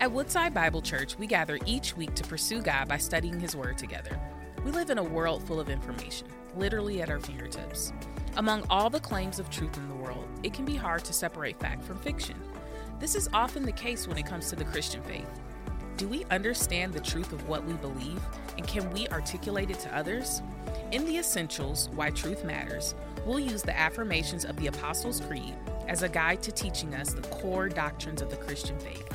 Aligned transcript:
At 0.00 0.12
Woodside 0.12 0.54
Bible 0.54 0.80
Church, 0.80 1.18
we 1.18 1.26
gather 1.26 1.58
each 1.66 1.94
week 1.94 2.14
to 2.14 2.24
pursue 2.24 2.62
God 2.62 2.88
by 2.88 2.96
studying 2.96 3.38
His 3.38 3.54
Word 3.54 3.76
together. 3.76 4.18
We 4.64 4.70
live 4.70 4.88
in 4.88 4.96
a 4.96 5.02
world 5.02 5.42
full 5.42 5.60
of 5.60 5.68
information, 5.68 6.26
literally 6.56 7.02
at 7.02 7.10
our 7.10 7.20
fingertips. 7.20 7.92
Among 8.38 8.64
all 8.70 8.88
the 8.88 8.98
claims 8.98 9.38
of 9.38 9.50
truth 9.50 9.76
in 9.76 9.86
the 9.90 9.94
world, 9.94 10.26
it 10.42 10.54
can 10.54 10.64
be 10.64 10.74
hard 10.74 11.04
to 11.04 11.12
separate 11.12 11.60
fact 11.60 11.84
from 11.84 11.98
fiction. 11.98 12.34
This 12.98 13.14
is 13.14 13.28
often 13.34 13.66
the 13.66 13.72
case 13.72 14.08
when 14.08 14.16
it 14.16 14.24
comes 14.24 14.48
to 14.48 14.56
the 14.56 14.64
Christian 14.64 15.02
faith. 15.02 15.28
Do 15.98 16.08
we 16.08 16.24
understand 16.30 16.94
the 16.94 17.00
truth 17.00 17.34
of 17.34 17.46
what 17.46 17.66
we 17.66 17.74
believe, 17.74 18.22
and 18.56 18.66
can 18.66 18.90
we 18.92 19.06
articulate 19.08 19.70
it 19.70 19.80
to 19.80 19.94
others? 19.94 20.40
In 20.92 21.04
the 21.04 21.18
Essentials 21.18 21.90
Why 21.90 22.08
Truth 22.08 22.42
Matters, 22.42 22.94
we'll 23.26 23.38
use 23.38 23.62
the 23.62 23.78
affirmations 23.78 24.46
of 24.46 24.56
the 24.56 24.68
Apostles' 24.68 25.20
Creed 25.20 25.54
as 25.88 26.02
a 26.02 26.08
guide 26.08 26.42
to 26.44 26.52
teaching 26.52 26.94
us 26.94 27.12
the 27.12 27.28
core 27.28 27.68
doctrines 27.68 28.22
of 28.22 28.30
the 28.30 28.36
Christian 28.36 28.78
faith. 28.78 29.06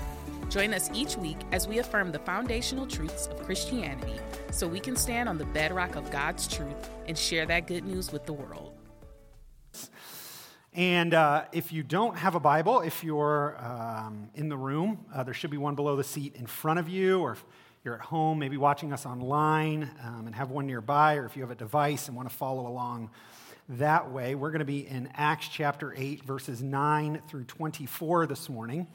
Join 0.49 0.73
us 0.73 0.89
each 0.93 1.17
week 1.17 1.37
as 1.51 1.67
we 1.67 1.79
affirm 1.79 2.11
the 2.11 2.19
foundational 2.19 2.85
truths 2.85 3.27
of 3.27 3.43
Christianity 3.43 4.19
so 4.51 4.67
we 4.67 4.79
can 4.79 4.95
stand 4.95 5.27
on 5.27 5.37
the 5.37 5.45
bedrock 5.45 5.95
of 5.95 6.09
God's 6.11 6.47
truth 6.47 6.89
and 7.07 7.17
share 7.17 7.45
that 7.45 7.67
good 7.67 7.85
news 7.85 8.11
with 8.11 8.25
the 8.25 8.33
world. 8.33 8.73
And 10.73 11.13
uh, 11.13 11.45
if 11.53 11.71
you 11.71 11.83
don't 11.83 12.17
have 12.17 12.35
a 12.35 12.39
Bible, 12.39 12.81
if 12.81 13.03
you're 13.03 13.57
um, 13.59 14.29
in 14.35 14.49
the 14.49 14.57
room, 14.57 15.05
uh, 15.13 15.23
there 15.23 15.33
should 15.33 15.51
be 15.51 15.57
one 15.57 15.75
below 15.75 15.95
the 15.95 16.03
seat 16.03 16.35
in 16.35 16.45
front 16.45 16.79
of 16.79 16.89
you, 16.89 17.21
or 17.21 17.31
if 17.31 17.45
you're 17.85 17.95
at 17.95 18.01
home, 18.01 18.39
maybe 18.39 18.57
watching 18.57 18.91
us 18.91 19.05
online 19.05 19.89
um, 20.03 20.27
and 20.27 20.35
have 20.35 20.51
one 20.51 20.67
nearby, 20.67 21.15
or 21.15 21.25
if 21.25 21.37
you 21.37 21.43
have 21.43 21.51
a 21.51 21.55
device 21.55 22.07
and 22.07 22.17
want 22.17 22.29
to 22.29 22.35
follow 22.35 22.67
along 22.67 23.09
that 23.69 24.11
way, 24.11 24.35
we're 24.35 24.51
going 24.51 24.59
to 24.59 24.65
be 24.65 24.85
in 24.85 25.09
Acts 25.15 25.47
chapter 25.47 25.93
8, 25.95 26.23
verses 26.23 26.61
9 26.61 27.21
through 27.27 27.45
24 27.45 28.27
this 28.27 28.49
morning. 28.49 28.85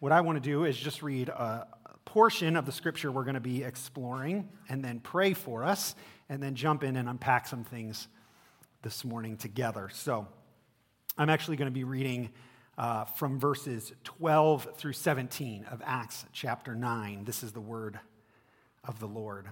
What 0.00 0.12
I 0.12 0.20
want 0.20 0.36
to 0.36 0.48
do 0.48 0.64
is 0.64 0.76
just 0.76 1.02
read 1.02 1.28
a 1.28 1.66
portion 2.04 2.54
of 2.54 2.64
the 2.64 2.70
scripture 2.70 3.10
we're 3.10 3.24
going 3.24 3.34
to 3.34 3.40
be 3.40 3.64
exploring 3.64 4.48
and 4.68 4.84
then 4.84 5.00
pray 5.00 5.34
for 5.34 5.64
us 5.64 5.96
and 6.28 6.40
then 6.40 6.54
jump 6.54 6.84
in 6.84 6.94
and 6.94 7.08
unpack 7.08 7.48
some 7.48 7.64
things 7.64 8.06
this 8.82 9.04
morning 9.04 9.36
together. 9.36 9.88
So 9.92 10.28
I'm 11.16 11.28
actually 11.28 11.56
going 11.56 11.66
to 11.66 11.74
be 11.74 11.82
reading 11.82 12.30
uh, 12.78 13.06
from 13.06 13.40
verses 13.40 13.92
12 14.04 14.76
through 14.76 14.92
17 14.92 15.64
of 15.64 15.82
Acts 15.84 16.26
chapter 16.32 16.76
9. 16.76 17.24
This 17.24 17.42
is 17.42 17.50
the 17.50 17.60
word 17.60 17.98
of 18.84 19.00
the 19.00 19.08
Lord. 19.08 19.48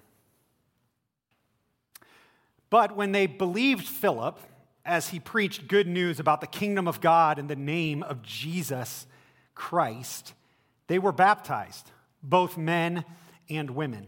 But 2.71 2.95
when 2.95 3.11
they 3.11 3.27
believed 3.27 3.89
Philip 3.89 4.39
as 4.85 5.09
he 5.09 5.19
preached 5.19 5.67
good 5.67 5.89
news 5.89 6.21
about 6.21 6.41
the 6.41 6.47
kingdom 6.47 6.87
of 6.87 7.01
God 7.01 7.41
in 7.41 7.49
the 7.49 7.57
name 7.57 8.05
of 8.05 8.23
Jesus 8.23 9.09
Christ, 9.57 10.35
they 10.87 11.01
were 11.01 11.11
baptized, 11.11 11.91
both 12.23 12.57
men 12.57 13.05
and 13.51 13.71
women. 13.71 14.07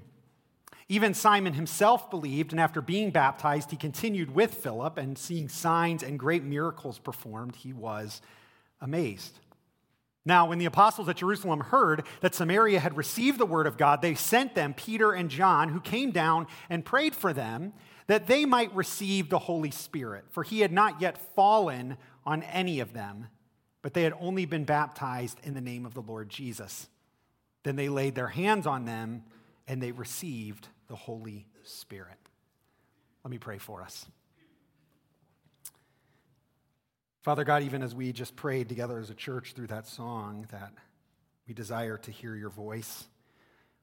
Even 0.88 1.12
Simon 1.12 1.54
himself 1.54 2.08
believed, 2.10 2.52
and 2.52 2.60
after 2.60 2.80
being 2.80 3.10
baptized, 3.10 3.70
he 3.70 3.76
continued 3.76 4.34
with 4.34 4.54
Philip, 4.54 4.96
and 4.96 5.18
seeing 5.18 5.48
signs 5.48 6.02
and 6.02 6.18
great 6.18 6.44
miracles 6.44 6.98
performed, 6.98 7.56
he 7.56 7.72
was 7.72 8.22
amazed. 8.80 9.40
Now, 10.24 10.46
when 10.46 10.58
the 10.58 10.66
apostles 10.66 11.08
at 11.08 11.16
Jerusalem 11.16 11.60
heard 11.60 12.04
that 12.20 12.34
Samaria 12.34 12.80
had 12.80 12.96
received 12.96 13.38
the 13.38 13.46
word 13.46 13.66
of 13.66 13.76
God, 13.76 14.02
they 14.02 14.14
sent 14.14 14.54
them 14.54 14.74
Peter 14.74 15.12
and 15.12 15.30
John, 15.30 15.70
who 15.70 15.80
came 15.80 16.10
down 16.10 16.46
and 16.68 16.84
prayed 16.84 17.14
for 17.14 17.32
them 17.32 17.72
that 18.06 18.26
they 18.26 18.44
might 18.44 18.74
receive 18.74 19.28
the 19.28 19.38
Holy 19.38 19.70
Spirit, 19.70 20.24
for 20.30 20.42
he 20.42 20.60
had 20.60 20.72
not 20.72 21.00
yet 21.00 21.34
fallen 21.34 21.96
on 22.24 22.42
any 22.42 22.80
of 22.80 22.92
them 22.92 23.28
but 23.82 23.94
they 23.94 24.02
had 24.02 24.14
only 24.20 24.44
been 24.44 24.64
baptized 24.64 25.38
in 25.44 25.54
the 25.54 25.60
name 25.60 25.86
of 25.86 25.94
the 25.94 26.02
Lord 26.02 26.28
Jesus. 26.28 26.88
Then 27.62 27.76
they 27.76 27.88
laid 27.88 28.14
their 28.14 28.28
hands 28.28 28.66
on 28.66 28.84
them 28.84 29.24
and 29.66 29.82
they 29.82 29.92
received 29.92 30.68
the 30.88 30.96
Holy 30.96 31.46
Spirit. 31.62 32.18
Let 33.24 33.30
me 33.30 33.38
pray 33.38 33.58
for 33.58 33.82
us. 33.82 34.06
Father 37.22 37.44
God, 37.44 37.62
even 37.62 37.82
as 37.82 37.94
we 37.94 38.12
just 38.12 38.36
prayed 38.36 38.68
together 38.68 38.98
as 38.98 39.10
a 39.10 39.14
church 39.14 39.52
through 39.52 39.66
that 39.66 39.86
song, 39.86 40.46
that 40.50 40.72
we 41.46 41.52
desire 41.52 41.98
to 41.98 42.10
hear 42.10 42.34
your 42.34 42.48
voice, 42.48 43.04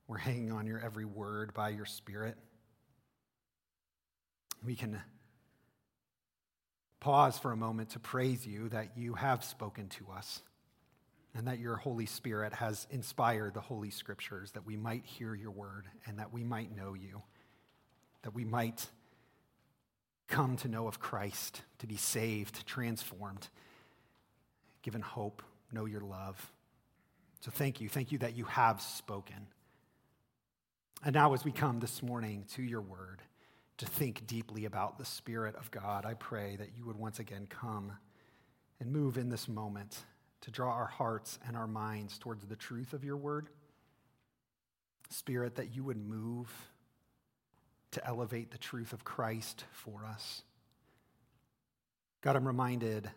we're 0.08 0.18
hanging 0.18 0.52
on 0.52 0.66
your 0.66 0.80
every 0.80 1.06
word 1.06 1.54
by 1.54 1.70
your 1.70 1.86
Spirit. 1.86 2.38
We 4.64 4.76
can 4.76 5.00
pause 7.06 7.38
for 7.38 7.52
a 7.52 7.56
moment 7.56 7.92
to 7.92 8.00
praise 8.00 8.48
you 8.48 8.68
that 8.68 8.98
you 8.98 9.14
have 9.14 9.44
spoken 9.44 9.88
to 9.90 10.08
us 10.12 10.42
and 11.36 11.48
that 11.48 11.60
your 11.60 11.76
Holy 11.76 12.08
Spirit 12.08 12.52
has 12.52 12.88
inspired 12.90 13.54
the 13.54 13.62
Holy 13.62 13.92
Scriptures 13.92 14.50
that 14.54 14.66
we 14.66 14.76
might 14.76 15.06
hear 15.06 15.36
your 15.36 15.52
word 15.52 15.86
and 16.08 16.18
that 16.18 16.34
we 16.34 16.44
might 16.44 16.76
know 16.76 16.96
you, 16.96 17.22
that 18.24 18.34
we 18.34 18.44
might 18.44 18.90
come 20.30 20.58
to 20.58 20.68
know 20.68 20.88
of 20.88 21.00
Christ, 21.00 21.62
to 21.78 21.86
be 21.86 21.96
saved, 21.96 22.66
transformed, 22.66 23.50
given 24.82 25.02
hope, 25.02 25.44
know 25.72 25.86
your 25.86 26.02
love. 26.02 26.52
So 27.42 27.52
thank 27.52 27.82
you. 27.82 27.88
Thank 27.88 28.14
you 28.14 28.18
that 28.18 28.36
you 28.36 28.46
have 28.46 28.82
spoken. 28.82 29.46
And 31.04 31.14
now, 31.14 31.36
as 31.36 31.46
we 31.46 31.52
come 31.52 31.80
this 31.80 32.02
morning 32.02 32.46
to 32.56 32.64
your 32.64 32.82
word, 32.82 33.22
to 33.78 33.86
think 33.86 34.26
deeply 34.26 34.66
about 34.66 34.98
the 34.98 35.06
Spirit 35.06 35.56
of 35.56 35.70
God, 35.72 36.06
I 36.06 36.14
pray 36.14 36.56
that 36.56 36.70
you 36.78 36.86
would 36.86 36.96
once 36.96 37.20
again 37.20 37.48
come 37.50 37.92
and 38.80 38.92
move 38.92 39.18
in 39.18 39.30
this 39.30 39.48
moment 39.48 39.98
to 40.42 40.52
draw 40.52 40.72
our 40.72 40.86
hearts 40.86 41.40
and 41.48 41.58
our 41.58 41.68
minds 41.68 42.18
towards 42.18 42.46
the 42.46 42.56
truth 42.56 42.94
of 42.94 43.04
your 43.04 43.18
word. 43.18 43.50
Spirit, 45.10 45.56
that 45.56 45.76
you 45.76 45.84
would 45.84 45.98
move 45.98 46.50
to 47.92 48.06
elevate 48.06 48.52
the 48.52 48.58
truth 48.58 48.94
of 48.94 49.04
Christ 49.04 49.66
for 49.72 50.06
us. 50.06 50.44
God, 52.22 52.36
I'm 52.36 52.48
reminded 52.48 53.10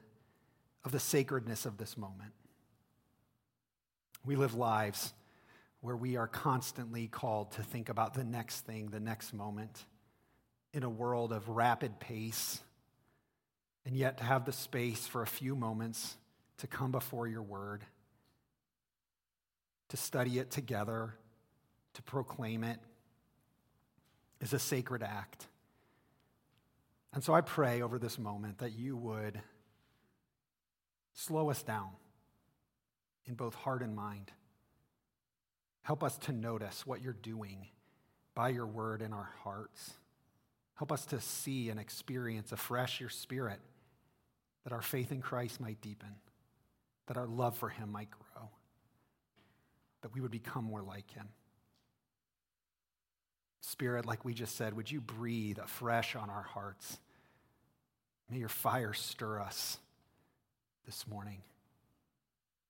of 0.84 0.92
the 0.92 1.00
sacredness 1.00 1.66
of 1.66 1.78
this 1.78 1.96
moment. 1.96 2.32
We 4.24 4.36
live 4.36 4.54
lives 4.54 5.12
where 5.80 5.96
we 5.96 6.16
are 6.16 6.26
constantly 6.26 7.06
called 7.06 7.52
to 7.52 7.62
think 7.62 7.88
about 7.88 8.14
the 8.14 8.24
next 8.24 8.62
thing, 8.62 8.86
the 8.86 9.00
next 9.00 9.32
moment 9.32 9.84
in 10.72 10.82
a 10.82 10.90
world 10.90 11.32
of 11.32 11.48
rapid 11.48 11.98
pace, 11.98 12.60
and 13.84 13.96
yet 13.96 14.18
to 14.18 14.24
have 14.24 14.44
the 14.44 14.52
space 14.52 15.06
for 15.06 15.22
a 15.22 15.26
few 15.26 15.56
moments 15.56 16.16
to 16.58 16.66
come 16.66 16.90
before 16.90 17.26
your 17.26 17.42
word, 17.42 17.84
to 19.88 19.96
study 19.96 20.38
it 20.38 20.50
together, 20.50 21.14
to 21.94 22.02
proclaim 22.02 22.64
it, 22.64 22.78
is 24.40 24.52
a 24.52 24.58
sacred 24.58 25.02
act. 25.02 25.46
And 27.14 27.24
so 27.24 27.32
I 27.32 27.40
pray 27.40 27.80
over 27.80 27.98
this 27.98 28.18
moment 28.18 28.58
that 28.58 28.72
you 28.72 28.96
would 28.96 29.40
slow 31.14 31.50
us 31.50 31.62
down 31.62 31.90
in 33.26 33.34
both 33.34 33.54
heart 33.54 33.82
and 33.82 33.96
mind. 33.96 34.30
Help 35.82 36.04
us 36.04 36.18
to 36.18 36.32
notice 36.32 36.86
what 36.86 37.02
you're 37.02 37.14
doing 37.14 37.66
by 38.34 38.50
your 38.50 38.66
word 38.66 39.02
in 39.02 39.12
our 39.12 39.30
hearts. 39.42 39.94
Help 40.78 40.92
us 40.92 41.04
to 41.06 41.20
see 41.20 41.70
and 41.70 41.80
experience 41.80 42.52
afresh 42.52 43.00
your 43.00 43.08
spirit, 43.08 43.58
that 44.62 44.72
our 44.72 44.80
faith 44.80 45.10
in 45.10 45.20
Christ 45.20 45.60
might 45.60 45.80
deepen, 45.80 46.14
that 47.08 47.16
our 47.16 47.26
love 47.26 47.56
for 47.56 47.68
him 47.68 47.90
might 47.90 48.10
grow, 48.10 48.48
that 50.02 50.14
we 50.14 50.20
would 50.20 50.30
become 50.30 50.64
more 50.64 50.82
like 50.82 51.10
him. 51.10 51.28
Spirit, 53.60 54.06
like 54.06 54.24
we 54.24 54.34
just 54.34 54.56
said, 54.56 54.76
would 54.76 54.90
you 54.90 55.00
breathe 55.00 55.58
afresh 55.58 56.14
on 56.14 56.30
our 56.30 56.44
hearts? 56.44 56.98
May 58.30 58.38
your 58.38 58.48
fire 58.48 58.92
stir 58.92 59.40
us 59.40 59.78
this 60.86 61.08
morning 61.08 61.42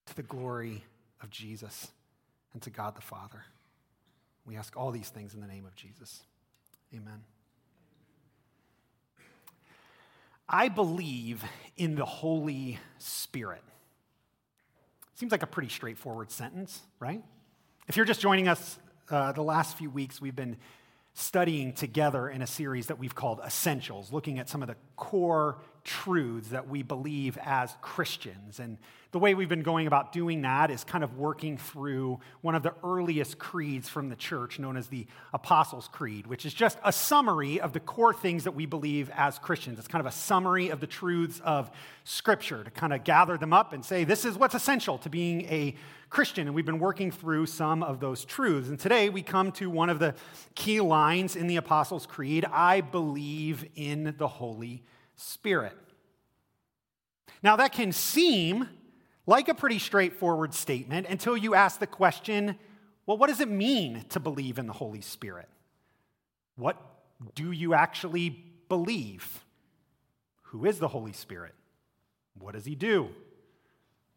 to 0.07 0.15
the 0.15 0.23
glory 0.23 0.83
of 1.21 1.29
Jesus 1.29 1.91
and 2.53 2.61
to 2.63 2.71
God 2.71 2.95
the 2.95 3.01
Father. 3.01 3.43
We 4.45 4.57
ask 4.57 4.75
all 4.75 4.89
these 4.89 5.09
things 5.09 5.35
in 5.35 5.41
the 5.41 5.47
name 5.47 5.65
of 5.65 5.75
Jesus. 5.75 6.23
Amen. 6.91 7.21
I 10.51 10.67
believe 10.67 11.43
in 11.77 11.93
the 11.93 12.05
Holy 12.05 12.79
Spirit. 12.97 13.61
Seems 15.13 15.31
like 15.31 15.43
a 15.43 15.47
pretty 15.47 15.69
straightforward 15.69 16.31
sentence, 16.31 16.81
right? 16.99 17.23
If 17.87 17.95
you're 17.95 18.05
just 18.05 18.19
joining 18.19 18.47
us 18.47 18.79
uh, 19.11 19.31
the 19.31 19.43
last 19.43 19.77
few 19.77 19.91
weeks, 19.91 20.19
we've 20.19 20.35
been 20.35 20.57
studying 21.13 21.73
together 21.73 22.29
in 22.29 22.41
a 22.41 22.47
series 22.47 22.87
that 22.87 22.97
we've 22.97 23.13
called 23.13 23.41
Essentials, 23.45 24.11
looking 24.11 24.39
at 24.39 24.49
some 24.49 24.63
of 24.63 24.67
the 24.67 24.75
core 24.95 25.59
truths 25.89 26.49
that 26.49 26.69
we 26.69 26.83
believe 26.83 27.35
as 27.43 27.75
Christians. 27.81 28.59
And 28.59 28.77
the 29.11 29.17
way 29.17 29.33
we've 29.33 29.49
been 29.49 29.63
going 29.63 29.87
about 29.87 30.11
doing 30.11 30.43
that 30.43 30.69
is 30.69 30.83
kind 30.83 31.03
of 31.03 31.17
working 31.17 31.57
through 31.57 32.19
one 32.41 32.53
of 32.53 32.61
the 32.61 32.75
earliest 32.83 33.39
creeds 33.39 33.89
from 33.89 34.09
the 34.09 34.15
church, 34.15 34.59
known 34.59 34.77
as 34.77 34.85
the 34.85 35.07
Apostles' 35.33 35.89
Creed, 35.91 36.27
which 36.27 36.45
is 36.45 36.53
just 36.53 36.77
a 36.85 36.91
summary 36.91 37.59
of 37.59 37.73
the 37.73 37.79
core 37.79 38.13
things 38.13 38.43
that 38.43 38.51
we 38.51 38.67
believe 38.67 39.09
as 39.15 39.39
Christians. 39.39 39.79
It's 39.79 39.87
kind 39.87 39.99
of 39.99 40.05
a 40.05 40.15
summary 40.15 40.69
of 40.69 40.79
the 40.79 40.85
truths 40.85 41.41
of 41.43 41.71
Scripture 42.03 42.63
to 42.63 42.69
kind 42.69 42.93
of 42.93 43.03
gather 43.03 43.35
them 43.35 43.51
up 43.51 43.73
and 43.73 43.83
say, 43.83 44.03
this 44.03 44.25
is 44.25 44.37
what's 44.37 44.53
essential 44.53 44.99
to 44.99 45.09
being 45.09 45.41
a 45.45 45.73
Christian. 46.11 46.45
And 46.45 46.55
we've 46.55 46.67
been 46.67 46.77
working 46.77 47.09
through 47.09 47.47
some 47.47 47.81
of 47.81 47.99
those 47.99 48.23
truths. 48.23 48.69
And 48.69 48.79
today 48.79 49.09
we 49.09 49.23
come 49.23 49.51
to 49.53 49.71
one 49.71 49.89
of 49.89 49.97
the 49.97 50.13
key 50.53 50.81
lines 50.81 51.35
in 51.35 51.47
the 51.47 51.55
Apostles' 51.55 52.05
Creed 52.05 52.45
I 52.45 52.81
believe 52.81 53.65
in 53.75 54.13
the 54.19 54.27
Holy 54.27 54.67
Spirit. 54.67 54.83
Now, 57.43 57.55
that 57.57 57.71
can 57.71 57.91
seem 57.91 58.67
like 59.25 59.47
a 59.47 59.53
pretty 59.53 59.79
straightforward 59.79 60.53
statement 60.53 61.07
until 61.07 61.37
you 61.37 61.53
ask 61.53 61.79
the 61.79 61.87
question 61.87 62.57
well, 63.05 63.17
what 63.17 63.27
does 63.27 63.39
it 63.39 63.49
mean 63.49 64.05
to 64.09 64.19
believe 64.19 64.59
in 64.59 64.67
the 64.67 64.73
Holy 64.73 65.01
Spirit? 65.01 65.49
What 66.57 66.79
do 67.33 67.51
you 67.51 67.73
actually 67.73 68.29
believe? 68.69 69.43
Who 70.43 70.65
is 70.65 70.77
the 70.77 70.87
Holy 70.87 71.13
Spirit? 71.13 71.55
What 72.37 72.53
does 72.53 72.65
he 72.65 72.75
do? 72.75 73.09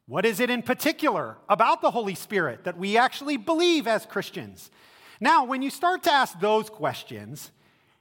What 0.04 0.26
is 0.26 0.40
it 0.40 0.50
in 0.50 0.60
particular 0.60 1.38
about 1.48 1.80
the 1.80 1.90
Holy 1.90 2.14
Spirit 2.14 2.64
that 2.64 2.76
we 2.76 2.98
actually 2.98 3.38
believe 3.38 3.86
as 3.86 4.04
Christians? 4.04 4.70
Now, 5.22 5.46
when 5.46 5.62
you 5.62 5.70
start 5.70 6.02
to 6.02 6.12
ask 6.12 6.38
those 6.38 6.68
questions, 6.68 7.50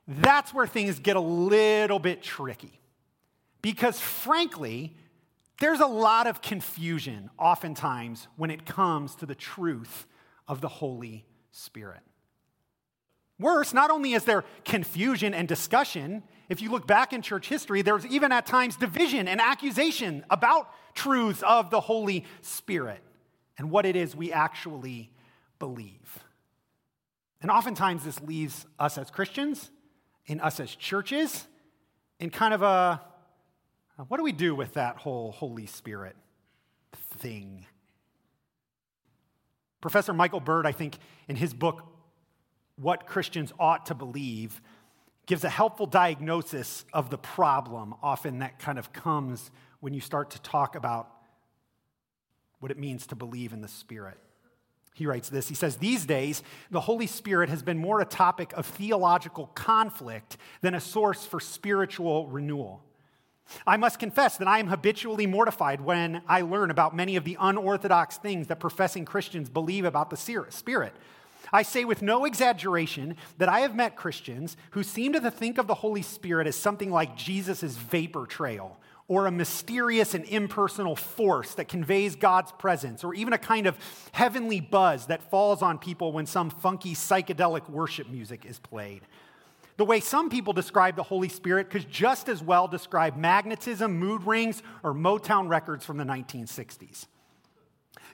that's 0.05 0.53
where 0.53 0.67
things 0.67 0.99
get 0.99 1.15
a 1.15 1.21
little 1.21 1.99
bit 1.99 2.21
tricky. 2.21 2.80
Because 3.61 3.99
frankly, 3.99 4.95
there's 5.59 5.79
a 5.79 5.87
lot 5.87 6.27
of 6.27 6.41
confusion 6.41 7.29
oftentimes 7.37 8.27
when 8.35 8.49
it 8.49 8.65
comes 8.65 9.15
to 9.15 9.25
the 9.25 9.35
truth 9.35 10.07
of 10.47 10.61
the 10.61 10.67
Holy 10.67 11.25
Spirit. 11.51 12.01
Worse, 13.39 13.73
not 13.73 13.89
only 13.89 14.13
is 14.13 14.23
there 14.23 14.43
confusion 14.65 15.33
and 15.33 15.47
discussion, 15.47 16.23
if 16.49 16.61
you 16.61 16.69
look 16.69 16.85
back 16.85 17.13
in 17.13 17.21
church 17.21 17.47
history, 17.47 17.81
there's 17.81 18.05
even 18.05 18.31
at 18.31 18.45
times 18.45 18.75
division 18.75 19.27
and 19.27 19.39
accusation 19.39 20.23
about 20.29 20.67
truths 20.93 21.41
of 21.43 21.69
the 21.69 21.79
Holy 21.79 22.25
Spirit 22.41 23.01
and 23.57 23.71
what 23.71 23.85
it 23.85 23.95
is 23.95 24.15
we 24.15 24.31
actually 24.31 25.11
believe. 25.59 26.23
And 27.41 27.49
oftentimes 27.49 28.03
this 28.03 28.21
leaves 28.21 28.65
us 28.77 28.97
as 28.97 29.09
Christians, 29.09 29.71
in 30.25 30.39
us 30.39 30.59
as 30.59 30.75
churches, 30.75 31.47
in 32.19 32.29
kind 32.29 32.53
of 32.53 32.61
a 32.61 33.01
what 34.07 34.17
do 34.17 34.23
we 34.23 34.31
do 34.31 34.55
with 34.55 34.73
that 34.73 34.97
whole 34.97 35.31
Holy 35.31 35.65
Spirit 35.65 36.15
thing? 37.17 37.65
Professor 39.81 40.13
Michael 40.13 40.39
Bird, 40.39 40.65
I 40.65 40.71
think, 40.71 40.97
in 41.27 41.35
his 41.35 41.53
book, 41.53 41.83
What 42.75 43.07
Christians 43.07 43.51
Ought 43.59 43.87
to 43.87 43.95
Believe, 43.95 44.61
gives 45.25 45.43
a 45.43 45.49
helpful 45.49 45.85
diagnosis 45.85 46.85
of 46.93 47.09
the 47.09 47.17
problem 47.17 47.95
often 48.01 48.39
that 48.39 48.59
kind 48.59 48.77
of 48.77 48.93
comes 48.93 49.51
when 49.79 49.93
you 49.93 50.01
start 50.01 50.31
to 50.31 50.41
talk 50.41 50.75
about 50.75 51.09
what 52.59 52.71
it 52.71 52.77
means 52.77 53.07
to 53.07 53.15
believe 53.15 53.53
in 53.53 53.61
the 53.61 53.67
Spirit. 53.67 54.17
He 54.93 55.05
writes 55.05 55.29
this 55.29 55.49
He 55.49 55.55
says, 55.55 55.77
These 55.77 56.05
days, 56.05 56.43
the 56.69 56.81
Holy 56.81 57.07
Spirit 57.07 57.49
has 57.49 57.63
been 57.63 57.77
more 57.77 58.01
a 58.01 58.05
topic 58.05 58.53
of 58.53 58.65
theological 58.65 59.47
conflict 59.47 60.37
than 60.61 60.75
a 60.75 60.79
source 60.79 61.25
for 61.25 61.39
spiritual 61.39 62.27
renewal. 62.27 62.83
I 63.65 63.77
must 63.77 63.99
confess 63.99 64.37
that 64.37 64.47
I 64.47 64.59
am 64.59 64.67
habitually 64.67 65.27
mortified 65.27 65.81
when 65.81 66.21
I 66.27 66.41
learn 66.41 66.71
about 66.71 66.95
many 66.95 67.15
of 67.15 67.23
the 67.23 67.37
unorthodox 67.39 68.17
things 68.17 68.47
that 68.47 68.59
professing 68.59 69.05
Christians 69.05 69.49
believe 69.49 69.85
about 69.85 70.09
the 70.09 70.17
Spirit. 70.49 70.93
I 71.53 71.63
say 71.63 71.83
with 71.85 72.01
no 72.01 72.25
exaggeration 72.25 73.17
that 73.37 73.49
I 73.49 73.61
have 73.61 73.75
met 73.75 73.95
Christians 73.95 74.55
who 74.71 74.83
seem 74.83 75.13
to 75.13 75.31
think 75.31 75.57
of 75.57 75.67
the 75.67 75.75
Holy 75.75 76.01
Spirit 76.01 76.47
as 76.47 76.55
something 76.55 76.91
like 76.91 77.17
Jesus' 77.17 77.75
vapor 77.75 78.25
trail, 78.25 78.77
or 79.07 79.25
a 79.25 79.31
mysterious 79.31 80.13
and 80.13 80.23
impersonal 80.25 80.95
force 80.95 81.55
that 81.55 81.67
conveys 81.67 82.15
God's 82.15 82.53
presence, 82.53 83.03
or 83.03 83.13
even 83.13 83.33
a 83.33 83.37
kind 83.37 83.67
of 83.67 83.77
heavenly 84.13 84.61
buzz 84.61 85.07
that 85.07 85.29
falls 85.29 85.61
on 85.61 85.77
people 85.77 86.13
when 86.13 86.25
some 86.25 86.49
funky 86.49 86.93
psychedelic 86.93 87.69
worship 87.69 88.09
music 88.09 88.45
is 88.45 88.57
played. 88.59 89.01
The 89.77 89.85
way 89.85 89.99
some 89.99 90.29
people 90.29 90.53
describe 90.53 90.95
the 90.95 91.03
Holy 91.03 91.29
Spirit 91.29 91.69
could 91.69 91.89
just 91.89 92.29
as 92.29 92.43
well 92.43 92.67
describe 92.67 93.15
magnetism, 93.17 93.97
mood 93.97 94.23
rings, 94.23 94.61
or 94.83 94.93
Motown 94.93 95.47
records 95.49 95.85
from 95.85 95.97
the 95.97 96.03
1960s. 96.03 97.07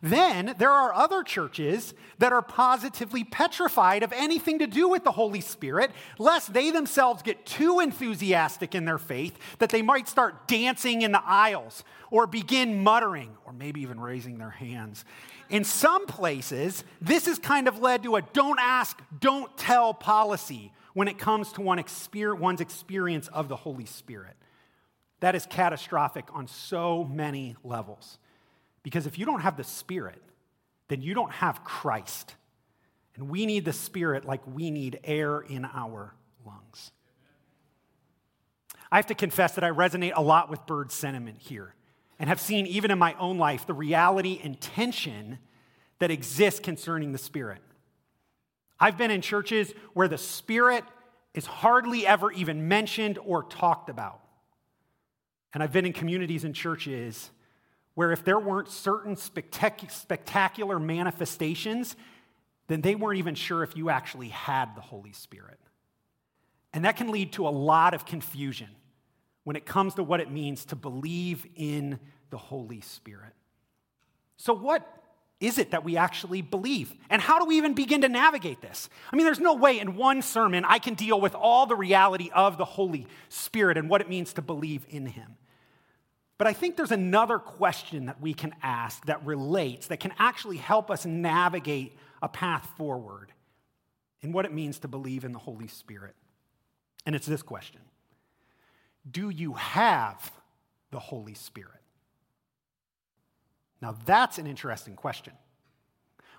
Then 0.02 0.54
there 0.58 0.72
are 0.72 0.94
other 0.94 1.24
churches 1.24 1.94
that 2.20 2.32
are 2.32 2.42
positively 2.42 3.24
petrified 3.24 4.04
of 4.04 4.14
anything 4.14 4.60
to 4.60 4.68
do 4.68 4.88
with 4.88 5.04
the 5.04 5.12
Holy 5.12 5.42
Spirit, 5.42 5.92
lest 6.20 6.54
they 6.54 6.72
themselves 6.72 7.24
get 7.24 7.46
too 7.46 7.80
enthusiastic 7.80 8.76
in 8.76 8.86
their 8.86 8.98
faith 8.98 9.38
that 9.60 9.70
they 9.70 9.82
might 9.82 10.08
start 10.08 10.48
dancing 10.48 11.02
in 11.02 11.12
the 11.12 11.24
aisles 11.26 11.84
or 12.12 12.28
begin 12.28 12.84
muttering 12.84 13.36
or 13.46 13.54
maybe 13.54 13.82
even 13.82 14.00
raising 14.00 14.38
their 14.38 14.52
hands. 14.52 15.04
In 15.50 15.64
some 15.64 16.06
places, 16.06 16.84
this 17.02 17.26
has 17.26 17.40
kind 17.40 17.68
of 17.68 17.80
led 17.80 18.04
to 18.04 18.18
a 18.18 18.22
don't 18.22 18.60
ask, 18.60 19.02
don't 19.20 19.56
tell 19.58 19.94
policy 19.94 20.72
when 20.98 21.08
it 21.08 21.20
comes 21.20 21.52
to 21.52 21.62
one's 21.62 22.60
experience 22.60 23.28
of 23.28 23.50
the 23.50 23.56
Holy 23.56 23.86
Spirit. 23.86 24.36
That 25.20 25.36
is 25.36 25.46
catastrophic 25.46 26.26
on 26.34 26.48
so 26.48 27.04
many 27.04 27.56
levels. 27.64 28.18
Because 28.82 29.06
if 29.06 29.20
you 29.20 29.24
don't 29.24 29.42
have 29.42 29.58
the 29.58 29.64
Spirit, 29.64 30.20
then 30.88 31.04
you 31.04 31.14
don't 31.14 31.32
have 31.34 31.64
Christ. 31.64 32.34
And 33.16 33.30
we 33.30 33.46
need 33.46 33.64
the 33.64 33.74
Spirit 33.74 34.26
like 34.26 34.42
we 34.48 34.72
need 34.72 35.00
air 35.04 35.40
in 35.40 35.66
our 35.66 36.16
lungs. 36.44 36.92
I 38.92 38.96
have 38.96 39.06
to 39.06 39.14
confess 39.14 39.52
that 39.52 39.64
I 39.64 39.70
resonate 39.70 40.14
a 40.16 40.24
lot 40.24 40.50
with 40.50 40.66
Bird's 40.66 40.96
sentiment 40.96 41.38
here 41.38 41.76
and 42.18 42.28
have 42.28 42.42
seen, 42.42 42.66
even 42.66 42.90
in 42.90 42.98
my 42.98 43.14
own 43.20 43.38
life, 43.38 43.68
the 43.68 43.76
reality 43.76 44.42
and 44.44 44.60
tension 44.60 45.38
that 46.00 46.10
exists 46.10 46.60
concerning 46.60 47.12
the 47.12 47.20
Spirit. 47.20 47.62
I've 48.80 48.98
been 48.98 49.12
in 49.12 49.22
churches 49.22 49.74
where 49.94 50.08
the 50.08 50.18
Spirit 50.18 50.84
is 51.34 51.46
hardly 51.46 52.06
ever 52.06 52.32
even 52.32 52.68
mentioned 52.68 53.20
or 53.24 53.44
talked 53.44 53.90
about. 53.90 54.22
And 55.54 55.64
I've 55.64 55.72
been 55.72 55.86
in 55.86 55.94
communities 55.94 56.44
and 56.44 56.54
churches 56.54 57.32
where 57.96 58.12
if 58.12 58.24
there 58.24 58.40
weren't 58.40 58.70
certain 58.70 59.16
spectac- 59.16 59.92
spectacular 59.92 60.80
manifestations, 60.80 61.96
then 62.68 62.82
they 62.82 62.96
weren't 62.96 63.18
even 63.18 63.34
sure 63.34 63.64
if 63.64 63.76
you 63.76 63.90
actually 63.90 64.30
had 64.30 64.76
the 64.76 64.82
Holy 64.82 65.14
Spirit. 65.14 65.60
And 66.74 66.86
that 66.86 66.98
can 66.98 67.10
lead 67.10 67.34
to 67.34 67.48
a 67.48 67.50
lot 67.50 67.94
of 67.94 68.06
confusion 68.06 68.68
when 69.46 69.56
it 69.56 69.66
comes 69.66 69.96
to 69.96 70.04
what 70.04 70.20
it 70.20 70.30
means 70.30 70.66
to 70.66 70.76
believe 70.76 71.48
in 71.56 72.00
the 72.30 72.38
Holy 72.38 72.82
Spirit. 72.82 73.34
So, 74.36 74.54
what 74.54 74.97
is 75.40 75.60
it 75.60 75.72
that 75.72 75.84
we 75.84 75.98
actually 75.98 76.42
believe? 76.42 76.94
And 77.10 77.22
how 77.22 77.38
do 77.38 77.46
we 77.46 77.58
even 77.58 77.74
begin 77.74 78.02
to 78.02 78.10
navigate 78.10 78.60
this? 78.60 78.90
I 79.12 79.16
mean, 79.16 79.26
there's 79.26 79.40
no 79.40 79.54
way 79.54 79.80
in 79.80 79.96
one 79.96 80.24
sermon 80.24 80.66
I 80.66 80.80
can 80.80 80.96
deal 80.96 81.22
with 81.22 81.36
all 81.36 81.68
the 81.68 81.76
reality 81.76 82.32
of 82.34 82.58
the 82.58 82.66
Holy 82.66 83.06
Spirit 83.30 83.78
and 83.78 83.88
what 83.90 84.02
it 84.02 84.10
means 84.10 84.34
to 84.34 84.42
believe 84.42 84.86
in 84.90 85.06
Him. 85.06 85.36
But 86.40 86.48
I 86.48 86.54
think 86.54 86.76
there's 86.76 86.92
another 86.92 87.38
question 87.38 88.08
that 88.08 88.20
we 88.20 88.34
can 88.34 88.54
ask 88.64 89.06
that 89.06 89.26
relates, 89.26 89.88
that 89.88 90.00
can 90.00 90.14
actually 90.18 90.58
help 90.58 90.90
us 90.90 91.06
navigate 91.06 91.96
a 92.22 92.28
path 92.28 92.68
forward 92.78 93.32
in 94.22 94.32
what 94.32 94.46
it 94.46 94.54
means 94.54 94.80
to 94.80 94.88
believe 94.88 95.24
in 95.24 95.32
the 95.32 95.40
Holy 95.40 95.68
Spirit. 95.68 96.16
And 97.06 97.16
it's 97.16 97.28
this 97.28 97.44
question 97.44 97.82
Do 99.10 99.30
you 99.30 99.54
have 99.54 100.32
the 100.92 101.00
Holy 101.00 101.36
Spirit? 101.36 101.72
Now, 103.82 103.96
that's 104.06 104.38
an 104.38 104.48
interesting 104.48 104.96
question. 104.96 105.34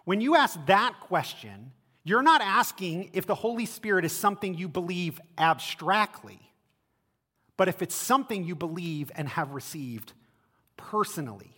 When 0.04 0.20
you 0.20 0.36
ask 0.36 0.58
that 0.66 0.94
question, 1.00 1.72
you're 2.02 2.22
not 2.22 2.40
asking 2.40 3.10
if 3.12 3.26
the 3.26 3.34
Holy 3.34 3.66
Spirit 3.66 4.04
is 4.04 4.12
something 4.12 4.54
you 4.54 4.68
believe 4.68 5.20
abstractly, 5.36 6.40
but 7.56 7.68
if 7.68 7.82
it's 7.82 7.94
something 7.94 8.44
you 8.44 8.54
believe 8.54 9.12
and 9.14 9.28
have 9.28 9.50
received 9.50 10.14
personally. 10.76 11.54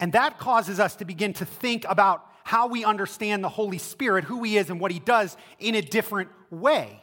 And 0.00 0.12
that 0.12 0.38
causes 0.38 0.78
us 0.78 0.96
to 0.96 1.04
begin 1.04 1.32
to 1.34 1.44
think 1.44 1.84
about 1.88 2.24
how 2.44 2.66
we 2.66 2.84
understand 2.84 3.42
the 3.42 3.48
Holy 3.48 3.78
Spirit, 3.78 4.24
who 4.24 4.42
He 4.42 4.56
is, 4.56 4.70
and 4.70 4.80
what 4.80 4.90
He 4.90 4.98
does 4.98 5.36
in 5.58 5.74
a 5.74 5.82
different 5.82 6.30
way. 6.50 7.02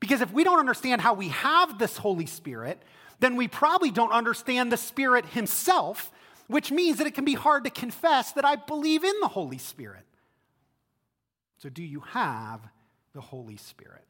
Because 0.00 0.20
if 0.20 0.32
we 0.32 0.44
don't 0.44 0.58
understand 0.58 1.00
how 1.00 1.14
we 1.14 1.28
have 1.28 1.78
this 1.78 1.96
Holy 1.96 2.26
Spirit, 2.26 2.82
then 3.20 3.36
we 3.36 3.48
probably 3.48 3.90
don't 3.90 4.12
understand 4.12 4.72
the 4.72 4.76
Spirit 4.76 5.26
Himself 5.26 6.10
which 6.46 6.70
means 6.70 6.98
that 6.98 7.06
it 7.06 7.14
can 7.14 7.24
be 7.24 7.34
hard 7.34 7.64
to 7.64 7.70
confess 7.70 8.32
that 8.32 8.44
I 8.44 8.56
believe 8.56 9.04
in 9.04 9.14
the 9.20 9.28
Holy 9.28 9.58
Spirit. 9.58 10.04
So, 11.58 11.68
do 11.68 11.82
you 11.82 12.00
have 12.00 12.60
the 13.14 13.20
Holy 13.20 13.56
Spirit? 13.56 14.04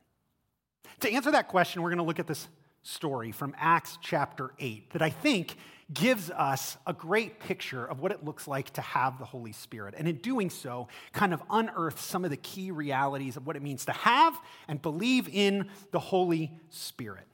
To 1.00 1.10
answer 1.10 1.30
that 1.32 1.48
question, 1.48 1.82
we're 1.82 1.90
going 1.90 1.98
to 1.98 2.04
look 2.04 2.18
at 2.18 2.26
this 2.26 2.48
story 2.82 3.32
from 3.32 3.54
Acts 3.58 3.98
chapter 4.00 4.52
8 4.58 4.92
that 4.92 5.02
I 5.02 5.10
think 5.10 5.56
gives 5.92 6.30
us 6.30 6.76
a 6.86 6.92
great 6.92 7.40
picture 7.40 7.84
of 7.84 8.00
what 8.00 8.12
it 8.12 8.24
looks 8.24 8.48
like 8.48 8.70
to 8.70 8.80
have 8.80 9.18
the 9.18 9.24
Holy 9.24 9.52
Spirit. 9.52 9.94
And 9.96 10.08
in 10.08 10.16
doing 10.16 10.50
so, 10.50 10.88
kind 11.12 11.34
of 11.34 11.42
unearth 11.50 12.00
some 12.00 12.24
of 12.24 12.30
the 12.30 12.36
key 12.36 12.70
realities 12.70 13.36
of 13.36 13.46
what 13.46 13.56
it 13.56 13.62
means 13.62 13.84
to 13.86 13.92
have 13.92 14.38
and 14.66 14.80
believe 14.80 15.28
in 15.28 15.68
the 15.90 15.98
Holy 15.98 16.52
Spirit. 16.70 17.26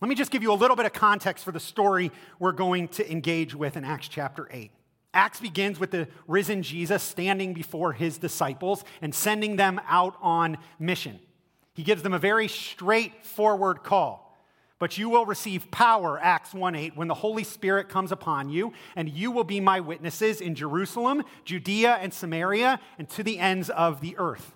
Let 0.00 0.08
me 0.08 0.14
just 0.14 0.30
give 0.30 0.42
you 0.42 0.52
a 0.52 0.54
little 0.54 0.76
bit 0.76 0.86
of 0.86 0.92
context 0.92 1.44
for 1.44 1.52
the 1.52 1.60
story 1.60 2.10
we're 2.38 2.52
going 2.52 2.88
to 2.88 3.10
engage 3.10 3.54
with 3.54 3.76
in 3.76 3.84
Acts 3.84 4.08
chapter 4.08 4.48
8. 4.50 4.70
Acts 5.14 5.40
begins 5.40 5.78
with 5.78 5.92
the 5.92 6.08
risen 6.26 6.62
Jesus 6.62 7.02
standing 7.02 7.54
before 7.54 7.92
his 7.92 8.18
disciples 8.18 8.84
and 9.00 9.14
sending 9.14 9.56
them 9.56 9.80
out 9.86 10.16
on 10.20 10.58
mission. 10.78 11.20
He 11.74 11.84
gives 11.84 12.02
them 12.02 12.12
a 12.12 12.18
very 12.18 12.48
straightforward 12.48 13.82
call. 13.82 14.24
But 14.80 14.98
you 14.98 15.08
will 15.08 15.24
receive 15.24 15.70
power, 15.70 16.18
Acts 16.20 16.52
1 16.52 16.74
8, 16.74 16.96
when 16.96 17.08
the 17.08 17.14
Holy 17.14 17.44
Spirit 17.44 17.88
comes 17.88 18.10
upon 18.10 18.50
you, 18.50 18.72
and 18.96 19.08
you 19.08 19.30
will 19.30 19.44
be 19.44 19.60
my 19.60 19.78
witnesses 19.78 20.40
in 20.40 20.56
Jerusalem, 20.56 21.22
Judea, 21.44 21.94
and 22.02 22.12
Samaria, 22.12 22.80
and 22.98 23.08
to 23.10 23.22
the 23.22 23.38
ends 23.38 23.70
of 23.70 24.00
the 24.00 24.16
earth. 24.18 24.52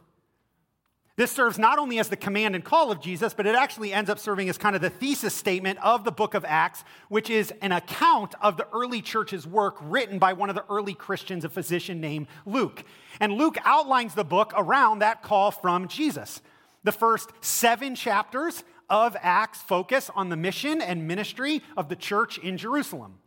This 1.18 1.32
serves 1.32 1.58
not 1.58 1.80
only 1.80 1.98
as 1.98 2.08
the 2.08 2.16
command 2.16 2.54
and 2.54 2.64
call 2.64 2.92
of 2.92 3.00
Jesus, 3.00 3.34
but 3.34 3.44
it 3.44 3.56
actually 3.56 3.92
ends 3.92 4.08
up 4.08 4.20
serving 4.20 4.48
as 4.48 4.56
kind 4.56 4.76
of 4.76 4.82
the 4.82 4.88
thesis 4.88 5.34
statement 5.34 5.80
of 5.82 6.04
the 6.04 6.12
book 6.12 6.34
of 6.34 6.44
Acts, 6.44 6.84
which 7.08 7.28
is 7.28 7.52
an 7.60 7.72
account 7.72 8.36
of 8.40 8.56
the 8.56 8.68
early 8.72 9.02
church's 9.02 9.44
work 9.44 9.78
written 9.82 10.20
by 10.20 10.32
one 10.32 10.48
of 10.48 10.54
the 10.54 10.64
early 10.70 10.94
Christians, 10.94 11.44
a 11.44 11.48
physician 11.48 12.00
named 12.00 12.28
Luke. 12.46 12.84
And 13.18 13.32
Luke 13.32 13.56
outlines 13.64 14.14
the 14.14 14.22
book 14.22 14.52
around 14.56 15.00
that 15.00 15.24
call 15.24 15.50
from 15.50 15.88
Jesus. 15.88 16.40
The 16.84 16.92
first 16.92 17.32
seven 17.40 17.96
chapters 17.96 18.62
of 18.88 19.16
Acts 19.20 19.60
focus 19.60 20.12
on 20.14 20.28
the 20.28 20.36
mission 20.36 20.80
and 20.80 21.08
ministry 21.08 21.64
of 21.76 21.88
the 21.88 21.96
church 21.96 22.38
in 22.38 22.56
Jerusalem. 22.56 23.18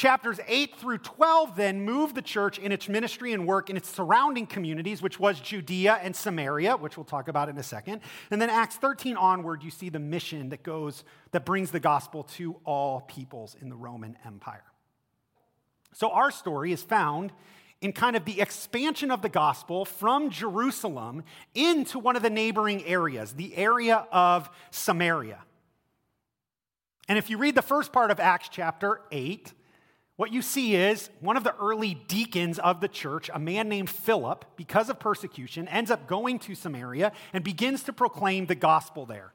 Chapters 0.00 0.40
8 0.48 0.76
through 0.76 0.96
12 0.96 1.56
then 1.56 1.82
move 1.82 2.14
the 2.14 2.22
church 2.22 2.58
in 2.58 2.72
its 2.72 2.88
ministry 2.88 3.34
and 3.34 3.46
work 3.46 3.68
in 3.68 3.76
its 3.76 3.86
surrounding 3.86 4.46
communities, 4.46 5.02
which 5.02 5.20
was 5.20 5.38
Judea 5.38 6.00
and 6.02 6.16
Samaria, 6.16 6.78
which 6.78 6.96
we'll 6.96 7.04
talk 7.04 7.28
about 7.28 7.50
in 7.50 7.58
a 7.58 7.62
second. 7.62 8.00
And 8.30 8.40
then 8.40 8.48
Acts 8.48 8.76
13 8.76 9.18
onward, 9.18 9.62
you 9.62 9.70
see 9.70 9.90
the 9.90 9.98
mission 9.98 10.48
that 10.48 10.62
goes, 10.62 11.04
that 11.32 11.44
brings 11.44 11.70
the 11.70 11.80
gospel 11.80 12.22
to 12.22 12.56
all 12.64 13.02
peoples 13.02 13.54
in 13.60 13.68
the 13.68 13.76
Roman 13.76 14.16
Empire. 14.24 14.64
So 15.92 16.08
our 16.12 16.30
story 16.30 16.72
is 16.72 16.82
found 16.82 17.30
in 17.82 17.92
kind 17.92 18.16
of 18.16 18.24
the 18.24 18.40
expansion 18.40 19.10
of 19.10 19.20
the 19.20 19.28
gospel 19.28 19.84
from 19.84 20.30
Jerusalem 20.30 21.24
into 21.54 21.98
one 21.98 22.16
of 22.16 22.22
the 22.22 22.30
neighboring 22.30 22.82
areas, 22.86 23.34
the 23.34 23.54
area 23.54 24.06
of 24.10 24.48
Samaria. 24.70 25.40
And 27.06 27.18
if 27.18 27.28
you 27.28 27.36
read 27.36 27.54
the 27.54 27.60
first 27.60 27.92
part 27.92 28.10
of 28.10 28.18
Acts 28.18 28.48
chapter 28.50 29.02
8, 29.12 29.52
what 30.20 30.34
you 30.34 30.42
see 30.42 30.74
is 30.74 31.08
one 31.20 31.38
of 31.38 31.44
the 31.44 31.56
early 31.56 31.94
deacons 32.06 32.58
of 32.58 32.82
the 32.82 32.88
church, 32.88 33.30
a 33.32 33.38
man 33.38 33.70
named 33.70 33.88
Philip, 33.88 34.44
because 34.54 34.90
of 34.90 35.00
persecution, 35.00 35.66
ends 35.68 35.90
up 35.90 36.06
going 36.06 36.38
to 36.40 36.54
Samaria 36.54 37.12
and 37.32 37.42
begins 37.42 37.84
to 37.84 37.92
proclaim 37.94 38.44
the 38.44 38.54
gospel 38.54 39.06
there. 39.06 39.32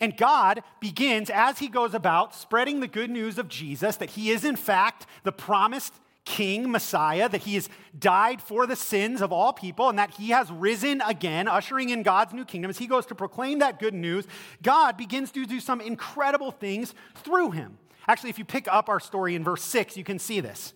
And 0.00 0.14
God 0.18 0.62
begins, 0.80 1.30
as 1.30 1.60
he 1.60 1.68
goes 1.68 1.94
about, 1.94 2.34
spreading 2.34 2.80
the 2.80 2.86
good 2.86 3.08
news 3.08 3.38
of 3.38 3.48
Jesus, 3.48 3.96
that 3.96 4.10
he 4.10 4.28
is 4.28 4.44
in 4.44 4.56
fact 4.56 5.06
the 5.22 5.32
promised 5.32 5.94
king, 6.26 6.70
Messiah, 6.70 7.30
that 7.30 7.44
he 7.44 7.54
has 7.54 7.70
died 7.98 8.42
for 8.42 8.66
the 8.66 8.76
sins 8.76 9.22
of 9.22 9.32
all 9.32 9.54
people, 9.54 9.88
and 9.88 9.98
that 9.98 10.10
he 10.10 10.28
has 10.28 10.52
risen 10.52 11.00
again, 11.06 11.48
ushering 11.48 11.88
in 11.88 12.02
God's 12.02 12.34
new 12.34 12.44
kingdom. 12.44 12.68
As 12.68 12.76
he 12.76 12.86
goes 12.86 13.06
to 13.06 13.14
proclaim 13.14 13.60
that 13.60 13.80
good 13.80 13.94
news, 13.94 14.26
God 14.62 14.98
begins 14.98 15.30
to 15.30 15.46
do 15.46 15.58
some 15.58 15.80
incredible 15.80 16.50
things 16.50 16.92
through 17.14 17.52
him. 17.52 17.78
Actually, 18.08 18.30
if 18.30 18.38
you 18.38 18.44
pick 18.44 18.66
up 18.66 18.88
our 18.88 18.98
story 18.98 19.34
in 19.34 19.44
verse 19.44 19.62
6, 19.62 19.96
you 19.96 20.04
can 20.04 20.18
see 20.18 20.40
this. 20.40 20.72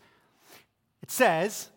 It 1.03 1.11
says, 1.11 1.71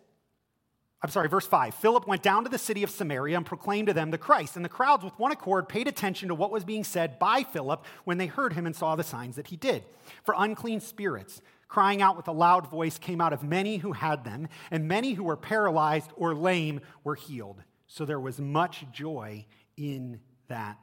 I'm 1.02 1.10
sorry, 1.10 1.30
verse 1.30 1.48
5 1.48 1.76
Philip 1.76 2.08
went 2.08 2.24
down 2.24 2.44
to 2.44 2.50
the 2.50 2.58
city 2.58 2.84
of 2.84 2.90
Samaria 2.90 3.38
and 3.38 3.46
proclaimed 3.46 3.88
to 3.88 3.94
them 3.94 4.12
the 4.12 4.18
Christ. 4.18 4.56
And 4.56 4.66
the 4.66 4.70
crowds, 4.70 5.04
with 5.04 5.18
one 5.18 5.32
accord, 5.32 5.70
paid 5.70 5.88
attention 5.88 6.28
to 6.30 6.36
what 6.36 6.52
was 6.52 6.66
being 6.66 6.84
said 6.84 7.18
by 7.20 7.44
Philip 7.44 7.86
when 8.04 8.18
they 8.18 8.28
heard 8.28 8.54
him 8.54 8.66
and 8.66 8.76
saw 8.76 8.96
the 8.96 9.04
signs 9.04 9.38
that 9.38 9.48
he 9.48 9.56
did. 9.56 9.84
For 10.24 10.36
unclean 10.38 10.82
spirits, 10.82 11.42
crying 11.68 12.02
out 12.02 12.18
with 12.18 12.28
a 12.28 12.34
loud 12.34 12.70
voice, 12.70 12.98
came 12.98 13.22
out 13.22 13.34
of 13.34 13.44
many 13.44 13.78
who 13.78 13.94
had 13.94 14.24
them, 14.24 14.48
and 14.72 14.88
many 14.88 15.14
who 15.14 15.24
were 15.24 15.38
paralyzed 15.38 16.12
or 16.16 16.36
lame 16.36 16.82
were 17.04 17.16
healed. 17.16 17.64
So 17.88 18.04
there 18.04 18.20
was 18.20 18.40
much 18.40 18.86
joy 18.92 19.46
in 19.78 20.20
that 20.48 20.78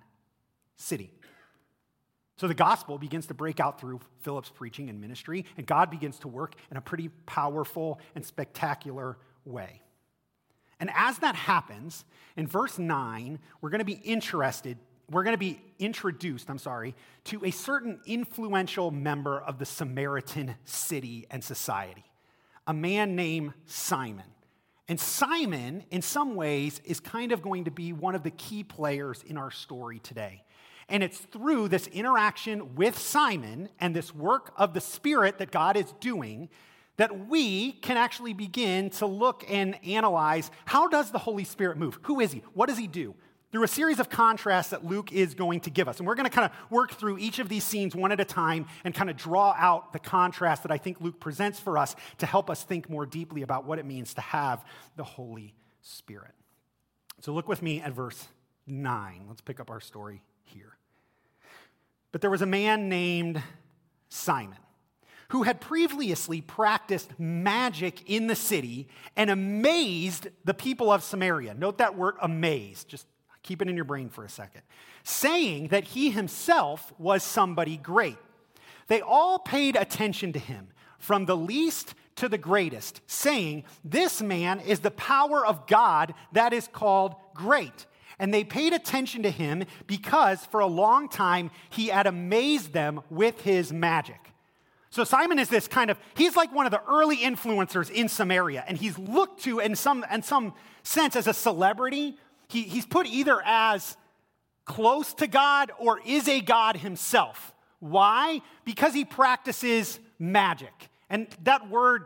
city. 0.77 1.11
So 2.43 2.49
the 2.49 2.55
gospel 2.55 2.99
begins 2.99 3.27
to 3.27 3.35
break 3.35 3.61
out 3.61 3.81
through 3.81 4.01
Philip's 4.23 4.49
preaching 4.49 4.91
and 4.91 5.01
ministry, 5.01 5.45
and 5.57 5.65
God 5.65 5.93
begins 5.93 6.19
to 6.19 6.29
work 6.29 6.57
in 6.73 6.77
a 6.77 6.81
pretty 6.81 7.07
powerful 7.25 8.01
and 8.17 8.27
spectacular 8.27 9.17
way. 9.45 9.81
And 10.81 10.91
as 10.93 11.19
that 11.19 11.37
happens, 11.37 12.05
in 12.37 12.49
verse 12.49 12.81
9, 12.81 13.39
we're 13.61 13.71
going 13.71 13.79
to 13.79 13.85
be 13.85 14.01
interested, 14.03 14.77
we're 15.09 15.23
going 15.23 15.35
to 15.35 15.39
be 15.39 15.61
introduced, 15.79 16.51
I'm 16.51 16.59
sorry, 16.59 16.97
to 17.27 17.45
a 17.45 17.53
certain 17.53 18.01
influential 18.07 18.91
member 18.91 19.41
of 19.41 19.61
the 19.61 19.65
Samaritan 19.65 20.57
city 20.65 21.29
and 21.31 21.45
society, 21.45 22.03
a 22.67 22.75
man 22.75 23.15
named 23.15 23.53
Simon. 23.67 24.27
And 24.89 24.99
Simon, 24.99 25.85
in 25.93 26.03
some 26.03 26.35
ways, 26.35 26.81
is 26.85 26.99
kind 26.99 27.31
of 27.31 27.41
going 27.41 27.67
to 27.67 27.71
be 27.71 27.93
one 27.93 28.17
of 28.17 28.25
the 28.25 28.33
key 28.33 28.65
players 28.65 29.23
in 29.23 29.37
our 29.37 29.53
story 29.53 30.01
today. 30.01 30.43
And 30.89 31.03
it's 31.03 31.19
through 31.19 31.69
this 31.69 31.87
interaction 31.89 32.75
with 32.75 32.99
Simon 32.99 33.69
and 33.81 33.95
this 33.95 34.15
work 34.15 34.53
of 34.57 34.75
the 34.75 34.81
Spirit 34.81 35.39
that 35.39 35.51
God 35.51 35.77
is 35.77 35.93
doing 36.01 36.49
that 36.97 37.29
we 37.29 37.73
can 37.73 37.97
actually 37.97 38.35
begin 38.35 38.91
to 38.91 39.07
look 39.07 39.45
and 39.49 39.79
analyze 39.85 40.51
how 40.67 40.89
does 40.89 41.11
the 41.11 41.19
Holy 41.19 41.45
Spirit 41.45 41.79
move? 41.79 41.99
Who 42.03 42.21
is 42.21 42.33
he? 42.33 42.43
What 42.55 42.69
does 42.69 42.79
he 42.79 42.87
do? 42.87 43.15
Through 43.51 43.65
a 43.65 43.69
series 43.69 43.99
of 43.99 44.09
contrasts 44.09 44.71
that 44.71 44.85
Luke 44.85 45.13
is 45.13 45.35
going 45.35 45.61
to 45.61 45.71
give 45.71 45.87
us. 45.87 45.99
And 45.99 46.07
we're 46.07 46.15
going 46.15 46.29
to 46.29 46.35
kind 46.35 46.51
of 46.51 46.71
work 46.71 46.93
through 46.93 47.19
each 47.19 47.39
of 47.39 47.49
these 47.49 47.65
scenes 47.65 47.95
one 47.95 48.13
at 48.13 48.21
a 48.21 48.25
time 48.25 48.67
and 48.85 48.95
kind 48.95 49.11
of 49.11 49.17
draw 49.17 49.55
out 49.59 49.93
the 49.93 49.99
contrast 49.99 50.63
that 50.63 50.73
I 50.73 50.79
think 50.79 51.01
Luke 51.01 51.21
presents 51.21 51.61
for 51.61 51.77
us 51.77 51.95
to 52.19 52.27
help 52.27 52.49
us 52.49 52.63
think 52.63 52.89
more 52.89 53.05
deeply 53.05 53.43
about 53.43 53.67
what 53.67 53.79
it 53.79 53.85
means 53.85 54.15
to 54.15 54.23
have 54.23 54.65
the 54.97 55.05
Holy 55.05 55.55
Spirit. 55.83 56.33
So 57.21 57.33
look 57.33 57.47
with 57.47 57.63
me 57.63 57.81
at 57.81 57.93
verse 57.93 58.27
9. 58.67 59.25
Let's 59.29 59.43
pick 59.43 59.61
up 59.61 59.71
our 59.71 59.81
story 59.81 60.23
here. 60.53 60.77
But 62.13 62.21
there 62.21 62.31
was 62.31 62.43
a 62.43 62.47
man 62.47 62.89
named 62.89 63.43
Simon 64.09 64.59
who 65.33 65.45
had 65.45 65.63
previously 65.63 66.43
practiced 66.43 67.19
magic 67.19 68.03
in 68.07 68.27
the 68.27 68.37
city 68.37 68.87
and 69.17 69.31
amazed 69.31 70.29
the 70.45 70.53
people 70.53 70.93
of 70.93 71.03
Samaria. 71.03 71.55
Note 71.55 71.79
that 71.79 71.97
word 71.97 72.17
amazed, 72.21 72.89
just 72.89 73.07
keep 73.43 73.63
it 73.63 73.69
in 73.69 73.75
your 73.75 73.87
brain 73.87 74.11
for 74.11 74.27
a 74.27 74.29
second, 74.29 74.61
saying 75.05 75.69
that 75.69 75.85
he 75.85 76.11
himself 76.11 76.93
was 76.99 77.23
somebody 77.23 77.79
great. 77.79 78.19
They 78.89 79.01
all 79.01 79.39
paid 79.39 79.75
attention 79.75 80.35
to 80.35 80.39
him, 80.39 80.69
from 80.99 81.25
the 81.25 81.37
least 81.37 81.95
to 82.17 82.29
the 82.29 82.37
greatest, 82.37 83.01
saying, 83.07 83.65
This 83.83 84.21
man 84.21 84.61
is 84.61 84.81
the 84.81 84.91
power 84.91 85.47
of 85.47 85.67
God 85.67 86.13
that 86.33 86.53
is 86.53 86.69
called 86.69 87.15
great. 87.35 87.87
And 88.23 88.33
they 88.33 88.45
paid 88.45 88.73
attention 88.73 89.25
to 89.25 89.31
him 89.33 89.65
because 89.89 90.47
for 90.47 90.61
a 90.61 90.67
long 90.67 91.09
time 91.09 91.51
he 91.71 91.89
had 91.89 92.07
amazed 92.07 92.73
them 92.73 93.01
with 93.11 93.41
his 93.41 93.73
magic. 93.73 94.21
So 94.91 95.03
Simon 95.03 95.41
is 95.41 95.49
this 95.49 95.67
kind 95.67 95.91
of, 95.91 95.99
he's 96.15 96.37
like 96.37 96.55
one 96.55 96.65
of 96.65 96.71
the 96.71 96.85
early 96.89 97.17
influencers 97.17 97.91
in 97.91 98.09
Samaria, 98.09 98.63
and 98.69 98.79
he's 98.79 98.97
looked 98.97 99.43
to 99.43 99.59
in 99.59 99.75
some, 99.75 100.07
in 100.09 100.23
some 100.23 100.55
sense 100.85 101.17
as 101.17 101.27
a 101.27 101.35
celebrity. 101.35 102.17
He, 102.49 102.63
he's 102.63 102.87
put 102.87 103.09
either 103.09 103.43
as 103.45 103.97
close 104.67 105.15
to 105.15 105.27
God 105.27 105.73
or 105.81 105.99
is 106.07 106.29
a 106.29 106.41
God 106.41 106.77
himself. 106.77 107.53
Why? 107.81 108.41
Because 108.65 108.95
he 108.95 109.05
practices 109.05 109.99
magic. 110.21 110.91
And 111.11 111.27
that 111.43 111.69
word 111.69 112.05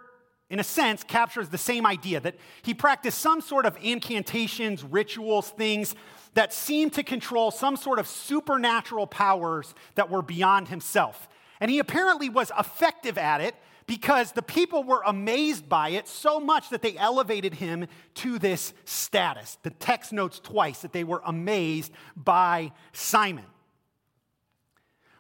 in 0.49 0.61
a 0.61 0.65
sense, 0.65 1.03
captures 1.03 1.49
the 1.49 1.59
same 1.59 1.85
idea 1.87 2.21
that 2.21 2.37
he 2.63 2.73
practiced 2.73 3.19
some 3.19 3.41
sort 3.41 3.67
of 3.67 3.77
incantations, 3.83 4.85
rituals, 4.85 5.51
things 5.51 5.95
that 6.35 6.53
seemed 6.53 6.93
to 6.93 7.03
control 7.03 7.51
some 7.51 7.77
sort 7.77 7.99
of 7.99 8.07
supernatural 8.07 9.07
powers 9.07 9.75
that 9.97 10.11
were 10.11 10.23
beyond 10.23 10.69
himself. 10.69 11.29
And 11.61 11.71
he 11.71 11.79
apparently 11.79 12.29
was 12.29 12.53
effective 12.59 13.19
at 13.19 13.41
it 13.41 13.55
because 13.87 14.33
the 14.33 14.43
people 14.43 14.85
were 14.85 15.03
amazed 15.07 15.69
by 15.69 15.91
it 15.91 16.09
so 16.09 16.39
much 16.39 16.71
that 16.71 16.83
they 16.83 16.97
elevated 16.97 17.55
him 17.55 17.87
to 18.15 18.39
this 18.39 18.75
status. 18.85 19.59
The 19.63 19.71
text 19.71 20.13
notes 20.13 20.39
twice 20.41 20.81
that 20.81 20.93
they 20.93 21.05
were 21.05 21.23
amazed 21.25 21.93
by 22.17 22.73
Simon. 22.93 23.45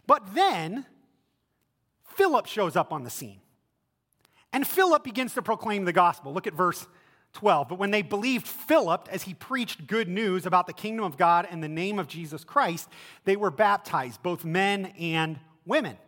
But 0.06 0.34
then 0.34 0.86
Philip 2.04 2.46
shows 2.46 2.76
up 2.76 2.92
on 2.92 3.04
the 3.04 3.10
scene. 3.10 3.40
And 4.56 4.66
Philip 4.66 5.04
begins 5.04 5.34
to 5.34 5.42
proclaim 5.42 5.84
the 5.84 5.92
gospel. 5.92 6.32
Look 6.32 6.46
at 6.46 6.54
verse 6.54 6.86
12. 7.34 7.68
But 7.68 7.78
when 7.78 7.90
they 7.90 8.00
believed 8.00 8.46
Philip 8.46 9.06
as 9.12 9.24
he 9.24 9.34
preached 9.34 9.86
good 9.86 10.08
news 10.08 10.46
about 10.46 10.66
the 10.66 10.72
kingdom 10.72 11.04
of 11.04 11.18
God 11.18 11.46
and 11.50 11.62
the 11.62 11.68
name 11.68 11.98
of 11.98 12.08
Jesus 12.08 12.42
Christ, 12.42 12.88
they 13.26 13.36
were 13.36 13.50
baptized, 13.50 14.22
both 14.22 14.46
men 14.46 14.94
and 14.98 15.38
women. 15.66 15.98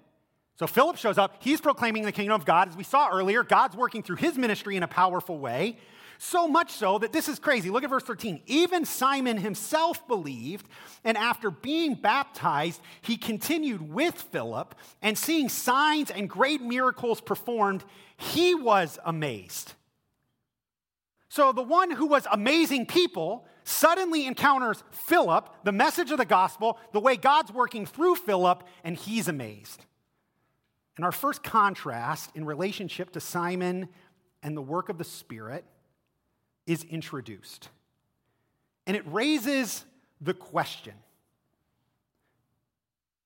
So 0.59 0.67
Philip 0.67 0.97
shows 0.97 1.19
up. 1.19 1.35
He's 1.41 1.61
proclaiming 1.61 2.05
the 2.05 2.11
kingdom 2.11 2.37
of 2.37 2.47
God. 2.47 2.69
As 2.69 2.75
we 2.75 2.85
saw 2.85 3.11
earlier, 3.11 3.43
God's 3.43 3.77
working 3.77 4.03
through 4.03 4.17
his 4.17 4.39
ministry 4.39 4.77
in 4.77 4.83
a 4.83 4.89
powerful 4.89 5.39
way. 5.39 5.77
So 6.21 6.49
much 6.49 6.73
so 6.73 6.99
that 6.99 7.13
this 7.13 7.29
is 7.29 7.39
crazy. 7.39 7.71
Look 7.71 7.85
at 7.85 7.91
verse 7.91 8.03
13. 8.03 8.43
Even 8.47 8.85
Simon 8.85 9.37
himself 9.37 10.07
believed, 10.09 10.69
and 11.05 11.17
after 11.17 11.49
being 11.49 11.95
baptized, 11.95 12.81
he 13.01 13.17
continued 13.17 13.93
with 13.93 14.15
Philip, 14.15 14.75
and 15.01 15.17
seeing 15.17 15.49
signs 15.49 16.11
and 16.11 16.29
great 16.29 16.61
miracles 16.61 17.21
performed, 17.21 17.85
he 18.17 18.57
was 18.57 18.99
amazed. 19.05 19.75
So 21.29 21.53
the 21.53 21.63
one 21.63 21.93
who 21.93 22.07
was 22.07 22.27
amazing 22.33 22.87
people 22.87 23.47
suddenly 23.63 24.27
encounters 24.27 24.83
Philip, 24.91 25.49
the 25.63 25.73
message 25.73 26.11
of 26.11 26.19
the 26.19 26.25
gospel, 26.25 26.79
the 26.93 27.01
way 27.01 27.17
God's 27.17 27.53
working 27.53 27.87
through 27.87 28.17
Philip, 28.17 28.65
and 28.83 28.97
he's 28.97 29.29
amazed. 29.29 29.85
And 30.97 31.05
our 31.05 31.13
first 31.13 31.45
contrast 31.45 32.31
in 32.35 32.45
relationship 32.45 33.13
to 33.13 33.21
Simon 33.21 33.89
and 34.43 34.57
the 34.57 34.63
work 34.63 34.89
of 34.89 34.99
the 34.99 35.05
Spirit 35.05 35.65
is 36.69 36.85
introduced. 36.85 37.71
And 38.87 38.97
it 38.97 39.03
raises 39.07 39.85
the 40.21 40.35
question 40.35 40.95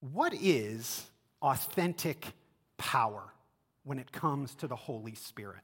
what 0.00 0.32
is 0.34 1.04
authentic 1.42 2.26
power 2.76 3.22
when 3.84 3.98
it 3.98 4.10
comes 4.10 4.54
to 4.56 4.66
the 4.66 4.76
Holy 4.76 5.14
Spirit? 5.14 5.60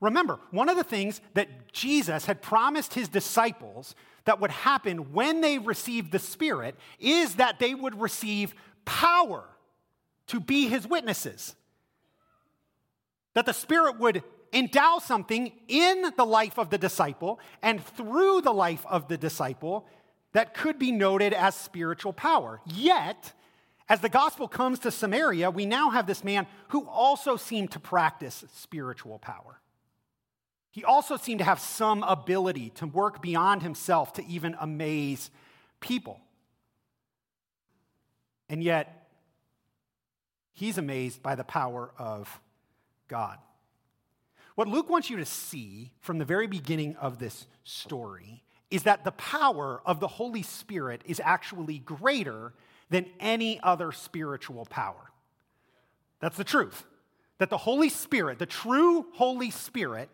Remember, 0.00 0.40
one 0.50 0.68
of 0.68 0.76
the 0.76 0.84
things 0.84 1.20
that 1.34 1.72
Jesus 1.72 2.24
had 2.24 2.40
promised 2.40 2.94
his 2.94 3.08
disciples 3.08 3.94
that 4.24 4.40
would 4.40 4.50
happen 4.50 5.12
when 5.12 5.40
they 5.42 5.58
received 5.58 6.10
the 6.10 6.18
Spirit 6.18 6.76
is 6.98 7.34
that 7.36 7.58
they 7.58 7.74
would 7.74 8.00
receive 8.00 8.54
power 8.84 9.44
to 10.28 10.40
be 10.40 10.68
his 10.68 10.86
witnesses. 10.86 11.54
That 13.34 13.46
the 13.46 13.52
Spirit 13.52 13.98
would 13.98 14.22
endow 14.52 14.98
something 14.98 15.52
in 15.68 16.12
the 16.16 16.24
life 16.24 16.58
of 16.58 16.70
the 16.70 16.78
disciple 16.78 17.40
and 17.62 17.84
through 17.84 18.40
the 18.40 18.52
life 18.52 18.84
of 18.86 19.08
the 19.08 19.16
disciple 19.16 19.86
that 20.32 20.54
could 20.54 20.78
be 20.78 20.92
noted 20.92 21.32
as 21.32 21.54
spiritual 21.54 22.12
power. 22.12 22.60
Yet, 22.66 23.32
as 23.88 24.00
the 24.00 24.08
gospel 24.08 24.46
comes 24.46 24.78
to 24.80 24.90
Samaria, 24.90 25.50
we 25.50 25.66
now 25.66 25.90
have 25.90 26.06
this 26.06 26.22
man 26.22 26.46
who 26.68 26.86
also 26.86 27.36
seemed 27.36 27.72
to 27.72 27.80
practice 27.80 28.44
spiritual 28.54 29.18
power. 29.18 29.60
He 30.70 30.84
also 30.84 31.16
seemed 31.16 31.40
to 31.40 31.44
have 31.44 31.58
some 31.58 32.04
ability 32.04 32.70
to 32.76 32.86
work 32.86 33.20
beyond 33.20 33.62
himself 33.62 34.12
to 34.14 34.26
even 34.26 34.56
amaze 34.60 35.30
people. 35.80 36.20
And 38.48 38.62
yet, 38.62 39.08
he's 40.52 40.78
amazed 40.78 41.22
by 41.22 41.34
the 41.34 41.44
power 41.44 41.90
of 41.98 42.40
God. 43.08 43.38
What 44.60 44.68
Luke 44.68 44.90
wants 44.90 45.08
you 45.08 45.16
to 45.16 45.24
see 45.24 45.90
from 46.00 46.18
the 46.18 46.26
very 46.26 46.46
beginning 46.46 46.94
of 46.96 47.18
this 47.18 47.46
story 47.64 48.42
is 48.70 48.82
that 48.82 49.04
the 49.04 49.12
power 49.12 49.80
of 49.86 50.00
the 50.00 50.06
Holy 50.06 50.42
Spirit 50.42 51.00
is 51.06 51.18
actually 51.24 51.78
greater 51.78 52.52
than 52.90 53.06
any 53.20 53.58
other 53.60 53.90
spiritual 53.90 54.66
power. 54.66 55.12
That's 56.20 56.36
the 56.36 56.44
truth. 56.44 56.84
That 57.38 57.48
the 57.48 57.56
Holy 57.56 57.88
Spirit, 57.88 58.38
the 58.38 58.44
true 58.44 59.06
Holy 59.14 59.50
Spirit, 59.50 60.10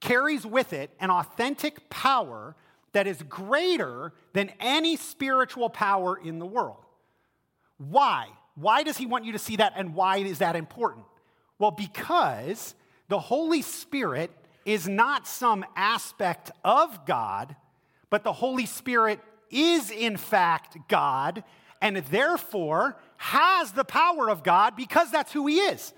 carries 0.00 0.46
with 0.46 0.72
it 0.72 0.90
an 0.98 1.10
authentic 1.10 1.90
power 1.90 2.56
that 2.92 3.06
is 3.06 3.22
greater 3.24 4.14
than 4.32 4.50
any 4.60 4.96
spiritual 4.96 5.68
power 5.68 6.16
in 6.16 6.38
the 6.38 6.46
world. 6.46 6.86
Why? 7.76 8.28
Why 8.54 8.82
does 8.82 8.96
he 8.96 9.04
want 9.04 9.26
you 9.26 9.32
to 9.32 9.38
see 9.38 9.56
that, 9.56 9.74
and 9.76 9.94
why 9.94 10.16
is 10.16 10.38
that 10.38 10.56
important? 10.56 11.04
Well, 11.58 11.70
because 11.70 12.74
the 13.08 13.18
Holy 13.18 13.62
Spirit 13.62 14.30
is 14.64 14.88
not 14.88 15.26
some 15.26 15.64
aspect 15.76 16.50
of 16.64 17.06
God, 17.06 17.54
but 18.10 18.24
the 18.24 18.32
Holy 18.32 18.66
Spirit 18.66 19.20
is, 19.50 19.90
in 19.90 20.16
fact, 20.16 20.76
God, 20.88 21.44
and 21.80 21.98
therefore 21.98 22.96
has 23.16 23.72
the 23.72 23.84
power 23.84 24.30
of 24.30 24.42
God 24.42 24.74
because 24.76 25.10
that's 25.10 25.32
who 25.32 25.46
he 25.46 25.58
is. 25.58 25.92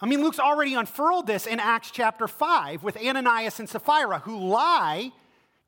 I 0.00 0.06
mean, 0.06 0.22
Luke's 0.22 0.38
already 0.38 0.74
unfurled 0.74 1.26
this 1.26 1.46
in 1.46 1.58
Acts 1.58 1.90
chapter 1.90 2.28
5 2.28 2.82
with 2.82 2.96
Ananias 2.96 3.60
and 3.60 3.68
Sapphira, 3.68 4.20
who 4.20 4.38
lie 4.38 5.10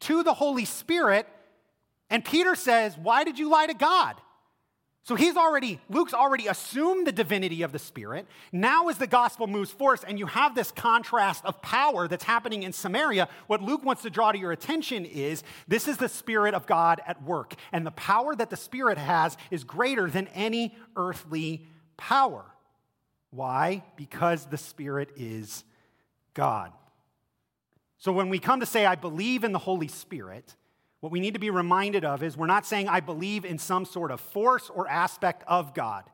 to 0.01 0.23
the 0.23 0.35
Holy 0.35 0.65
Spirit. 0.65 1.27
And 2.11 2.25
Peter 2.25 2.55
says, 2.55 2.97
Why 2.99 3.25
did 3.25 3.39
you 3.39 3.49
lie 3.49 3.67
to 3.67 3.75
God? 3.75 4.17
So 5.09 5.15
he's 5.15 5.39
already, 5.39 5.81
Luke's 5.89 6.13
already 6.13 6.49
assumed 6.49 7.07
the 7.07 7.13
divinity 7.13 7.63
of 7.63 7.73
the 7.73 7.79
Spirit. 7.79 8.27
Now, 8.53 8.89
as 8.89 8.99
the 8.99 9.07
gospel 9.07 9.47
moves 9.47 9.71
forth 9.71 10.05
and 10.07 10.19
you 10.19 10.27
have 10.27 10.55
this 10.55 10.71
contrast 10.71 11.47
of 11.47 11.63
power 11.63 12.07
that's 12.09 12.25
happening 12.25 12.63
in 12.63 12.75
Samaria, 12.75 13.27
what 13.47 13.63
Luke 13.63 13.83
wants 13.87 14.03
to 14.03 14.11
draw 14.11 14.33
to 14.33 14.39
your 14.39 14.53
attention 14.53 15.07
is 15.07 15.43
this 15.67 15.89
is 15.89 15.97
the 15.97 16.11
Spirit 16.11 16.53
of 16.53 16.67
God 16.67 17.01
at 17.07 17.23
work. 17.23 17.55
And 17.73 17.87
the 17.87 17.91
power 17.93 18.37
that 18.37 18.51
the 18.51 18.57
Spirit 18.59 18.99
has 18.99 19.39
is 19.51 19.65
greater 19.65 20.11
than 20.11 20.27
any 20.35 20.77
earthly 20.95 21.67
power. 21.97 22.45
Why? 23.31 23.85
Because 23.97 24.45
the 24.45 24.59
Spirit 24.59 25.09
is 25.17 25.65
God. 26.35 26.71
So 27.97 28.13
when 28.13 28.29
we 28.29 28.39
come 28.39 28.61
to 28.61 28.67
say, 28.67 28.85
I 28.85 28.97
believe 28.97 29.43
in 29.43 29.53
the 29.53 29.59
Holy 29.59 29.89
Spirit, 29.89 30.55
what 31.01 31.13
we 31.13 31.21
need 31.21 31.35
to 31.35 31.41
be 31.41 31.51
reminded 31.51 32.05
of 32.05 32.23
is 32.23 32.37
we're 32.37 32.47
not 32.47 32.67
saying 32.67 32.89
I 32.89 33.01
believe 33.01 33.45
in 33.45 33.59
some 33.59 33.85
sort 33.85 34.11
of 34.11 34.21
force 34.21 34.71
or 34.71 34.89
aspect 34.89 35.45
of 35.47 35.75
God, 35.75 36.05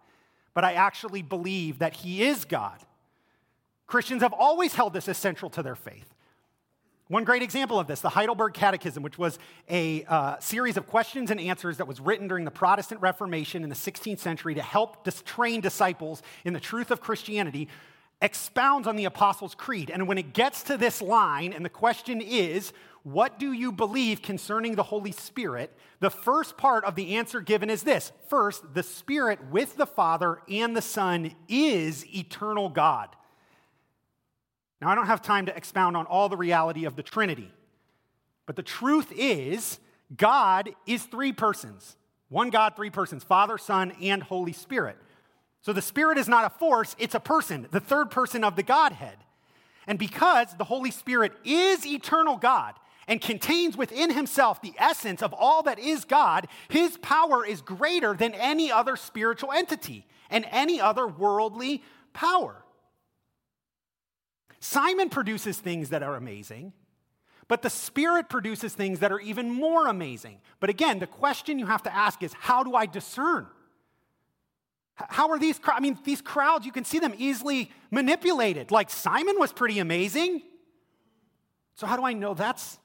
but 0.52 0.64
I 0.64 0.74
actually 0.74 1.22
believe 1.22 1.78
that 1.78 1.94
He 1.94 2.22
is 2.22 2.44
God. 2.44 2.78
Christians 3.86 4.22
have 4.22 4.32
always 4.32 4.74
held 4.74 4.92
this 4.92 5.08
as 5.08 5.18
central 5.18 5.50
to 5.50 5.62
their 5.62 5.76
faith. 5.76 6.14
One 7.08 7.24
great 7.24 7.42
example 7.42 7.78
of 7.78 7.86
this, 7.86 8.00
the 8.00 8.08
Heidelberg 8.08 8.54
Catechism, 8.54 9.02
which 9.02 9.18
was 9.18 9.38
a 9.68 10.04
uh, 10.04 10.38
series 10.38 10.78
of 10.78 10.86
questions 10.86 11.30
and 11.30 11.38
answers 11.38 11.76
that 11.76 11.86
was 11.86 12.00
written 12.00 12.28
during 12.28 12.46
the 12.46 12.50
Protestant 12.50 13.02
Reformation 13.02 13.62
in 13.62 13.68
the 13.68 13.74
16th 13.74 14.20
century 14.20 14.54
to 14.54 14.62
help 14.62 15.04
dis- 15.04 15.22
train 15.22 15.60
disciples 15.60 16.22
in 16.46 16.54
the 16.54 16.60
truth 16.60 16.90
of 16.90 17.02
Christianity, 17.02 17.68
expounds 18.24 18.88
on 18.88 18.96
the 18.96 19.04
Apostles' 19.04 19.54
Creed. 19.54 19.90
And 19.90 20.08
when 20.08 20.16
it 20.16 20.32
gets 20.32 20.62
to 20.64 20.78
this 20.78 21.02
line, 21.02 21.52
and 21.52 21.64
the 21.64 21.68
question 21.70 22.22
is, 22.22 22.72
what 23.02 23.38
do 23.38 23.52
you 23.52 23.70
believe 23.70 24.22
concerning 24.22 24.74
the 24.74 24.82
Holy 24.82 25.12
Spirit? 25.12 25.76
The 26.00 26.08
first 26.08 26.56
part 26.56 26.84
of 26.84 26.94
the 26.94 27.16
answer 27.16 27.42
given 27.42 27.68
is 27.68 27.82
this 27.82 28.12
First, 28.28 28.72
the 28.72 28.82
Spirit 28.82 29.50
with 29.50 29.76
the 29.76 29.86
Father 29.86 30.40
and 30.48 30.74
the 30.74 30.82
Son 30.82 31.32
is 31.48 32.06
eternal 32.16 32.70
God. 32.70 33.10
Now, 34.80 34.88
I 34.88 34.94
don't 34.94 35.06
have 35.06 35.20
time 35.20 35.46
to 35.46 35.56
expound 35.56 35.96
on 35.96 36.06
all 36.06 36.30
the 36.30 36.36
reality 36.36 36.86
of 36.86 36.96
the 36.96 37.02
Trinity, 37.02 37.52
but 38.46 38.56
the 38.56 38.62
truth 38.62 39.12
is, 39.14 39.78
God 40.16 40.70
is 40.86 41.04
three 41.04 41.32
persons 41.32 41.96
one 42.30 42.48
God, 42.48 42.74
three 42.74 42.90
persons 42.90 43.22
Father, 43.22 43.58
Son, 43.58 43.92
and 44.00 44.22
Holy 44.22 44.54
Spirit. 44.54 44.96
So 45.64 45.72
the 45.72 45.80
Spirit 45.80 46.18
is 46.18 46.28
not 46.28 46.44
a 46.44 46.50
force, 46.50 46.94
it's 46.98 47.14
a 47.14 47.20
person, 47.20 47.66
the 47.70 47.80
third 47.80 48.10
person 48.10 48.44
of 48.44 48.54
the 48.54 48.62
Godhead. 48.62 49.16
And 49.86 49.98
because 49.98 50.54
the 50.56 50.64
Holy 50.64 50.90
Spirit 50.90 51.32
is 51.42 51.86
eternal 51.86 52.36
God, 52.36 52.74
and 53.08 53.20
contains 53.20 53.76
within 53.76 54.10
himself 54.10 54.60
the 54.60 54.74
essence 54.78 55.22
of 55.22 55.34
all 55.34 55.62
that 55.62 55.78
is 55.78 56.04
God, 56.04 56.48
his 56.68 56.98
power 56.98 57.44
is 57.44 57.62
greater 57.62 58.14
than 58.14 58.34
any 58.34 58.70
other 58.70 58.96
spiritual 58.96 59.52
entity 59.52 60.06
and 60.30 60.46
any 60.50 60.80
other 60.80 61.06
worldly 61.06 61.82
power. 62.12 62.62
Simon 64.60 65.10
produces 65.10 65.58
things 65.58 65.90
that 65.90 66.02
are 66.02 66.16
amazing, 66.16 66.72
but 67.48 67.62
the 67.62 67.70
Spirit 67.70 68.28
produces 68.28 68.74
things 68.74 69.00
that 69.00 69.12
are 69.12 69.20
even 69.20 69.50
more 69.50 69.86
amazing. 69.86 70.38
But 70.60 70.70
again, 70.70 70.98
the 70.98 71.06
question 71.06 71.58
you 71.58 71.66
have 71.66 71.82
to 71.84 71.94
ask 71.94 72.22
is 72.22 72.32
how 72.32 72.62
do 72.62 72.74
I 72.74 72.86
discern? 72.86 73.46
How 74.96 75.30
are 75.30 75.38
these, 75.38 75.58
I 75.64 75.80
mean, 75.80 75.98
these 76.04 76.20
crowds, 76.20 76.64
you 76.64 76.72
can 76.72 76.84
see 76.84 77.00
them 77.00 77.14
easily 77.18 77.70
manipulated. 77.90 78.70
Like 78.70 78.90
Simon 78.90 79.36
was 79.38 79.52
pretty 79.52 79.80
amazing. 79.80 80.42
So, 81.74 81.86
how 81.86 81.96
do 81.96 82.04
I 82.04 82.12
know 82.12 82.34
that's 82.34 82.78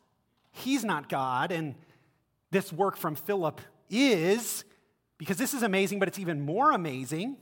he's 0.51 0.83
not 0.83 1.09
God, 1.09 1.51
and 1.51 1.75
this 2.51 2.73
work 2.73 2.97
from 2.97 3.15
Philip 3.15 3.61
is, 3.89 4.63
because 5.17 5.37
this 5.37 5.53
is 5.53 5.61
amazing, 5.61 5.99
but 5.99 6.07
it's 6.07 6.19
even 6.19 6.41
more 6.41 6.71
amazing. 6.71 7.37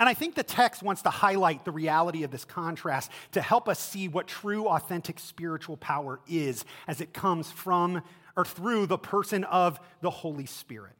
And 0.00 0.08
I 0.08 0.14
think 0.14 0.34
the 0.36 0.44
text 0.44 0.82
wants 0.82 1.02
to 1.02 1.10
highlight 1.10 1.64
the 1.64 1.72
reality 1.72 2.22
of 2.22 2.30
this 2.30 2.44
contrast 2.44 3.10
to 3.32 3.40
help 3.40 3.68
us 3.68 3.80
see 3.80 4.06
what 4.06 4.28
true, 4.28 4.68
authentic 4.68 5.18
spiritual 5.18 5.76
power 5.76 6.20
is 6.28 6.64
as 6.86 7.00
it 7.00 7.12
comes 7.12 7.50
from 7.50 8.02
or 8.36 8.44
through 8.44 8.86
the 8.86 8.98
person 8.98 9.42
of 9.44 9.80
the 10.00 10.10
Holy 10.10 10.46
Spirit. 10.46 10.92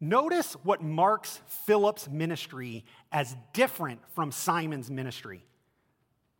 Notice 0.00 0.54
what 0.62 0.82
marks 0.82 1.40
Philip's 1.46 2.08
ministry 2.08 2.84
as 3.10 3.34
different 3.52 4.00
from 4.14 4.30
Simon's 4.30 4.90
ministry. 4.90 5.44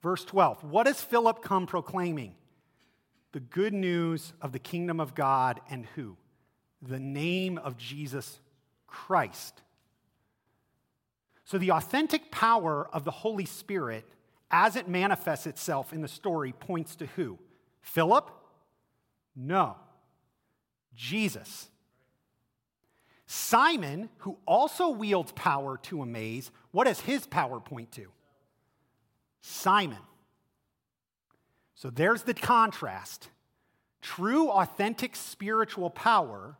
Verse 0.02 0.24
12 0.24 0.64
What 0.64 0.86
does 0.86 1.00
Philip 1.00 1.42
come 1.42 1.66
proclaiming? 1.66 2.34
The 3.32 3.40
good 3.40 3.74
news 3.74 4.32
of 4.40 4.52
the 4.52 4.58
kingdom 4.58 5.00
of 5.00 5.14
God 5.14 5.60
and 5.70 5.86
who? 5.94 6.16
The 6.82 7.00
name 7.00 7.58
of 7.58 7.76
Jesus 7.76 8.38
Christ. 8.86 9.62
So, 11.44 11.58
the 11.58 11.72
authentic 11.72 12.30
power 12.30 12.88
of 12.92 13.04
the 13.04 13.10
Holy 13.10 13.44
Spirit, 13.44 14.04
as 14.50 14.76
it 14.76 14.88
manifests 14.88 15.46
itself 15.46 15.92
in 15.92 16.02
the 16.02 16.08
story, 16.08 16.52
points 16.52 16.96
to 16.96 17.06
who? 17.06 17.38
Philip? 17.80 18.30
No. 19.34 19.76
Jesus. 20.94 21.68
Simon, 23.26 24.08
who 24.18 24.38
also 24.46 24.88
wields 24.88 25.32
power 25.32 25.78
to 25.78 26.02
amaze, 26.02 26.50
what 26.70 26.84
does 26.84 27.00
his 27.00 27.26
power 27.26 27.60
point 27.60 27.90
to? 27.92 28.06
Simon. 29.40 29.98
So 31.74 31.90
there's 31.90 32.22
the 32.22 32.34
contrast. 32.34 33.28
True, 34.00 34.48
authentic 34.48 35.16
spiritual 35.16 35.90
power, 35.90 36.56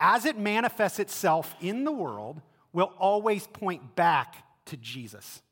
as 0.00 0.24
it 0.24 0.36
manifests 0.36 0.98
itself 0.98 1.54
in 1.60 1.84
the 1.84 1.92
world, 1.92 2.40
will 2.72 2.92
always 2.98 3.46
point 3.46 3.94
back 3.94 4.44
to 4.66 4.76
Jesus. 4.76 5.42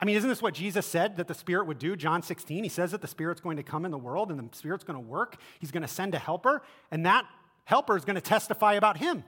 I 0.00 0.04
mean, 0.04 0.16
isn't 0.16 0.28
this 0.28 0.42
what 0.42 0.54
Jesus 0.54 0.84
said 0.84 1.16
that 1.18 1.28
the 1.28 1.34
Spirit 1.34 1.66
would 1.66 1.78
do? 1.78 1.94
John 1.94 2.22
16, 2.22 2.64
he 2.64 2.68
says 2.68 2.90
that 2.90 3.00
the 3.00 3.06
Spirit's 3.06 3.40
going 3.40 3.56
to 3.56 3.62
come 3.62 3.84
in 3.84 3.92
the 3.92 3.98
world 3.98 4.30
and 4.30 4.38
the 4.38 4.56
Spirit's 4.56 4.82
going 4.82 5.00
to 5.00 5.08
work. 5.08 5.36
He's 5.60 5.70
going 5.70 5.82
to 5.82 5.88
send 5.88 6.14
a 6.14 6.18
helper, 6.18 6.62
and 6.90 7.06
that 7.06 7.24
helper 7.64 7.96
is 7.96 8.04
going 8.04 8.16
to 8.16 8.20
testify 8.20 8.74
about 8.74 8.96
him. 8.96 9.22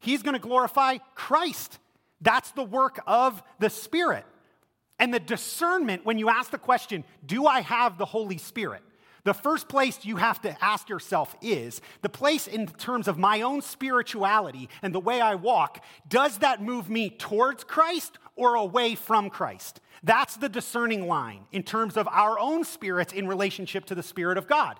He's 0.00 0.22
going 0.22 0.34
to 0.34 0.40
glorify 0.40 0.98
Christ. 1.14 1.78
That's 2.20 2.50
the 2.52 2.64
work 2.64 3.00
of 3.06 3.42
the 3.58 3.70
Spirit. 3.70 4.24
And 4.98 5.14
the 5.14 5.20
discernment, 5.20 6.04
when 6.04 6.18
you 6.18 6.28
ask 6.28 6.50
the 6.50 6.58
question, 6.58 7.04
Do 7.24 7.46
I 7.46 7.60
have 7.60 7.98
the 7.98 8.04
Holy 8.04 8.38
Spirit? 8.38 8.82
The 9.24 9.34
first 9.34 9.68
place 9.68 10.04
you 10.04 10.16
have 10.16 10.40
to 10.42 10.64
ask 10.64 10.88
yourself 10.88 11.36
is 11.42 11.80
the 12.02 12.08
place 12.08 12.46
in 12.46 12.66
terms 12.66 13.08
of 13.08 13.18
my 13.18 13.42
own 13.42 13.60
spirituality 13.60 14.68
and 14.80 14.94
the 14.94 15.00
way 15.00 15.20
I 15.20 15.34
walk, 15.34 15.84
does 16.08 16.38
that 16.38 16.62
move 16.62 16.88
me 16.88 17.10
towards 17.10 17.62
Christ 17.62 18.18
or 18.36 18.54
away 18.54 18.94
from 18.94 19.28
Christ? 19.28 19.80
That's 20.02 20.36
the 20.36 20.48
discerning 20.48 21.06
line 21.06 21.40
in 21.52 21.62
terms 21.62 21.96
of 21.96 22.08
our 22.08 22.38
own 22.38 22.64
spirits 22.64 23.12
in 23.12 23.28
relationship 23.28 23.84
to 23.86 23.94
the 23.94 24.02
Spirit 24.02 24.38
of 24.38 24.46
God. 24.46 24.78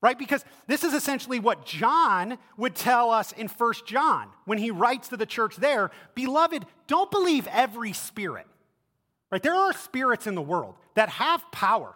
Right? 0.00 0.18
Because 0.18 0.44
this 0.68 0.84
is 0.84 0.94
essentially 0.94 1.40
what 1.40 1.66
John 1.66 2.38
would 2.56 2.76
tell 2.76 3.10
us 3.10 3.32
in 3.32 3.48
First 3.48 3.84
John 3.84 4.28
when 4.44 4.58
he 4.58 4.70
writes 4.70 5.08
to 5.08 5.16
the 5.16 5.26
church 5.26 5.56
there 5.56 5.90
Beloved, 6.14 6.64
don't 6.86 7.10
believe 7.10 7.48
every 7.50 7.92
spirit. 7.92 8.46
Right? 9.30 9.42
There 9.42 9.54
are 9.54 9.72
spirits 9.72 10.26
in 10.26 10.34
the 10.34 10.42
world 10.42 10.76
that 10.94 11.08
have 11.08 11.50
power. 11.50 11.94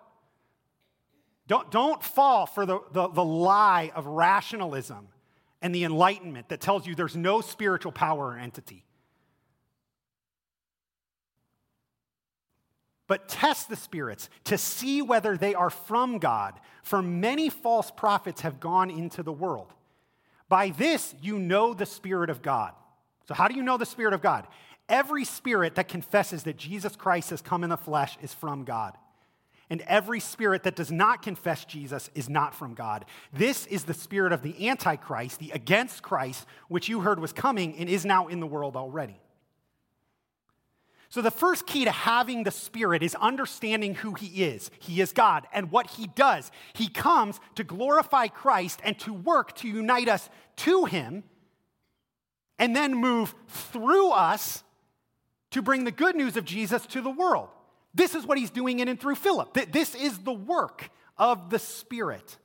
Don't, 1.46 1.70
don't 1.70 2.02
fall 2.02 2.46
for 2.46 2.66
the, 2.66 2.80
the, 2.92 3.08
the 3.08 3.24
lie 3.24 3.90
of 3.94 4.06
rationalism 4.06 5.08
and 5.60 5.74
the 5.74 5.84
enlightenment 5.84 6.48
that 6.48 6.60
tells 6.60 6.86
you 6.86 6.94
there's 6.94 7.16
no 7.16 7.40
spiritual 7.40 7.92
power 7.92 8.28
or 8.28 8.38
entity. 8.38 8.84
But 13.12 13.28
test 13.28 13.68
the 13.68 13.76
spirits 13.76 14.30
to 14.44 14.56
see 14.56 15.02
whether 15.02 15.36
they 15.36 15.54
are 15.54 15.68
from 15.68 16.16
God, 16.16 16.58
for 16.82 17.02
many 17.02 17.50
false 17.50 17.90
prophets 17.90 18.40
have 18.40 18.58
gone 18.58 18.88
into 18.88 19.22
the 19.22 19.30
world. 19.30 19.70
By 20.48 20.70
this 20.70 21.14
you 21.20 21.38
know 21.38 21.74
the 21.74 21.84
Spirit 21.84 22.30
of 22.30 22.40
God. 22.40 22.72
So, 23.28 23.34
how 23.34 23.48
do 23.48 23.54
you 23.54 23.62
know 23.62 23.76
the 23.76 23.84
Spirit 23.84 24.14
of 24.14 24.22
God? 24.22 24.46
Every 24.88 25.26
spirit 25.26 25.74
that 25.74 25.88
confesses 25.88 26.44
that 26.44 26.56
Jesus 26.56 26.96
Christ 26.96 27.28
has 27.28 27.42
come 27.42 27.64
in 27.64 27.68
the 27.68 27.76
flesh 27.76 28.16
is 28.22 28.32
from 28.32 28.64
God. 28.64 28.96
And 29.68 29.82
every 29.82 30.18
spirit 30.18 30.62
that 30.62 30.74
does 30.74 30.90
not 30.90 31.20
confess 31.20 31.66
Jesus 31.66 32.08
is 32.14 32.30
not 32.30 32.54
from 32.54 32.72
God. 32.72 33.04
This 33.30 33.66
is 33.66 33.84
the 33.84 33.92
spirit 33.92 34.32
of 34.32 34.40
the 34.40 34.70
Antichrist, 34.70 35.38
the 35.38 35.50
against 35.50 36.02
Christ, 36.02 36.46
which 36.68 36.88
you 36.88 37.00
heard 37.00 37.20
was 37.20 37.34
coming 37.34 37.76
and 37.76 37.90
is 37.90 38.06
now 38.06 38.28
in 38.28 38.40
the 38.40 38.46
world 38.46 38.74
already. 38.74 39.20
So, 41.12 41.20
the 41.20 41.30
first 41.30 41.66
key 41.66 41.84
to 41.84 41.90
having 41.90 42.42
the 42.42 42.50
Spirit 42.50 43.02
is 43.02 43.14
understanding 43.16 43.94
who 43.96 44.14
He 44.14 44.44
is. 44.44 44.70
He 44.78 45.02
is 45.02 45.12
God 45.12 45.46
and 45.52 45.70
what 45.70 45.90
He 45.90 46.06
does. 46.06 46.50
He 46.72 46.88
comes 46.88 47.38
to 47.56 47.64
glorify 47.64 48.28
Christ 48.28 48.80
and 48.82 48.98
to 49.00 49.12
work 49.12 49.54
to 49.56 49.68
unite 49.68 50.08
us 50.08 50.30
to 50.56 50.86
Him 50.86 51.22
and 52.58 52.74
then 52.74 52.94
move 52.94 53.34
through 53.46 54.10
us 54.12 54.64
to 55.50 55.60
bring 55.60 55.84
the 55.84 55.90
good 55.90 56.16
news 56.16 56.38
of 56.38 56.46
Jesus 56.46 56.86
to 56.86 57.02
the 57.02 57.10
world. 57.10 57.50
This 57.92 58.14
is 58.14 58.24
what 58.24 58.38
he's 58.38 58.50
doing 58.50 58.78
in 58.78 58.88
and 58.88 58.98
through 58.98 59.16
Philip. 59.16 59.70
This 59.70 59.94
is 59.94 60.16
the 60.20 60.32
work 60.32 60.88
of 61.18 61.50
the 61.50 61.58
Spirit. 61.58 62.38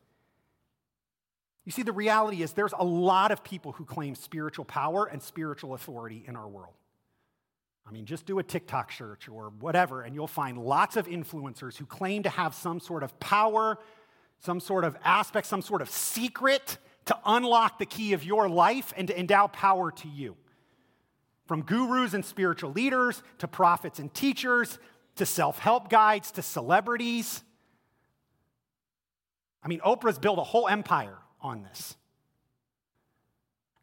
You 1.64 1.72
see, 1.72 1.84
the 1.84 1.94
reality 1.94 2.44
is 2.44 2.52
there's 2.52 2.74
a 2.78 2.84
lot 2.84 3.32
of 3.32 3.46
people 3.46 3.72
who 3.72 3.86
claim 3.86 4.14
spiritual 4.14 4.66
power 4.66 5.06
and 5.06 5.24
spiritual 5.24 5.74
authority 5.74 6.26
in 6.28 6.36
our 6.36 6.50
world. 6.50 6.74
I 7.88 7.92
mean, 7.92 8.06
just 8.06 8.26
do 8.26 8.40
a 8.40 8.44
TikTok 8.44 8.92
search 8.92 9.30
or 9.30 9.52
whatever, 9.60 10.02
and 10.02 10.14
you'll 10.14 10.28
find 10.28 10.58
lots 10.58 10.98
of 10.98 11.08
influencers 11.08 11.78
who 11.78 11.86
claim 11.86 12.24
to 12.24 12.30
have 12.30 12.54
some 12.54 12.82
sort 12.82 13.02
of 13.02 13.18
power, 13.20 13.80
some 14.40 14.60
sort 14.60 14.84
of 14.84 14.98
aspect, 15.04 15.48
some 15.48 15.62
sort 15.62 15.82
of 15.82 15.90
secret 15.90 16.78
to 17.06 17.18
unlock 17.26 17.80
the 17.80 17.86
key 17.86 18.12
of 18.12 18.26
your 18.26 18.50
life 18.50 18.94
and 18.98 19.08
to 19.08 19.18
endow 19.18 19.48
power 19.48 19.92
to 19.92 20.08
you. 20.10 20.36
From 21.46 21.62
gurus 21.62 22.14
and 22.14 22.26
spiritual 22.26 22.72
leaders 22.72 23.24
to 23.38 23.48
prophets 23.48 24.00
and 24.00 24.14
teachers 24.14 24.80
to 25.16 25.26
self 25.26 25.58
help 25.58 25.90
guides 25.90 26.32
to 26.32 26.42
celebrities. 26.42 27.42
I 29.64 29.70
mean, 29.70 29.80
Oprah's 29.80 30.20
built 30.20 30.40
a 30.40 30.44
whole 30.44 30.68
empire 30.68 31.18
on 31.42 31.64
this. 31.64 31.96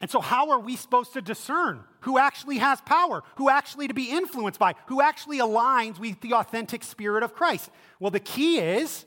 And 0.05 0.11
so, 0.11 0.21
how 0.21 0.51
are 0.51 0.59
we 0.59 0.77
supposed 0.77 1.15
to 1.15 1.23
discern 1.23 1.83
who 2.01 2.19
actually 2.19 2.59
has 2.59 2.79
power, 2.83 3.23
who 3.37 3.49
actually 3.49 3.89
to 3.89 3.95
be 3.95 4.11
influenced 4.11 4.61
by, 4.61 4.75
who 4.89 5.01
actually 5.01 5.39
aligns 5.39 5.99
with 5.99 6.21
the 6.21 6.35
authentic 6.35 6.85
spirit 6.85 7.23
of 7.23 7.35
Christ? 7.35 7.71
Well, 7.99 8.11
the 8.11 8.21
key 8.21 8.59
is 8.59 9.07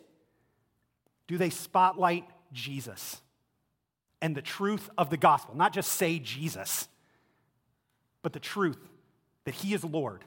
do 1.27 1.37
they 1.37 1.51
spotlight 1.51 2.25
Jesus 2.51 3.21
and 4.23 4.35
the 4.35 4.41
truth 4.41 4.89
of 4.97 5.11
the 5.11 5.17
gospel? 5.17 5.55
Not 5.55 5.71
just 5.71 5.91
say 5.91 6.17
Jesus, 6.17 6.87
but 8.23 8.33
the 8.33 8.39
truth 8.39 8.79
that 9.43 9.53
He 9.53 9.75
is 9.75 9.83
Lord, 9.83 10.23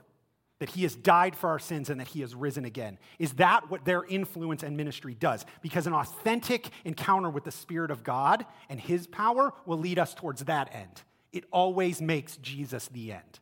that 0.61 0.71
He 0.71 0.85
has 0.85 0.95
died 0.95 1.35
for 1.35 1.51
our 1.51 1.59
sins, 1.59 1.91
and 1.91 1.99
that 2.01 2.09
He 2.09 2.21
has 2.21 2.35
risen 2.35 2.65
again. 2.65 2.99
Is 3.19 3.33
that 3.35 3.71
what 3.71 3.85
their 3.85 4.05
influence 4.05 4.63
and 4.63 4.77
ministry 4.77 5.15
does? 5.15 5.45
Because 5.63 5.89
an 5.89 5.95
authentic 5.95 6.71
encounter 6.85 7.29
with 7.29 7.45
the 7.45 7.51
Spirit 7.51 7.91
of 7.91 8.05
God 8.05 8.47
and 8.69 8.79
His 8.79 9.09
power 9.09 9.53
will 9.67 9.79
lead 9.79 9.99
us 9.99 10.15
towards 10.15 10.45
that 10.45 10.73
end. 10.73 11.03
It 11.33 11.45
always 11.51 12.01
makes 12.01 12.37
Jesus 12.37 12.89
the 12.89 13.13
end. 13.13 13.41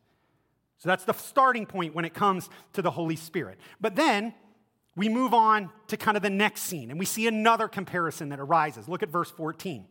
So 0.79 0.87
that's 0.89 1.03
the 1.03 1.13
starting 1.13 1.65
point 1.65 1.93
when 1.93 2.05
it 2.05 2.13
comes 2.13 2.49
to 2.73 2.81
the 2.81 2.91
Holy 2.91 3.17
Spirit. 3.17 3.59
But 3.81 3.95
then 3.95 4.33
we 4.95 5.09
move 5.09 5.33
on 5.33 5.69
to 5.87 5.97
kind 5.97 6.15
of 6.15 6.23
the 6.23 6.29
next 6.29 6.61
scene, 6.63 6.89
and 6.89 6.97
we 6.97 7.05
see 7.05 7.27
another 7.27 7.67
comparison 7.67 8.29
that 8.29 8.39
arises. 8.39 8.87
Look 8.87 9.03
at 9.03 9.09
verse 9.09 9.29
14. 9.29 9.85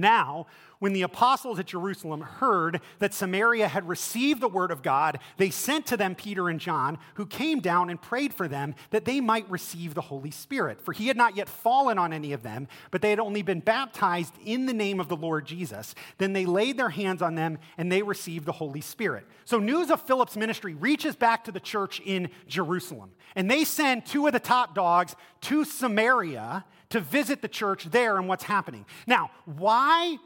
Now, 0.00 0.46
when 0.78 0.92
the 0.92 1.02
apostles 1.02 1.58
at 1.58 1.66
Jerusalem 1.66 2.20
heard 2.20 2.80
that 2.98 3.14
Samaria 3.14 3.68
had 3.68 3.88
received 3.88 4.40
the 4.42 4.48
word 4.48 4.70
of 4.70 4.82
God, 4.82 5.18
they 5.38 5.48
sent 5.48 5.86
to 5.86 5.96
them 5.96 6.14
Peter 6.14 6.48
and 6.48 6.60
John, 6.60 6.98
who 7.14 7.24
came 7.24 7.60
down 7.60 7.88
and 7.88 8.00
prayed 8.00 8.34
for 8.34 8.48
them 8.48 8.74
that 8.90 9.06
they 9.06 9.20
might 9.20 9.48
receive 9.50 9.94
the 9.94 10.02
Holy 10.02 10.30
Spirit. 10.30 10.82
For 10.82 10.92
he 10.92 11.08
had 11.08 11.16
not 11.16 11.36
yet 11.36 11.48
fallen 11.48 11.98
on 11.98 12.12
any 12.12 12.32
of 12.32 12.42
them, 12.42 12.68
but 12.90 13.00
they 13.00 13.10
had 13.10 13.18
only 13.18 13.40
been 13.40 13.60
baptized 13.60 14.34
in 14.44 14.66
the 14.66 14.74
name 14.74 15.00
of 15.00 15.08
the 15.08 15.16
Lord 15.16 15.46
Jesus. 15.46 15.94
Then 16.18 16.34
they 16.34 16.44
laid 16.44 16.76
their 16.76 16.90
hands 16.90 17.22
on 17.22 17.34
them 17.34 17.58
and 17.78 17.90
they 17.90 18.02
received 18.02 18.44
the 18.44 18.52
Holy 18.52 18.82
Spirit. 18.82 19.26
So, 19.46 19.58
news 19.58 19.90
of 19.90 20.02
Philip's 20.02 20.36
ministry 20.36 20.74
reaches 20.74 21.16
back 21.16 21.44
to 21.44 21.52
the 21.52 21.60
church 21.60 22.02
in 22.04 22.28
Jerusalem. 22.46 23.12
And 23.34 23.50
they 23.50 23.64
send 23.64 24.04
two 24.04 24.26
of 24.26 24.32
the 24.32 24.40
top 24.40 24.74
dogs 24.74 25.16
to 25.42 25.64
Samaria 25.64 26.64
to 26.94 27.00
visit 27.00 27.42
the 27.42 27.48
church 27.48 27.86
there 27.86 28.18
and 28.18 28.28
what's 28.28 28.44
happening. 28.44 28.86
Now, 29.04 29.32
why 29.46 30.16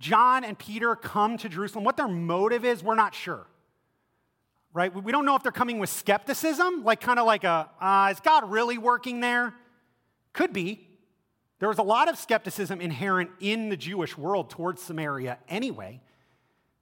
John 0.00 0.42
and 0.42 0.58
Peter 0.58 0.96
come 0.96 1.38
to 1.38 1.48
Jerusalem, 1.48 1.84
what 1.84 1.96
their 1.96 2.08
motive 2.08 2.64
is, 2.64 2.82
we're 2.82 2.96
not 2.96 3.14
sure. 3.14 3.46
Right? 4.72 4.92
We 4.92 5.12
don't 5.12 5.24
know 5.24 5.36
if 5.36 5.44
they're 5.44 5.52
coming 5.52 5.78
with 5.78 5.90
skepticism, 5.90 6.82
like 6.82 7.00
kind 7.00 7.20
of 7.20 7.26
like 7.26 7.44
a, 7.44 7.70
uh, 7.80 8.08
is 8.10 8.18
God 8.18 8.50
really 8.50 8.78
working 8.78 9.20
there? 9.20 9.54
Could 10.32 10.52
be. 10.52 10.88
There 11.60 11.68
was 11.68 11.78
a 11.78 11.84
lot 11.84 12.08
of 12.08 12.18
skepticism 12.18 12.80
inherent 12.80 13.30
in 13.38 13.68
the 13.68 13.76
Jewish 13.76 14.18
world 14.18 14.50
towards 14.50 14.82
Samaria 14.82 15.38
anyway. 15.48 16.00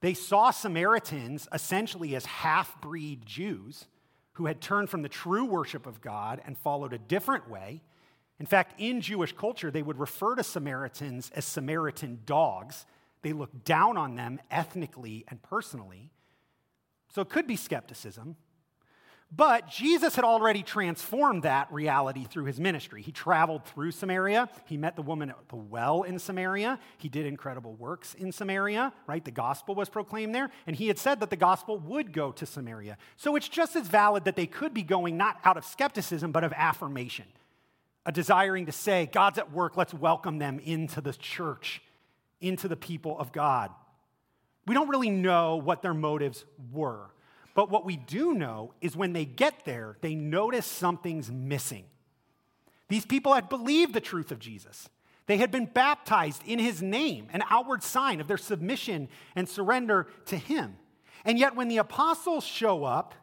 They 0.01 0.15
saw 0.15 0.49
Samaritans 0.49 1.47
essentially 1.53 2.15
as 2.15 2.25
half 2.25 2.81
breed 2.81 3.23
Jews 3.23 3.85
who 4.33 4.47
had 4.47 4.61
turned 4.61 4.89
from 4.89 5.03
the 5.03 5.09
true 5.09 5.45
worship 5.45 5.85
of 5.85 6.01
God 6.01 6.41
and 6.43 6.57
followed 6.57 6.91
a 6.91 6.97
different 6.97 7.47
way. 7.47 7.83
In 8.43 8.47
fact, 8.47 8.73
in 8.77 8.99
Jewish 8.99 9.31
culture, 9.31 9.71
they 9.71 9.81
would 9.81 9.97
refer 9.97 10.35
to 10.35 10.43
Samaritans 10.43 11.31
as 11.33 11.45
Samaritan 11.45 12.19
dogs. 12.25 12.85
They 13.21 13.31
looked 13.31 13.63
down 13.63 13.95
on 13.95 14.15
them 14.15 14.41
ethnically 14.51 15.23
and 15.29 15.41
personally. 15.41 16.11
So 17.15 17.21
it 17.21 17.29
could 17.29 17.47
be 17.47 17.55
skepticism. 17.55 18.35
But 19.33 19.69
Jesus 19.69 20.17
had 20.17 20.25
already 20.25 20.61
transformed 20.61 21.43
that 21.43 21.71
reality 21.71 22.25
through 22.25 22.43
his 22.43 22.59
ministry. 22.59 23.01
He 23.01 23.13
traveled 23.13 23.63
through 23.63 23.91
Samaria. 23.91 24.49
He 24.65 24.75
met 24.75 24.97
the 24.97 25.03
woman 25.03 25.29
at 25.29 25.47
the 25.47 25.55
well 25.55 26.03
in 26.03 26.19
Samaria. 26.19 26.79
He 26.97 27.07
did 27.07 27.25
incredible 27.25 27.75
works 27.75 28.13
in 28.13 28.33
Samaria, 28.33 28.91
right? 29.07 29.23
The 29.23 29.31
gospel 29.31 29.73
was 29.73 29.87
proclaimed 29.87 30.35
there. 30.35 30.49
And 30.67 30.75
he 30.75 30.89
had 30.89 30.99
said 30.99 31.21
that 31.21 31.29
the 31.29 31.37
gospel 31.37 31.79
would 31.79 32.11
go 32.11 32.33
to 32.33 32.45
Samaria. 32.45 32.97
So 33.15 33.37
it's 33.37 33.47
just 33.47 33.77
as 33.77 33.87
valid 33.87 34.25
that 34.25 34.35
they 34.35 34.47
could 34.47 34.73
be 34.73 34.83
going 34.83 35.15
not 35.15 35.37
out 35.45 35.55
of 35.55 35.63
skepticism, 35.63 36.33
but 36.33 36.43
of 36.43 36.51
affirmation, 36.57 37.27
a 38.05 38.11
desiring 38.11 38.65
to 38.65 38.71
say, 38.71 39.09
God's 39.11 39.37
at 39.37 39.51
work, 39.51 39.77
let's 39.77 39.93
welcome 39.93 40.37
them 40.37 40.59
into 40.59 41.01
the 41.01 41.13
church, 41.13 41.81
into 42.41 42.67
the 42.67 42.75
people 42.75 43.17
of 43.17 43.31
God. 43.31 43.71
We 44.65 44.73
don't 44.73 44.89
really 44.89 45.09
know 45.09 45.57
what 45.57 45.81
their 45.81 45.93
motives 45.93 46.45
were. 46.71 47.09
But 47.55 47.69
what 47.69 47.85
we 47.85 47.97
do 47.97 48.33
know 48.33 48.73
is 48.81 48.95
when 48.95 49.13
they 49.13 49.25
get 49.25 49.65
there, 49.65 49.97
they 50.01 50.15
notice 50.15 50.65
something's 50.65 51.31
missing. 51.31 51.85
These 52.89 53.05
people 53.05 53.33
had 53.33 53.49
believed 53.49 53.93
the 53.93 54.01
truth 54.01 54.31
of 54.31 54.39
Jesus. 54.39 54.89
They 55.25 55.37
had 55.37 55.51
been 55.51 55.65
baptized 55.65 56.41
in 56.45 56.59
his 56.59 56.81
name, 56.81 57.27
an 57.31 57.43
outward 57.49 57.83
sign 57.83 58.19
of 58.19 58.27
their 58.27 58.37
submission 58.37 59.07
and 59.35 59.47
surrender 59.47 60.07
to 60.25 60.37
him. 60.37 60.75
And 61.23 61.39
yet, 61.39 61.55
when 61.55 61.69
the 61.69 61.77
apostles 61.77 62.43
show 62.43 62.83
up, 62.83 63.15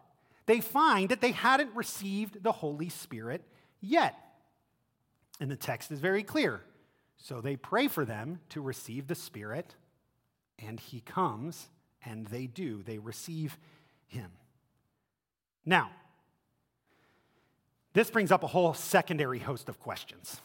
they 0.46 0.60
find 0.60 1.10
that 1.10 1.20
they 1.20 1.32
hadn't 1.32 1.74
received 1.76 2.42
the 2.42 2.52
Holy 2.52 2.88
Spirit 2.88 3.42
yet. 3.80 4.16
And 5.40 5.50
the 5.50 5.56
text 5.56 5.90
is 5.90 5.98
very 5.98 6.22
clear. 6.22 6.60
So 7.16 7.40
they 7.40 7.56
pray 7.56 7.88
for 7.88 8.04
them 8.04 8.40
to 8.50 8.60
receive 8.60 9.06
the 9.06 9.14
Spirit, 9.14 9.74
and 10.58 10.78
he 10.78 11.00
comes, 11.00 11.68
and 12.04 12.26
they 12.26 12.46
do. 12.46 12.82
They 12.82 12.98
receive 12.98 13.58
him. 14.06 14.30
Now, 15.66 15.90
this 17.92 18.10
brings 18.10 18.30
up 18.30 18.42
a 18.42 18.46
whole 18.46 18.72
secondary 18.72 19.38
host 19.38 19.68
of 19.68 19.80
questions 19.80 20.40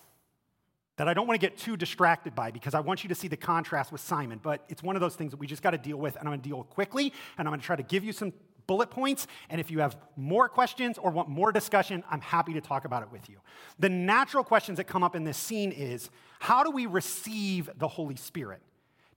that 0.97 1.07
I 1.07 1.13
don't 1.13 1.27
want 1.27 1.39
to 1.39 1.45
get 1.45 1.57
too 1.57 1.75
distracted 1.75 2.35
by 2.35 2.51
because 2.51 2.73
I 2.73 2.79
want 2.79 3.03
you 3.03 3.09
to 3.09 3.15
see 3.15 3.27
the 3.27 3.37
contrast 3.37 3.91
with 3.91 4.01
Simon, 4.01 4.39
but 4.41 4.63
it's 4.69 4.81
one 4.81 4.95
of 4.95 5.01
those 5.01 5.15
things 5.15 5.31
that 5.31 5.39
we 5.39 5.47
just 5.47 5.61
got 5.61 5.71
to 5.71 5.77
deal 5.77 5.97
with, 5.97 6.15
and 6.15 6.27
I'm 6.27 6.31
going 6.31 6.41
to 6.41 6.49
deal 6.49 6.63
quickly, 6.63 7.11
and 7.37 7.47
I'm 7.47 7.51
going 7.51 7.59
to 7.59 7.65
try 7.65 7.75
to 7.75 7.83
give 7.83 8.03
you 8.03 8.13
some 8.13 8.31
bullet 8.67 8.89
points. 8.89 9.27
And 9.49 9.59
if 9.59 9.71
you 9.71 9.79
have 9.79 9.97
more 10.15 10.49
questions 10.49 10.97
or 10.97 11.11
want 11.11 11.29
more 11.29 11.51
discussion, 11.51 12.03
I'm 12.09 12.21
happy 12.21 12.53
to 12.53 12.61
talk 12.61 12.85
about 12.85 13.03
it 13.03 13.11
with 13.11 13.29
you. 13.29 13.37
The 13.79 13.89
natural 13.89 14.43
questions 14.43 14.77
that 14.77 14.85
come 14.85 15.03
up 15.03 15.15
in 15.15 15.23
this 15.23 15.37
scene 15.37 15.71
is 15.71 16.09
how 16.39 16.63
do 16.63 16.71
we 16.71 16.85
receive 16.85 17.69
the 17.77 17.87
Holy 17.87 18.15
Spirit? 18.15 18.61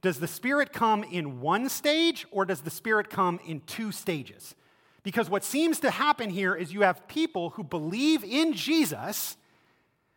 Does 0.01 0.21
the 0.21 0.29
Spirit 0.29 0.73
come 0.73 1.03
in 1.03 1.41
one 1.41 1.69
stage 1.69 2.27
or 2.31 2.45
does 2.45 2.61
the 2.61 2.71
Spirit 2.71 3.11
come 3.11 3.41
in 3.47 3.61
two 3.61 3.91
stages? 3.91 4.55
Because 5.03 5.29
what 5.31 5.45
seems 5.45 5.81
to 5.81 5.91
happen 5.91 6.31
here 6.31 6.55
is 6.55 6.73
you 6.73 6.83
have 6.83 7.09
people 7.09 7.51
who 7.51 7.65
believe 7.65 8.25
in 8.25 8.53
Jesus 8.53 9.37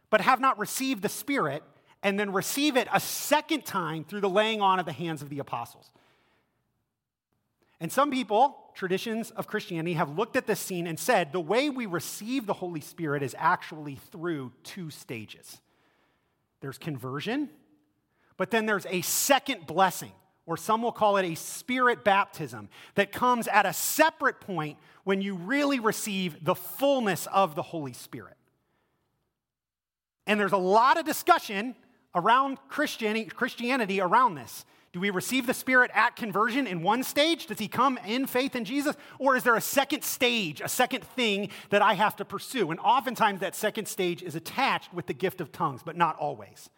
but 0.09 0.21
have 0.21 0.39
not 0.39 0.59
received 0.59 1.01
the 1.01 1.09
Spirit 1.09 1.63
and 2.03 2.19
then 2.19 2.33
receive 2.33 2.77
it 2.77 2.87
a 2.93 2.99
second 2.99 3.65
time 3.65 4.03
through 4.03 4.21
the 4.21 4.29
laying 4.29 4.61
on 4.61 4.79
of 4.79 4.85
the 4.85 4.91
hands 4.91 5.21
of 5.21 5.29
the 5.29 5.39
apostles. 5.39 5.91
And 7.79 7.91
some 7.91 8.11
people, 8.11 8.57
traditions 8.73 9.31
of 9.31 9.47
Christianity, 9.47 9.93
have 9.93 10.17
looked 10.17 10.35
at 10.35 10.47
this 10.47 10.59
scene 10.59 10.87
and 10.87 10.99
said 10.99 11.31
the 11.31 11.39
way 11.39 11.69
we 11.69 11.85
receive 11.85 12.45
the 12.45 12.53
Holy 12.53 12.81
Spirit 12.81 13.23
is 13.23 13.35
actually 13.37 13.95
through 14.11 14.51
two 14.63 14.89
stages 14.89 15.59
there's 16.61 16.77
conversion 16.77 17.49
but 18.41 18.49
then 18.49 18.65
there's 18.65 18.87
a 18.89 19.01
second 19.01 19.67
blessing, 19.67 20.11
or 20.47 20.57
some 20.57 20.81
will 20.81 20.91
call 20.91 21.17
it 21.17 21.25
a 21.25 21.35
spirit 21.35 22.03
baptism, 22.03 22.69
that 22.95 23.11
comes 23.11 23.47
at 23.47 23.67
a 23.67 23.71
separate 23.71 24.39
point 24.39 24.79
when 25.03 25.21
you 25.21 25.35
really 25.35 25.79
receive 25.79 26.43
the 26.43 26.55
fullness 26.55 27.27
of 27.27 27.53
the 27.53 27.61
Holy 27.61 27.93
Spirit. 27.93 28.35
And 30.25 30.39
there's 30.39 30.53
a 30.53 30.57
lot 30.57 30.97
of 30.97 31.05
discussion 31.05 31.75
around 32.15 32.57
Christianity, 32.67 34.01
around 34.01 34.33
this. 34.33 34.65
Do 34.93 34.99
we 34.99 35.09
receive 35.09 35.47
the 35.47 35.53
Spirit 35.53 35.89
at 35.93 36.17
conversion 36.17 36.67
in 36.67 36.83
one 36.83 37.03
stage? 37.03 37.47
Does 37.47 37.59
He 37.59 37.69
come 37.69 37.97
in 38.05 38.27
faith 38.27 38.55
in 38.55 38.65
Jesus? 38.65 38.97
Or 39.19 39.37
is 39.37 39.43
there 39.43 39.55
a 39.55 39.61
second 39.61 40.03
stage, 40.03 40.59
a 40.59 40.67
second 40.67 41.03
thing 41.03 41.49
that 41.69 41.81
I 41.81 41.93
have 41.93 42.17
to 42.17 42.25
pursue? 42.25 42.71
And 42.71 42.79
oftentimes 42.79 43.39
that 43.39 43.55
second 43.55 43.87
stage 43.87 44.21
is 44.21 44.35
attached 44.35 44.93
with 44.93 45.07
the 45.07 45.13
gift 45.13 45.39
of 45.39 45.51
tongues, 45.53 45.81
but 45.83 45.95
not 45.95 46.17
always. 46.17 46.69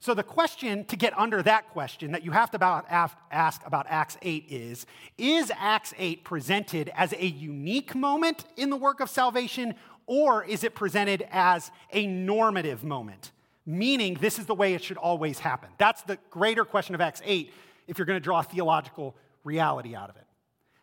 So, 0.00 0.14
the 0.14 0.22
question 0.22 0.84
to 0.84 0.96
get 0.96 1.18
under 1.18 1.42
that 1.42 1.70
question 1.70 2.12
that 2.12 2.24
you 2.24 2.30
have 2.30 2.50
to 2.52 2.56
about, 2.56 2.86
ask 2.88 3.66
about 3.66 3.86
Acts 3.88 4.16
8 4.22 4.44
is 4.48 4.86
Is 5.16 5.50
Acts 5.56 5.92
8 5.98 6.24
presented 6.24 6.92
as 6.94 7.12
a 7.14 7.26
unique 7.26 7.94
moment 7.94 8.44
in 8.56 8.70
the 8.70 8.76
work 8.76 9.00
of 9.00 9.10
salvation, 9.10 9.74
or 10.06 10.44
is 10.44 10.62
it 10.62 10.74
presented 10.74 11.26
as 11.32 11.72
a 11.92 12.06
normative 12.06 12.84
moment? 12.84 13.32
Meaning, 13.68 14.16
this 14.18 14.38
is 14.38 14.46
the 14.46 14.54
way 14.54 14.72
it 14.72 14.82
should 14.82 14.96
always 14.96 15.38
happen. 15.38 15.68
That's 15.76 16.00
the 16.00 16.16
greater 16.30 16.64
question 16.64 16.94
of 16.94 17.02
Acts 17.02 17.20
8 17.22 17.52
if 17.86 17.98
you're 17.98 18.06
going 18.06 18.16
to 18.16 18.24
draw 18.24 18.40
theological 18.40 19.14
reality 19.44 19.94
out 19.94 20.08
of 20.08 20.16
it. 20.16 20.24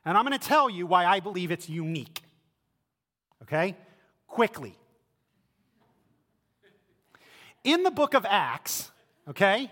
And 0.06 0.15
I'm 0.15 0.24
going 0.24 0.38
to 0.38 0.48
tell 0.48 0.69
you 0.69 0.86
why 0.86 1.04
I 1.04 1.19
believe 1.19 1.50
it's 1.50 1.67
unique. 1.67 2.21
Okay? 3.41 3.76
Quickly. 4.28 4.78
In 7.63 7.82
the 7.82 7.89
book 7.89 8.13
of 8.13 8.24
Acts, 8.24 8.91
okay? 9.28 9.71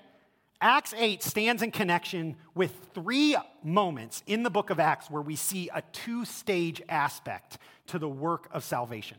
Acts 0.59 0.95
8 0.97 1.21
stands 1.21 1.61
in 1.61 1.69
connection 1.69 2.35
with 2.55 2.71
three 2.95 3.35
moments 3.63 4.23
in 4.25 4.41
the 4.41 4.49
book 4.49 4.71
of 4.71 4.79
Acts 4.79 5.11
where 5.11 5.21
we 5.21 5.35
see 5.35 5.69
a 5.71 5.83
two 5.91 6.25
stage 6.25 6.81
aspect 6.89 7.59
to 7.85 7.99
the 7.99 8.09
work 8.09 8.49
of 8.51 8.63
salvation. 8.63 9.17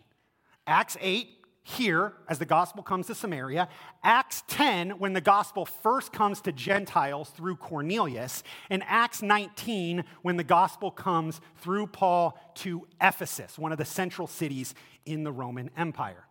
Acts 0.67 0.97
8, 1.01 1.29
here, 1.67 2.13
as 2.29 2.39
the 2.39 2.45
gospel 2.45 2.83
comes 2.83 3.07
to 3.07 3.15
Samaria. 3.15 3.69
Acts 4.03 4.43
10, 4.49 4.91
when 4.99 5.15
the 5.15 5.21
gospel 5.23 5.65
first 5.65 6.13
comes 6.13 6.43
to 6.43 6.53
Gentiles 6.53 7.31
through 7.31 7.57
Cornelius. 7.57 8.43
And 8.69 8.83
Acts 8.87 9.23
19, 9.23 10.05
when 10.21 10.37
the 10.37 10.45
gospel 10.45 10.91
comes 10.91 11.41
through 11.57 11.87
Paul 11.87 12.39
to 12.57 12.87
Ephesus, 13.01 13.59
one 13.59 13.73
of 13.73 13.79
the 13.79 13.87
central 13.87 14.27
cities 14.27 14.75
in 15.07 15.25
the 15.25 15.33
Roman 15.33 15.71
Empire. 15.75 16.27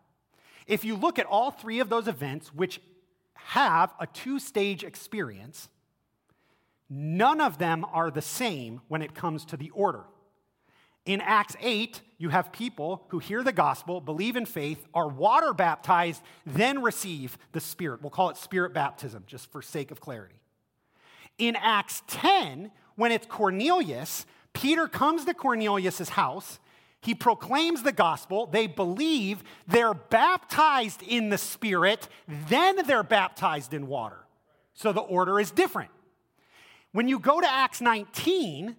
If 0.67 0.85
you 0.85 0.95
look 0.95 1.17
at 1.17 1.25
all 1.25 1.49
three 1.49 1.79
of 1.79 1.89
those 1.89 2.07
events, 2.07 2.53
which 2.53 2.79
have 3.33 3.91
a 3.99 4.05
two 4.05 4.37
stage 4.37 4.83
experience, 4.83 5.67
none 6.91 7.41
of 7.41 7.57
them 7.57 7.85
are 7.91 8.11
the 8.11 8.21
same 8.21 8.81
when 8.87 9.01
it 9.01 9.15
comes 9.15 9.45
to 9.45 9.57
the 9.57 9.71
order. 9.71 10.03
In 11.05 11.21
Acts 11.21 11.55
8, 11.59 12.01
you 12.23 12.29
have 12.29 12.51
people 12.51 13.03
who 13.09 13.19
hear 13.19 13.43
the 13.43 13.51
gospel, 13.51 14.01
believe 14.01 14.35
in 14.35 14.47
faith, 14.47 14.83
are 14.93 15.07
water 15.07 15.53
baptized, 15.53 16.23
then 16.45 16.81
receive 16.81 17.37
the 17.51 17.59
Spirit. 17.59 18.01
We'll 18.01 18.09
call 18.09 18.29
it 18.29 18.37
Spirit 18.37 18.73
baptism, 18.73 19.25
just 19.27 19.51
for 19.51 19.61
sake 19.61 19.91
of 19.91 20.01
clarity. 20.01 20.41
In 21.37 21.55
Acts 21.55 22.01
10, 22.07 22.71
when 22.95 23.11
it's 23.11 23.27
Cornelius, 23.27 24.25
Peter 24.53 24.87
comes 24.87 25.25
to 25.25 25.33
Cornelius' 25.35 26.09
house 26.09 26.59
he 27.03 27.13
proclaims 27.13 27.83
the 27.83 27.91
gospel. 27.91 28.47
They 28.47 28.65
believe. 28.65 29.43
They're 29.67 29.93
baptized 29.93 31.03
in 31.03 31.29
the 31.29 31.37
Spirit. 31.37 32.07
Then 32.47 32.77
they're 32.87 33.03
baptized 33.03 33.73
in 33.73 33.87
water. 33.87 34.19
So 34.73 34.93
the 34.93 35.01
order 35.01 35.37
is 35.37 35.51
different. 35.51 35.91
When 36.93 37.09
you 37.09 37.19
go 37.19 37.41
to 37.41 37.51
Acts 37.51 37.81
19, 37.81 38.77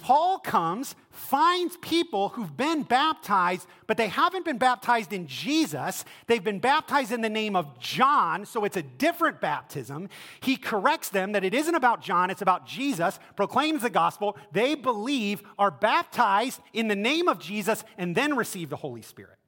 Paul 0.00 0.38
comes, 0.38 0.94
finds 1.10 1.76
people 1.78 2.30
who've 2.30 2.56
been 2.56 2.82
baptized, 2.82 3.66
but 3.86 3.96
they 3.96 4.08
haven't 4.08 4.44
been 4.44 4.58
baptized 4.58 5.12
in 5.12 5.26
Jesus. 5.26 6.04
They've 6.26 6.42
been 6.42 6.58
baptized 6.58 7.12
in 7.12 7.20
the 7.20 7.28
name 7.28 7.56
of 7.56 7.78
John, 7.78 8.46
so 8.46 8.64
it's 8.64 8.76
a 8.76 8.82
different 8.82 9.40
baptism. 9.40 10.08
He 10.40 10.56
corrects 10.56 11.08
them 11.08 11.32
that 11.32 11.44
it 11.44 11.54
isn't 11.54 11.74
about 11.74 12.02
John, 12.02 12.30
it's 12.30 12.42
about 12.42 12.66
Jesus, 12.66 13.18
proclaims 13.36 13.82
the 13.82 13.90
gospel. 13.90 14.36
They 14.52 14.74
believe, 14.74 15.42
are 15.58 15.70
baptized 15.70 16.60
in 16.72 16.88
the 16.88 16.96
name 16.96 17.28
of 17.28 17.38
Jesus, 17.38 17.84
and 17.98 18.14
then 18.14 18.36
receive 18.36 18.70
the 18.70 18.76
Holy 18.76 19.02
Spirit. 19.02 19.38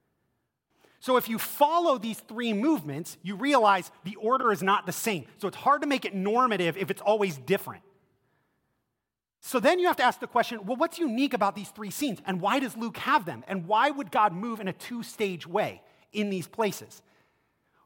So 1.01 1.17
if 1.17 1.29
you 1.29 1.39
follow 1.39 1.99
these 1.99 2.19
three 2.21 2.53
movements, 2.53 3.19
you 3.23 3.37
realize 3.37 3.91
the 4.05 4.17
order 4.17 4.51
is 4.51 4.63
not 4.63 4.85
the 4.85 4.93
same. 4.93 5.27
So 5.39 5.47
it's 5.47 5.57
hard 5.57 5.83
to 5.83 5.87
make 5.87 6.05
it 6.05 6.15
normative 6.15 6.77
if 6.77 6.91
it's 6.91 7.01
always 7.01 7.39
different. 7.39 7.83
So 9.41 9.61
then 9.61 9.79
you 9.79 9.87
have 9.87 9.97
to 9.97 10.03
ask 10.03 10.21
the 10.21 10.27
question 10.27 10.65
well, 10.65 10.77
what's 10.77 10.99
unique 10.99 11.35
about 11.35 11.55
these 11.55 11.69
three 11.71 11.91
scenes? 11.91 12.21
And 12.27 12.41
why 12.41 12.59
does 12.59 12.77
Luke 12.77 12.97
have 12.99 13.25
them? 13.25 13.45
And 13.47 13.67
why 13.67 13.91
would 13.91 14.11
God 14.11 14.33
move 14.33 14.61
in 14.61 14.69
a 14.69 14.73
two 14.73 15.03
stage 15.03 15.47
way 15.47 15.83
in 16.13 16.31
these 16.31 16.49
places? 16.49 17.03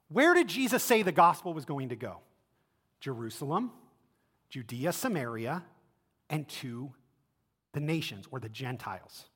Where 0.08 0.34
did 0.34 0.48
Jesus 0.48 0.82
say 0.82 1.02
the 1.02 1.12
gospel 1.12 1.54
was 1.54 1.64
going 1.64 1.90
to 1.90 1.96
go? 1.96 2.18
Jerusalem, 3.00 3.72
Judea, 4.48 4.92
Samaria, 4.92 5.62
and 6.30 6.48
to 6.48 6.92
the 7.72 7.80
nations 7.80 8.26
or 8.30 8.38
the 8.38 8.48
Gentiles. 8.48 9.26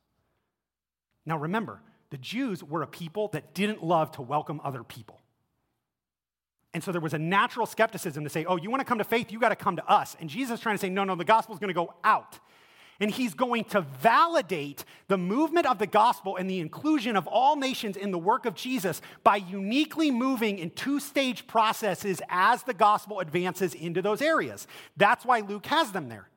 Now 1.25 1.39
remember, 1.39 1.81
the 2.11 2.19
Jews 2.19 2.63
were 2.63 2.83
a 2.83 2.87
people 2.87 3.29
that 3.33 3.55
didn't 3.55 3.83
love 3.83 4.13
to 4.13 4.23
welcome 4.23 4.61
other 4.63 4.85
people. 4.85 5.21
And 6.77 6.85
so 6.85 6.93
there 6.93 7.01
was 7.01 7.15
a 7.15 7.19
natural 7.19 7.65
skepticism 7.65 8.23
to 8.25 8.29
say, 8.29 8.45
oh, 8.45 8.57
you 8.57 8.71
want 8.71 8.83
to 8.83 8.85
come 8.85 8.99
to 8.99 9.05
faith? 9.05 9.33
You 9.33 9.41
got 9.41 9.49
to 9.49 9.57
come 9.57 9.77
to 9.77 9.91
us. 9.91 10.15
And 10.21 10.29
Jesus 10.29 10.59
is 10.59 10.61
trying 10.61 10.75
to 10.75 10.79
say, 10.79 10.91
no, 10.91 11.05
no, 11.05 11.15
the 11.15 11.25
gospel 11.25 11.55
is 11.55 11.59
going 11.59 11.69
to 11.69 11.75
go 11.75 11.95
out. 12.05 12.39
And 13.01 13.11
he's 13.11 13.33
going 13.33 13.65
to 13.65 13.81
validate 13.81 14.85
the 15.09 15.17
movement 15.17 15.65
of 15.65 15.79
the 15.79 15.87
gospel 15.87 16.37
and 16.37 16.51
the 16.51 16.61
inclusion 16.61 17.17
of 17.17 17.27
all 17.27 17.57
nations 17.57 17.97
in 17.97 18.11
the 18.11 18.19
work 18.19 18.45
of 18.45 18.55
Jesus 18.55 19.01
by 19.25 19.37
uniquely 19.37 20.11
moving 20.11 20.59
in 20.59 20.69
two 20.69 21.01
stage 21.01 21.47
processes 21.47 22.21
as 22.29 22.63
the 22.65 22.75
gospel 22.75 23.21
advances 23.21 23.73
into 23.73 24.03
those 24.03 24.21
areas. 24.21 24.67
That's 24.99 25.25
why 25.25 25.41
Luke 25.41 25.65
has 25.65 25.93
them 25.93 26.11
there. 26.11 26.29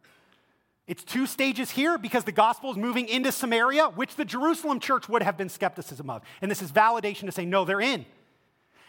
It's 0.87 1.03
two 1.03 1.25
stages 1.25 1.69
here 1.69 1.97
because 1.97 2.23
the 2.23 2.31
gospel 2.31 2.71
is 2.71 2.77
moving 2.77 3.09
into 3.09 3.33
Samaria, 3.33 3.89
which 3.89 4.15
the 4.15 4.23
Jerusalem 4.23 4.79
church 4.79 5.09
would 5.09 5.21
have 5.21 5.35
been 5.35 5.49
skepticism 5.49 6.09
of. 6.09 6.21
And 6.41 6.49
this 6.49 6.61
is 6.61 6.71
validation 6.71 7.25
to 7.25 7.33
say, 7.33 7.45
no, 7.45 7.65
they're 7.65 7.81
in. 7.81 8.05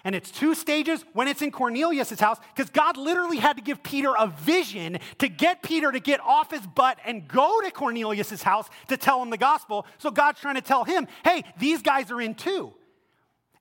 And 0.05 0.15
it's 0.15 0.31
two 0.31 0.55
stages 0.55 1.05
when 1.13 1.29
it's 1.29 1.43
in 1.43 1.51
Cornelius' 1.51 2.19
house, 2.19 2.39
because 2.55 2.71
God 2.71 2.97
literally 2.97 3.37
had 3.37 3.57
to 3.57 3.63
give 3.63 3.83
Peter 3.83 4.15
a 4.19 4.29
vision 4.29 4.99
to 5.19 5.29
get 5.29 5.63
Peter 5.63 5.93
to 5.93 6.01
get 6.01 6.21
off 6.21 6.51
his 6.51 6.67
butt 6.67 6.99
and 7.05 7.29
go 7.29 7.61
to 7.61 7.71
Cornelius' 7.71 8.43
house 8.43 8.69
to 8.89 8.97
tell 8.97 9.23
him 9.23 9.31
the 9.31 9.37
gospel. 9.37 9.87
So 9.99 10.11
God's 10.11 10.41
trying 10.41 10.55
to 10.55 10.63
tell 10.63 10.85
him, 10.85 11.07
hey, 11.25 11.45
these 11.59 11.83
guys 11.83 12.11
are 12.11 12.21
in 12.21 12.35
too. 12.35 12.73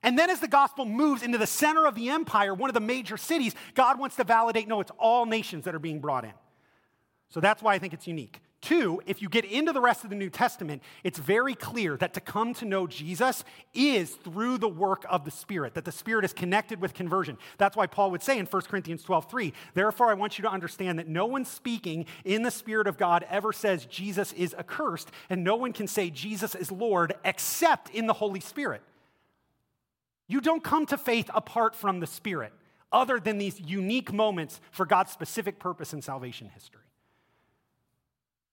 And 0.02 0.18
then 0.18 0.30
as 0.30 0.40
the 0.40 0.48
gospel 0.48 0.86
moves 0.86 1.22
into 1.22 1.36
the 1.36 1.46
center 1.46 1.86
of 1.86 1.94
the 1.94 2.08
empire, 2.08 2.54
one 2.54 2.70
of 2.70 2.74
the 2.74 2.80
major 2.80 3.18
cities, 3.18 3.54
God 3.74 3.98
wants 3.98 4.16
to 4.16 4.24
validate 4.24 4.66
no, 4.66 4.80
it's 4.80 4.92
all 4.98 5.26
nations 5.26 5.64
that 5.66 5.74
are 5.74 5.78
being 5.80 6.00
brought 6.00 6.24
in. 6.24 6.32
So 7.28 7.40
that's 7.40 7.62
why 7.62 7.74
I 7.74 7.78
think 7.78 7.92
it's 7.92 8.06
unique. 8.06 8.40
Two, 8.60 9.00
if 9.06 9.22
you 9.22 9.30
get 9.30 9.46
into 9.46 9.72
the 9.72 9.80
rest 9.80 10.04
of 10.04 10.10
the 10.10 10.16
New 10.16 10.28
Testament, 10.28 10.82
it's 11.02 11.18
very 11.18 11.54
clear 11.54 11.96
that 11.96 12.12
to 12.12 12.20
come 12.20 12.52
to 12.54 12.66
know 12.66 12.86
Jesus 12.86 13.42
is 13.72 14.10
through 14.10 14.58
the 14.58 14.68
work 14.68 15.06
of 15.08 15.24
the 15.24 15.30
Spirit, 15.30 15.72
that 15.74 15.86
the 15.86 15.92
Spirit 15.92 16.26
is 16.26 16.34
connected 16.34 16.78
with 16.78 16.92
conversion. 16.92 17.38
That's 17.56 17.74
why 17.74 17.86
Paul 17.86 18.10
would 18.10 18.22
say 18.22 18.38
in 18.38 18.44
1 18.44 18.62
Corinthians 18.62 19.02
12, 19.02 19.30
3, 19.30 19.54
therefore 19.72 20.10
I 20.10 20.14
want 20.14 20.36
you 20.36 20.42
to 20.42 20.50
understand 20.50 20.98
that 20.98 21.08
no 21.08 21.24
one 21.24 21.46
speaking 21.46 22.04
in 22.26 22.42
the 22.42 22.50
Spirit 22.50 22.86
of 22.86 22.98
God 22.98 23.24
ever 23.30 23.50
says 23.50 23.86
Jesus 23.86 24.34
is 24.34 24.54
accursed, 24.58 25.10
and 25.30 25.42
no 25.42 25.56
one 25.56 25.72
can 25.72 25.86
say 25.86 26.10
Jesus 26.10 26.54
is 26.54 26.70
Lord 26.70 27.14
except 27.24 27.88
in 27.88 28.06
the 28.06 28.12
Holy 28.12 28.40
Spirit. 28.40 28.82
You 30.28 30.42
don't 30.42 30.62
come 30.62 30.84
to 30.86 30.98
faith 30.98 31.30
apart 31.34 31.74
from 31.74 32.00
the 32.00 32.06
Spirit, 32.06 32.52
other 32.92 33.18
than 33.18 33.38
these 33.38 33.58
unique 33.58 34.12
moments 34.12 34.60
for 34.70 34.84
God's 34.84 35.12
specific 35.12 35.58
purpose 35.58 35.94
in 35.94 36.02
salvation 36.02 36.50
history. 36.52 36.82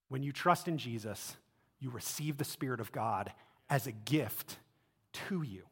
When 0.09 0.23
you 0.23 0.31
trust 0.31 0.67
in 0.67 0.77
Jesus, 0.77 1.35
you 1.79 1.89
receive 1.89 2.37
the 2.37 2.43
Spirit 2.43 2.79
of 2.79 2.91
God 2.91 3.31
as 3.69 3.87
a 3.87 3.91
gift 3.91 4.57
to 5.13 5.41
you. 5.41 5.63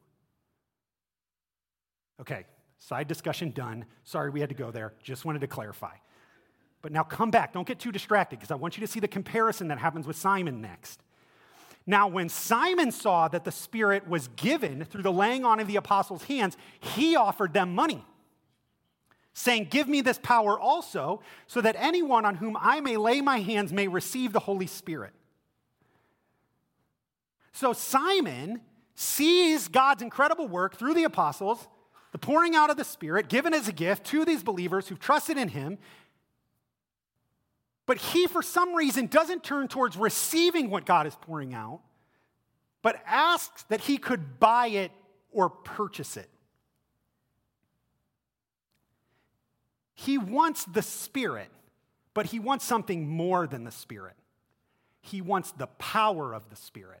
Okay, 2.20 2.44
side 2.78 3.08
discussion 3.08 3.50
done. 3.50 3.84
Sorry 4.04 4.30
we 4.30 4.40
had 4.40 4.48
to 4.48 4.54
go 4.54 4.70
there. 4.70 4.92
Just 5.02 5.24
wanted 5.24 5.40
to 5.40 5.46
clarify. 5.46 5.94
But 6.82 6.92
now 6.92 7.02
come 7.02 7.30
back. 7.30 7.52
Don't 7.52 7.66
get 7.66 7.78
too 7.78 7.92
distracted 7.92 8.36
because 8.38 8.50
I 8.50 8.54
want 8.54 8.76
you 8.76 8.86
to 8.86 8.92
see 8.92 9.00
the 9.00 9.08
comparison 9.08 9.68
that 9.68 9.78
happens 9.78 10.06
with 10.06 10.16
Simon 10.16 10.60
next. 10.60 11.02
Now, 11.86 12.08
when 12.08 12.28
Simon 12.28 12.90
saw 12.90 13.28
that 13.28 13.44
the 13.44 13.52
Spirit 13.52 14.08
was 14.08 14.28
given 14.28 14.84
through 14.84 15.02
the 15.02 15.12
laying 15.12 15.44
on 15.44 15.60
of 15.60 15.68
the 15.68 15.76
apostles' 15.76 16.24
hands, 16.24 16.56
he 16.80 17.14
offered 17.14 17.52
them 17.52 17.74
money 17.74 18.04
saying, 19.36 19.68
Give 19.70 19.86
me 19.86 20.00
this 20.00 20.18
power 20.18 20.58
also, 20.58 21.20
so 21.46 21.60
that 21.60 21.76
anyone 21.78 22.24
on 22.24 22.36
whom 22.36 22.56
I 22.58 22.80
may 22.80 22.96
lay 22.96 23.20
my 23.20 23.40
hands 23.40 23.70
may 23.70 23.86
receive 23.86 24.32
the 24.32 24.40
Holy 24.40 24.66
Spirit. 24.66 25.12
So 27.52 27.74
Simon 27.74 28.62
sees 28.94 29.68
God's 29.68 30.00
incredible 30.00 30.48
work 30.48 30.76
through 30.76 30.94
the 30.94 31.04
apostles, 31.04 31.68
the 32.12 32.18
pouring 32.18 32.54
out 32.54 32.70
of 32.70 32.78
the 32.78 32.84
Spirit 32.84 33.28
given 33.28 33.52
as 33.52 33.68
a 33.68 33.72
gift 33.72 34.06
to 34.06 34.24
these 34.24 34.42
believers 34.42 34.88
who've 34.88 34.98
trusted 34.98 35.36
in 35.36 35.48
him. 35.48 35.76
But 37.84 37.98
he, 37.98 38.26
for 38.26 38.42
some 38.42 38.74
reason, 38.74 39.06
doesn't 39.06 39.44
turn 39.44 39.68
towards 39.68 39.98
receiving 39.98 40.70
what 40.70 40.86
God 40.86 41.06
is 41.06 41.14
pouring 41.14 41.52
out, 41.52 41.80
but 42.80 43.02
asks 43.06 43.64
that 43.64 43.82
he 43.82 43.98
could 43.98 44.40
buy 44.40 44.68
it 44.68 44.92
or 45.30 45.50
purchase 45.50 46.16
it. 46.16 46.30
He 49.96 50.18
wants 50.18 50.66
the 50.66 50.82
Spirit, 50.82 51.48
but 52.14 52.26
he 52.26 52.38
wants 52.38 52.64
something 52.64 53.08
more 53.08 53.46
than 53.46 53.64
the 53.64 53.70
Spirit. 53.70 54.14
He 55.00 55.22
wants 55.22 55.52
the 55.52 55.66
power 55.66 56.34
of 56.34 56.48
the 56.50 56.56
Spirit. 56.56 57.00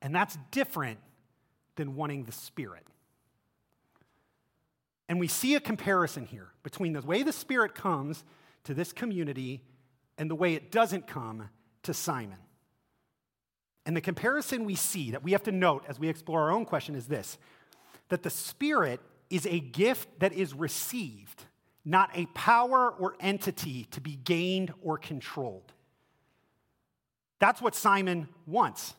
And 0.00 0.14
that's 0.14 0.38
different 0.50 0.98
than 1.76 1.94
wanting 1.94 2.24
the 2.24 2.32
Spirit. 2.32 2.86
And 5.10 5.20
we 5.20 5.28
see 5.28 5.54
a 5.56 5.60
comparison 5.60 6.24
here 6.24 6.48
between 6.62 6.94
the 6.94 7.02
way 7.02 7.22
the 7.22 7.32
Spirit 7.32 7.74
comes 7.74 8.24
to 8.64 8.72
this 8.72 8.92
community 8.92 9.62
and 10.16 10.30
the 10.30 10.34
way 10.34 10.54
it 10.54 10.72
doesn't 10.72 11.06
come 11.06 11.50
to 11.82 11.92
Simon. 11.92 12.38
And 13.84 13.94
the 13.94 14.00
comparison 14.00 14.64
we 14.64 14.74
see 14.74 15.10
that 15.10 15.22
we 15.22 15.32
have 15.32 15.42
to 15.44 15.52
note 15.52 15.84
as 15.86 15.98
we 15.98 16.08
explore 16.08 16.42
our 16.42 16.50
own 16.50 16.64
question 16.64 16.94
is 16.94 17.08
this 17.08 17.36
that 18.08 18.22
the 18.22 18.30
Spirit 18.30 19.00
is 19.28 19.46
a 19.46 19.60
gift 19.60 20.08
that 20.20 20.32
is 20.32 20.54
received 20.54 21.44
not 21.88 22.10
a 22.14 22.26
power 22.26 22.90
or 22.90 23.16
entity 23.18 23.84
to 23.92 24.00
be 24.00 24.14
gained 24.14 24.74
or 24.82 24.98
controlled. 24.98 25.72
That's 27.38 27.62
what 27.62 27.74
Simon 27.74 28.28
wants. 28.46 28.94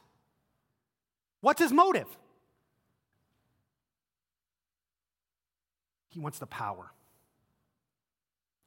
What's 1.42 1.62
his 1.62 1.72
motive? 1.72 2.08
He 6.08 6.20
wants 6.20 6.40
the 6.40 6.48
power. 6.48 6.92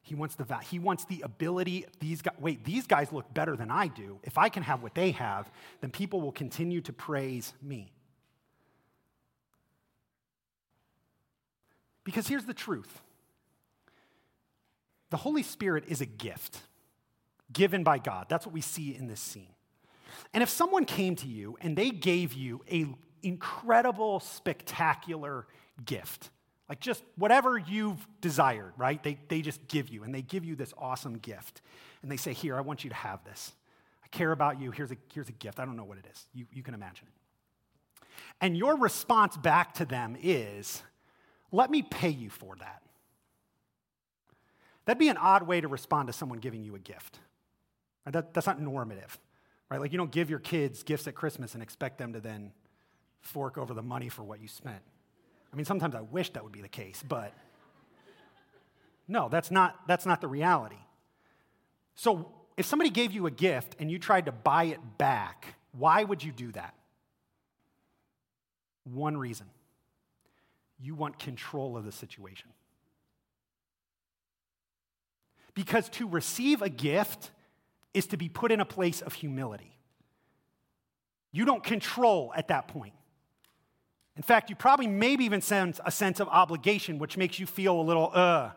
He 0.03 0.15
wants 0.15 0.37
the 0.37 0.45
he 0.69 0.79
wants 0.79 1.05
the 1.07 1.23
ability. 1.23 1.87
These 1.99 2.23
guys, 2.23 2.37
wait, 2.39 2.65
these 2.65 2.87
guys 2.87 3.11
look 3.11 3.33
better 3.35 3.57
than 3.57 3.73
I 3.73 3.89
do. 3.89 4.21
If 4.23 4.39
I 4.39 4.49
can 4.49 4.63
have 4.63 4.85
what 4.85 4.95
they 4.95 5.11
have, 5.13 5.51
then 5.81 5.91
people 5.91 6.21
will 6.21 6.33
continue 6.33 6.81
to 6.83 6.93
praise 6.93 7.53
me. 7.61 7.91
Because 12.05 12.29
here's 12.29 12.45
the 12.45 12.55
truth. 12.55 13.03
The 15.13 15.19
Holy 15.19 15.43
Spirit 15.43 15.85
is 15.89 16.01
a 16.01 16.07
gift 16.07 16.59
given 17.53 17.85
by 17.85 17.99
God. 17.99 18.29
That's 18.31 18.47
what 18.47 18.55
we 18.55 18.63
see 18.63 18.97
in 18.97 19.09
this 19.09 19.21
scene. 19.21 19.55
And 20.33 20.43
if 20.43 20.49
someone 20.49 20.87
came 20.87 21.17
to 21.17 21.27
you 21.27 21.59
and 21.61 21.77
they 21.77 21.91
gave 21.91 22.33
you 22.33 22.63
an 22.71 22.97
incredible, 23.23 24.21
spectacular 24.21 25.47
gift, 25.85 26.31
like 26.67 26.81
just 26.81 27.05
whatever 27.17 27.59
you've 27.59 27.99
desired, 28.23 28.73
right? 28.79 29.03
They, 29.03 29.19
they 29.29 29.43
just 29.43 29.69
give 29.69 29.91
you, 29.91 30.03
and 30.03 30.15
they 30.15 30.23
give 30.23 30.47
you 30.47 30.57
this 30.57 30.73
awesome 30.79 31.19
gift. 31.19 31.61
And 32.01 32.11
they 32.11 32.17
say, 32.17 32.33
Here, 32.33 32.57
I 32.57 32.63
want 32.63 32.83
you 32.83 32.89
to 32.89 32.97
have 32.97 33.23
this. 33.23 33.53
I 34.03 34.09
care 34.09 34.33
about 34.33 34.63
you. 34.63 34.71
Here's 34.71 34.93
a, 34.93 34.97
here's 35.13 35.29
a 35.29 35.33
gift. 35.33 35.61
I 35.61 35.67
don't 35.67 35.77
know 35.77 35.85
what 35.85 35.99
it 35.99 36.07
is. 36.11 36.27
You, 36.33 36.47
you 36.51 36.63
can 36.63 36.73
imagine 36.73 37.07
it. 37.07 38.07
And 38.41 38.57
your 38.57 38.79
response 38.79 39.37
back 39.37 39.75
to 39.75 39.85
them 39.85 40.17
is, 40.23 40.83
Let 41.51 41.71
me 41.71 41.83
pay 41.83 42.09
you 42.09 42.31
for 42.31 42.57
that. 42.57 42.81
That'd 44.85 44.99
be 44.99 45.09
an 45.09 45.17
odd 45.17 45.45
way 45.45 45.61
to 45.61 45.69
respond 45.69 46.09
to 46.09 46.13
someone 46.13 46.39
giving 46.39 46.65
you 46.65 46.75
a 46.75 46.79
gift. 46.79 47.21
Right? 48.05 48.13
That, 48.13 48.35
that's 48.35 48.47
not 48.47 48.61
normative, 48.61 49.19
right? 49.71 49.81
Like 49.81 49.93
you 49.93 49.99
don't 49.99 50.11
give 50.11 50.29
your 50.29 50.41
kids 50.41 50.83
gifts 50.83 51.07
at 51.07 51.15
Christmas 51.15 51.55
and 51.55 51.63
expect 51.63 51.99
them 51.99 52.13
to 52.15 52.21
then 52.21 52.53
fork 53.21 53.59
over 53.59 53.75
the 53.75 53.83
money 53.83 54.09
for 54.09 54.23
what 54.25 54.41
you 54.41 54.49
spent. 54.49 54.83
I 55.53 55.57
mean, 55.57 55.65
sometimes 55.65 55.95
I 55.95 56.01
wish 56.01 56.31
that 56.31 56.43
would 56.43 56.53
be 56.53 56.63
the 56.63 56.69
case, 56.69 57.03
but 57.07 57.33
no, 59.07 59.29
that's 59.29 59.51
not, 59.51 59.87
that's 59.87 60.07
not 60.07 60.21
the 60.21 60.29
reality. 60.29 60.79
So 61.95 62.33
if 62.57 62.67
somebody 62.67 62.91
gave 62.91 63.13
you 63.13 63.27
a 63.27 63.31
gift 63.31 63.77
and 63.79 63.91
you 63.91 63.99
tried 63.99 64.27
to 64.27 64.33
buy 64.33 64.65
it 64.65 64.81
back, 64.99 65.55
why 65.73 66.03
would 66.03 66.25
you 66.25 66.33
do 66.33 66.51
that? 66.53 66.75
One 68.85 69.17
reason 69.17 69.47
you 70.81 70.95
want 70.95 71.19
control 71.19 71.77
of 71.77 71.85
the 71.85 71.93
situation. 71.93 72.51
Because 75.55 75.89
to 75.91 76.09
receive 76.09 76.63
a 76.63 76.69
gift 76.69 77.31
is 77.95 78.07
to 78.09 78.17
be 78.17 78.29
put 78.29 78.53
in 78.53 78.61
a 78.61 78.65
place 78.65 79.03
of 79.03 79.13
humility. 79.13 79.77
You 81.31 81.45
don't 81.45 81.65
control 81.65 82.33
at 82.37 82.49
that 82.49 82.69
point. 82.69 82.95
In 84.17 84.23
fact, 84.23 84.51
you 84.51 84.57
probably 84.57 84.87
maybe 84.87 85.25
even 85.25 85.41
sense 85.41 85.81
a 85.85 85.91
sense 85.91 86.21
of 86.21 86.29
obligation, 86.29 86.99
which 86.99 87.17
makes 87.17 87.39
you 87.39 87.47
feel 87.47 87.81
a 87.81 87.83
little, 87.83 88.11
uh. 88.13 88.51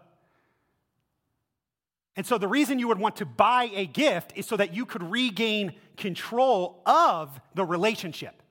And 2.18 2.26
so 2.26 2.38
the 2.38 2.48
reason 2.48 2.80
you 2.80 2.88
would 2.90 3.00
want 3.00 3.18
to 3.18 3.26
buy 3.26 3.70
a 3.74 3.86
gift 3.86 4.34
is 4.36 4.46
so 4.46 4.58
that 4.58 4.74
you 4.74 4.86
could 4.86 5.04
regain 5.04 5.74
control 5.98 6.82
of 6.86 7.40
the 7.56 7.66
relationship. 7.66 8.42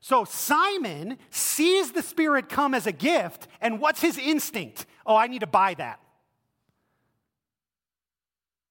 So 0.00 0.24
Simon 0.24 1.18
sees 1.30 1.92
the 1.92 2.02
Spirit 2.02 2.48
come 2.48 2.74
as 2.74 2.88
a 2.88 2.92
gift, 2.92 3.46
and 3.60 3.80
what's 3.80 4.00
his 4.00 4.18
instinct? 4.18 4.86
Oh, 5.06 5.16
I 5.16 5.28
need 5.28 5.40
to 5.40 5.46
buy 5.46 5.74
that 5.74 6.00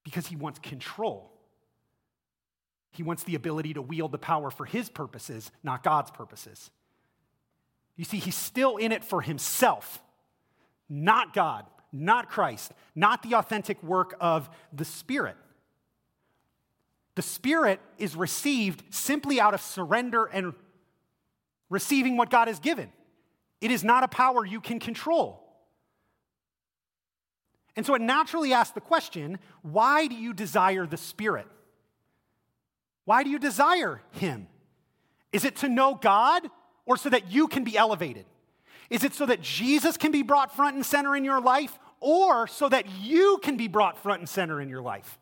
because 0.04 0.28
he 0.28 0.36
wants 0.36 0.60
control. 0.60 1.32
He 2.91 3.04
wants 3.04 3.24
the 3.24 3.36
ability 3.36 3.74
to 3.76 3.82
wield 3.82 4.12
the 4.12 4.18
power 4.18 4.52
for 4.52 4.66
his 4.66 4.89
purposes, 4.89 5.52
not 5.64 5.84
God's 5.84 6.12
purposes. 6.12 6.70
You 7.95 8.06
see, 8.06 8.18
he's 8.18 8.36
still 8.36 8.78
in 8.78 8.91
it 8.91 9.04
for 9.04 9.22
himself, 9.22 10.02
not 10.89 11.34
God, 11.34 11.66
not 11.93 12.30
Christ, 12.30 12.74
not 12.95 13.22
the 13.22 13.36
authentic 13.36 13.82
work 13.84 14.16
of 14.20 14.49
the 14.74 14.86
Spirit. 14.86 15.38
The 17.16 17.22
Spirit 17.22 17.80
is 17.97 18.16
received 18.16 18.84
simply 18.93 19.39
out 19.39 19.54
of 19.54 19.62
surrender 19.62 20.26
and 20.26 20.54
receiving 21.70 22.18
what 22.18 22.30
God 22.30 22.47
has 22.47 22.60
given. 22.60 22.91
It 23.60 23.72
is 23.72 23.84
not 23.84 24.04
a 24.04 24.08
power 24.08 24.45
you 24.45 24.60
can 24.60 24.80
control. 24.80 25.41
And 27.76 27.86
so 27.86 27.95
it 27.95 28.01
naturally 28.01 28.53
asks 28.53 28.74
the 28.74 28.82
question 28.82 29.39
why 29.61 30.07
do 30.07 30.15
you 30.15 30.34
desire 30.34 30.86
the 30.86 30.97
Spirit? 30.97 31.47
Why 33.05 33.24
do 33.24 33.30
you 33.30 33.39
desire 33.39 34.01
Him? 34.11 34.47
Is 35.32 35.45
it 35.45 35.57
to 35.57 35.69
know 35.69 35.95
God 35.95 36.47
or 36.86 36.97
so 36.97 37.09
that 37.09 37.32
you 37.32 37.47
can 37.47 37.63
be 37.63 37.78
elevated? 37.78 38.26
Is 38.89 39.03
it 39.03 39.13
so 39.13 39.26
that 39.26 39.41
Jesus 39.41 39.95
can 39.95 40.11
be 40.11 40.22
brought 40.22 40.53
front 40.53 40.76
and 40.76 40.86
center 40.86 41.15
in 41.15 41.24
your 41.24 41.39
life 41.39 41.80
or 42.01 42.47
so 42.47 42.67
that 42.67 42.89
you 42.99 43.39
can 43.41 43.55
be 43.55 43.69
brought 43.69 43.97
front 43.97 44.19
and 44.19 44.28
center 44.28 44.59
in 44.59 44.67
your 44.67 44.82
life? 44.82 45.17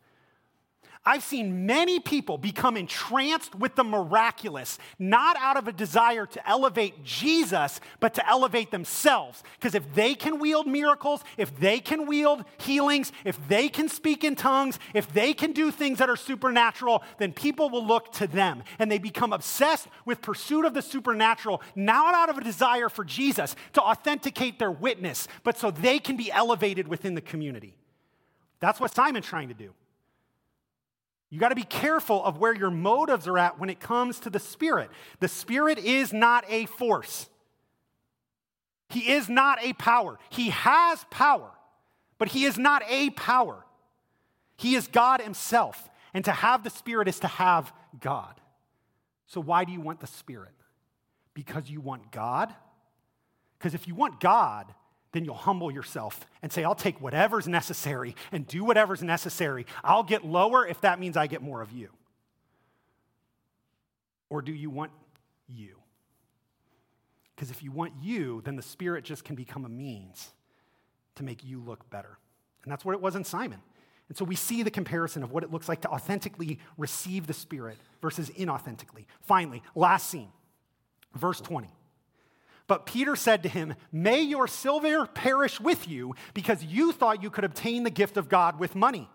I've 1.04 1.24
seen 1.24 1.64
many 1.64 1.98
people 1.98 2.36
become 2.36 2.76
entranced 2.76 3.54
with 3.54 3.74
the 3.74 3.84
miraculous, 3.84 4.78
not 4.98 5.34
out 5.38 5.56
of 5.56 5.66
a 5.66 5.72
desire 5.72 6.26
to 6.26 6.48
elevate 6.48 7.02
Jesus, 7.02 7.80
but 8.00 8.12
to 8.14 8.28
elevate 8.28 8.70
themselves. 8.70 9.42
Because 9.58 9.74
if 9.74 9.94
they 9.94 10.14
can 10.14 10.38
wield 10.38 10.66
miracles, 10.66 11.24
if 11.38 11.58
they 11.58 11.80
can 11.80 12.04
wield 12.04 12.44
healings, 12.58 13.12
if 13.24 13.38
they 13.48 13.70
can 13.70 13.88
speak 13.88 14.24
in 14.24 14.36
tongues, 14.36 14.78
if 14.92 15.10
they 15.10 15.32
can 15.32 15.52
do 15.52 15.70
things 15.70 16.00
that 16.00 16.10
are 16.10 16.16
supernatural, 16.16 17.02
then 17.16 17.32
people 17.32 17.70
will 17.70 17.86
look 17.86 18.12
to 18.12 18.26
them. 18.26 18.62
And 18.78 18.92
they 18.92 18.98
become 18.98 19.32
obsessed 19.32 19.88
with 20.04 20.20
pursuit 20.20 20.66
of 20.66 20.74
the 20.74 20.82
supernatural, 20.82 21.62
not 21.74 22.14
out 22.14 22.28
of 22.28 22.36
a 22.36 22.44
desire 22.44 22.90
for 22.90 23.04
Jesus 23.04 23.56
to 23.72 23.80
authenticate 23.80 24.58
their 24.58 24.70
witness, 24.70 25.28
but 25.44 25.56
so 25.56 25.70
they 25.70 25.98
can 25.98 26.18
be 26.18 26.30
elevated 26.30 26.88
within 26.88 27.14
the 27.14 27.22
community. 27.22 27.74
That's 28.60 28.78
what 28.78 28.94
Simon's 28.94 29.24
trying 29.24 29.48
to 29.48 29.54
do. 29.54 29.72
You 31.30 31.38
got 31.38 31.50
to 31.50 31.54
be 31.54 31.62
careful 31.62 32.24
of 32.24 32.38
where 32.38 32.54
your 32.54 32.70
motives 32.70 33.28
are 33.28 33.38
at 33.38 33.58
when 33.58 33.70
it 33.70 33.78
comes 33.78 34.18
to 34.20 34.30
the 34.30 34.40
Spirit. 34.40 34.90
The 35.20 35.28
Spirit 35.28 35.78
is 35.78 36.12
not 36.12 36.44
a 36.48 36.66
force, 36.66 37.30
He 38.88 39.12
is 39.12 39.28
not 39.28 39.58
a 39.62 39.72
power. 39.74 40.18
He 40.28 40.50
has 40.50 41.04
power, 41.10 41.50
but 42.18 42.28
He 42.28 42.44
is 42.44 42.58
not 42.58 42.82
a 42.88 43.10
power. 43.10 43.64
He 44.56 44.74
is 44.74 44.88
God 44.88 45.22
Himself. 45.22 45.88
And 46.12 46.24
to 46.24 46.32
have 46.32 46.64
the 46.64 46.70
Spirit 46.70 47.06
is 47.06 47.20
to 47.20 47.28
have 47.28 47.72
God. 48.00 48.34
So, 49.26 49.40
why 49.40 49.64
do 49.64 49.70
you 49.70 49.80
want 49.80 50.00
the 50.00 50.08
Spirit? 50.08 50.50
Because 51.34 51.70
you 51.70 51.80
want 51.80 52.10
God? 52.10 52.52
Because 53.56 53.74
if 53.74 53.86
you 53.86 53.94
want 53.94 54.18
God, 54.18 54.66
then 55.12 55.24
you'll 55.24 55.34
humble 55.34 55.70
yourself 55.70 56.26
and 56.42 56.52
say, 56.52 56.64
I'll 56.64 56.74
take 56.74 57.00
whatever's 57.00 57.48
necessary 57.48 58.14
and 58.30 58.46
do 58.46 58.64
whatever's 58.64 59.02
necessary. 59.02 59.66
I'll 59.82 60.02
get 60.02 60.24
lower 60.24 60.66
if 60.66 60.80
that 60.82 61.00
means 61.00 61.16
I 61.16 61.26
get 61.26 61.42
more 61.42 61.60
of 61.60 61.72
you. 61.72 61.88
Or 64.28 64.40
do 64.40 64.52
you 64.52 64.70
want 64.70 64.92
you? 65.48 65.76
Because 67.34 67.50
if 67.50 67.62
you 67.62 67.72
want 67.72 67.94
you, 68.00 68.42
then 68.44 68.54
the 68.54 68.62
Spirit 68.62 69.04
just 69.04 69.24
can 69.24 69.34
become 69.34 69.64
a 69.64 69.68
means 69.68 70.30
to 71.16 71.24
make 71.24 71.44
you 71.44 71.60
look 71.60 71.88
better. 71.90 72.18
And 72.62 72.70
that's 72.70 72.84
what 72.84 72.92
it 72.92 73.00
was 73.00 73.16
in 73.16 73.24
Simon. 73.24 73.60
And 74.08 74.16
so 74.16 74.24
we 74.24 74.34
see 74.34 74.62
the 74.62 74.70
comparison 74.70 75.22
of 75.22 75.32
what 75.32 75.42
it 75.42 75.50
looks 75.50 75.68
like 75.68 75.80
to 75.82 75.88
authentically 75.88 76.58
receive 76.76 77.26
the 77.26 77.32
Spirit 77.32 77.78
versus 78.02 78.28
inauthentically. 78.30 79.06
Finally, 79.22 79.62
last 79.74 80.10
scene, 80.10 80.28
verse 81.14 81.40
20. 81.40 81.68
But 82.70 82.86
Peter 82.86 83.16
said 83.16 83.42
to 83.42 83.48
him, 83.48 83.74
May 83.90 84.20
your 84.20 84.46
silver 84.46 85.04
perish 85.04 85.58
with 85.58 85.88
you, 85.88 86.14
because 86.34 86.62
you 86.62 86.92
thought 86.92 87.20
you 87.20 87.28
could 87.28 87.42
obtain 87.42 87.82
the 87.82 87.90
gift 87.90 88.16
of 88.16 88.28
God 88.28 88.60
with 88.60 88.76
money. 88.76 89.10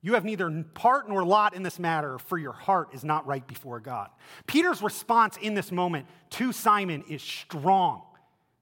You 0.00 0.14
have 0.14 0.24
neither 0.24 0.64
part 0.72 1.06
nor 1.06 1.22
lot 1.22 1.52
in 1.52 1.62
this 1.62 1.78
matter, 1.78 2.16
for 2.16 2.38
your 2.38 2.54
heart 2.54 2.94
is 2.94 3.04
not 3.04 3.26
right 3.26 3.46
before 3.46 3.78
God. 3.78 4.08
Peter's 4.46 4.80
response 4.80 5.36
in 5.36 5.52
this 5.52 5.70
moment 5.70 6.06
to 6.30 6.50
Simon 6.50 7.04
is 7.10 7.20
strong. 7.20 8.04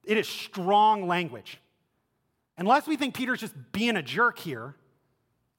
It 0.03 0.17
is 0.17 0.27
strong 0.27 1.07
language. 1.07 1.61
Unless 2.59 2.89
we 2.89 2.97
think 2.97 3.15
Peter's 3.15 3.39
just 3.39 3.55
being 3.71 3.95
a 3.95 4.03
jerk 4.03 4.41
here, 4.41 4.75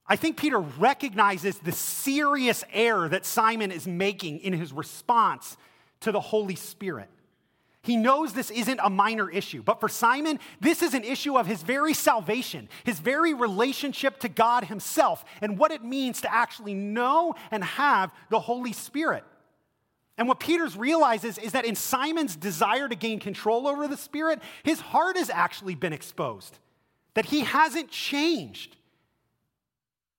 I 0.05 0.17
think 0.17 0.35
Peter 0.35 0.59
recognizes 0.59 1.57
the 1.59 1.71
serious 1.71 2.65
error 2.73 3.07
that 3.07 3.25
Simon 3.25 3.71
is 3.71 3.87
making 3.87 4.39
in 4.39 4.51
his 4.51 4.73
response 4.73 5.55
to 6.01 6.11
the 6.11 6.19
Holy 6.19 6.55
Spirit. 6.55 7.09
He 7.85 7.97
knows 7.97 8.33
this 8.33 8.49
isn't 8.49 8.79
a 8.83 8.89
minor 8.89 9.29
issue. 9.29 9.61
But 9.61 9.79
for 9.79 9.87
Simon, 9.87 10.39
this 10.59 10.81
is 10.81 10.95
an 10.95 11.03
issue 11.03 11.37
of 11.37 11.45
his 11.45 11.61
very 11.61 11.93
salvation, 11.93 12.67
his 12.83 12.99
very 12.99 13.35
relationship 13.35 14.19
to 14.21 14.27
God 14.27 14.65
himself, 14.65 15.23
and 15.39 15.59
what 15.59 15.71
it 15.71 15.83
means 15.83 16.19
to 16.21 16.33
actually 16.33 16.73
know 16.73 17.35
and 17.51 17.63
have 17.63 18.11
the 18.31 18.39
Holy 18.39 18.73
Spirit. 18.73 19.23
And 20.17 20.27
what 20.27 20.39
Peter's 20.39 20.75
realizes 20.75 21.37
is 21.37 21.51
that 21.51 21.63
in 21.63 21.75
Simon's 21.75 22.35
desire 22.35 22.89
to 22.89 22.95
gain 22.95 23.19
control 23.19 23.67
over 23.67 23.87
the 23.87 23.97
Spirit, 23.97 24.41
his 24.63 24.79
heart 24.79 25.15
has 25.15 25.29
actually 25.29 25.75
been 25.75 25.93
exposed, 25.93 26.57
that 27.13 27.25
he 27.25 27.41
hasn't 27.41 27.91
changed. 27.91 28.77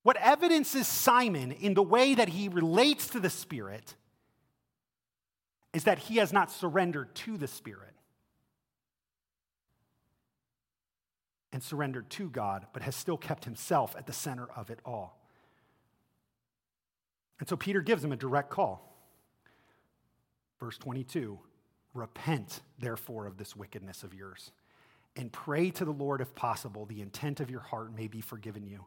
What 0.05 0.19
evidences 0.19 0.87
Simon 0.87 1.51
in 1.51 1.75
the 1.75 1.83
way 1.83 2.15
that 2.15 2.29
he 2.29 2.49
relates 2.49 3.09
to 3.09 3.19
the 3.19 3.31
Spirit 3.31 3.97
is 5.77 5.85
that 5.85 5.99
he 5.99 6.17
has 6.17 6.33
not 6.33 6.51
surrendered 6.51 7.15
to 7.15 7.37
the 7.37 7.47
Spirit 7.47 7.93
and 11.53 11.63
surrendered 11.63 12.09
to 12.09 12.31
God, 12.31 12.67
but 12.73 12.81
has 12.81 12.97
still 12.97 13.19
kept 13.19 13.45
himself 13.45 13.95
at 13.95 14.07
the 14.07 14.13
center 14.15 14.49
of 14.57 14.71
it 14.71 14.81
all. 14.87 15.21
And 17.39 17.47
so 17.47 17.57
Peter 17.57 17.83
gives 17.83 18.03
him 18.03 18.11
a 18.11 18.17
direct 18.17 18.49
call. 18.49 18.91
Verse 20.59 20.79
22 20.79 21.39
Repent, 21.93 22.63
therefore, 22.79 23.27
of 23.27 23.37
this 23.37 23.55
wickedness 23.55 24.03
of 24.03 24.15
yours, 24.15 24.53
and 25.15 25.31
pray 25.31 25.69
to 25.73 25.85
the 25.85 25.93
Lord 25.93 26.23
if 26.23 26.35
possible, 26.35 26.87
the 26.87 27.03
intent 27.03 27.41
of 27.41 27.51
your 27.51 27.61
heart 27.61 27.95
may 27.95 28.07
be 28.07 28.23
forgiven 28.23 28.67
you. 28.67 28.87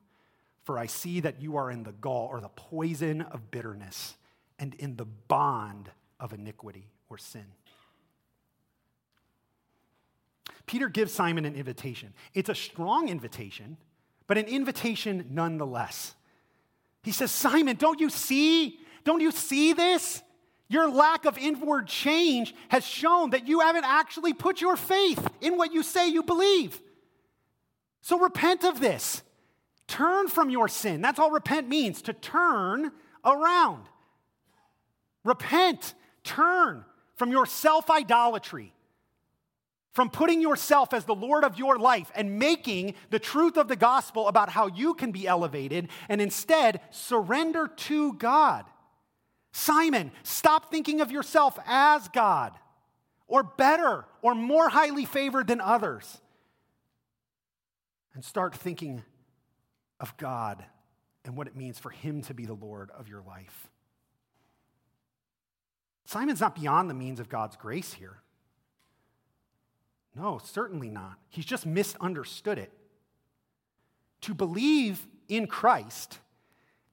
For 0.63 0.79
I 0.79 0.87
see 0.87 1.19
that 1.19 1.39
you 1.39 1.55
are 1.55 1.69
in 1.69 1.83
the 1.83 1.91
gall 1.91 2.29
or 2.31 2.41
the 2.41 2.49
poison 2.49 3.21
of 3.21 3.51
bitterness 3.51 4.15
and 4.57 4.73
in 4.73 4.95
the 4.95 5.05
bond 5.05 5.91
of 6.19 6.33
iniquity 6.33 6.89
or 7.09 7.17
sin. 7.17 7.45
Peter 10.65 10.87
gives 10.87 11.11
Simon 11.11 11.45
an 11.45 11.55
invitation. 11.55 12.13
It's 12.33 12.49
a 12.49 12.55
strong 12.55 13.09
invitation, 13.09 13.77
but 14.27 14.37
an 14.37 14.45
invitation 14.45 15.25
nonetheless. 15.31 16.13
He 17.01 17.11
says, 17.11 17.31
Simon, 17.31 17.77
don't 17.77 17.99
you 17.99 18.09
see? 18.09 18.79
Don't 19.03 19.21
you 19.21 19.31
see 19.31 19.73
this? 19.73 20.21
Your 20.67 20.87
lack 20.87 21.25
of 21.25 21.37
inward 21.39 21.87
change 21.87 22.53
has 22.67 22.85
shown 22.85 23.31
that 23.31 23.47
you 23.47 23.61
haven't 23.61 23.85
actually 23.85 24.33
put 24.33 24.61
your 24.61 24.75
faith 24.75 25.27
in 25.41 25.57
what 25.57 25.73
you 25.73 25.81
say 25.81 26.07
you 26.07 26.21
believe. 26.21 26.79
So 28.01 28.19
repent 28.19 28.63
of 28.63 28.79
this. 28.79 29.23
Turn 29.87 30.27
from 30.27 30.51
your 30.51 30.67
sin. 30.67 31.01
That's 31.01 31.17
all 31.17 31.31
repent 31.31 31.67
means 31.67 32.03
to 32.03 32.13
turn 32.13 32.91
around. 33.25 33.85
Repent 35.23 35.95
Turn 36.29 36.85
from 37.15 37.31
your 37.31 37.47
self 37.47 37.89
idolatry, 37.89 38.71
from 39.93 40.11
putting 40.11 40.41
yourself 40.41 40.93
as 40.93 41.05
the 41.05 41.15
Lord 41.15 41.43
of 41.43 41.57
your 41.57 41.79
life 41.79 42.11
and 42.13 42.37
making 42.37 42.93
the 43.09 43.17
truth 43.17 43.57
of 43.57 43.67
the 43.67 43.75
gospel 43.75 44.27
about 44.27 44.49
how 44.49 44.67
you 44.67 44.93
can 44.93 45.11
be 45.11 45.25
elevated, 45.25 45.89
and 46.07 46.21
instead 46.21 46.81
surrender 46.91 47.67
to 47.67 48.13
God. 48.13 48.65
Simon, 49.53 50.11
stop 50.21 50.69
thinking 50.69 51.01
of 51.01 51.11
yourself 51.11 51.57
as 51.65 52.07
God 52.09 52.53
or 53.27 53.41
better 53.41 54.05
or 54.21 54.35
more 54.35 54.69
highly 54.69 55.05
favored 55.05 55.47
than 55.47 55.59
others. 55.59 56.21
And 58.13 58.23
start 58.23 58.53
thinking 58.53 59.03
of 59.99 60.15
God 60.17 60.63
and 61.25 61.35
what 61.35 61.47
it 61.47 61.55
means 61.55 61.79
for 61.79 61.89
Him 61.89 62.21
to 62.23 62.35
be 62.35 62.45
the 62.45 62.53
Lord 62.53 62.91
of 62.91 63.07
your 63.07 63.23
life. 63.23 63.68
Simon's 66.09 66.41
not 66.41 66.55
beyond 66.55 66.89
the 66.89 66.95
means 66.95 67.19
of 67.19 67.29
God's 67.29 67.55
grace 67.55 67.93
here. 67.93 68.17
No, 70.15 70.39
certainly 70.43 70.89
not. 70.89 71.19
He's 71.29 71.45
just 71.45 71.67
misunderstood 71.67 72.57
it. 72.57 72.71
To 74.21 74.33
believe 74.33 75.05
in 75.27 75.45
Christ 75.45 76.17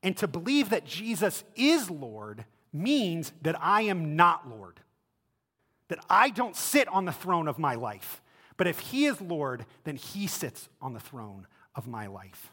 and 0.03 0.14
to 0.19 0.29
believe 0.29 0.69
that 0.69 0.85
Jesus 0.85 1.45
is 1.55 1.91
Lord 1.91 2.45
means 2.75 3.33
that 3.41 3.57
I 3.59 3.83
am 3.83 4.17
not 4.17 4.51
Lord, 4.51 4.81
that 5.89 6.05
I 6.11 6.29
don't 6.29 6.55
sit 6.55 6.87
on 6.89 7.07
the 7.07 7.11
throne 7.11 7.49
of 7.49 7.59
my 7.59 7.75
life. 7.75 8.21
But 8.59 8.67
if 8.67 8.79
He 8.81 9.07
is 9.07 9.19
Lord, 9.23 9.64
then 9.85 9.97
He 9.97 10.27
sits 10.27 10.69
on 10.83 10.93
the 10.93 11.01
throne 11.01 11.47
of 11.75 11.89
my 11.89 12.07
life. 12.07 12.53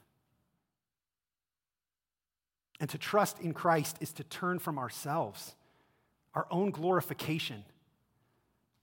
And 2.80 2.89
to 2.89 2.97
trust 2.97 3.41
in 3.41 3.53
Christ 3.53 3.97
is 3.99 4.14
to 4.14 4.24
turn 4.24 4.59
from 4.59 4.80
ourselves 4.80 5.57
our 6.36 6.47
own 6.49 6.71
glorification, 6.71 7.63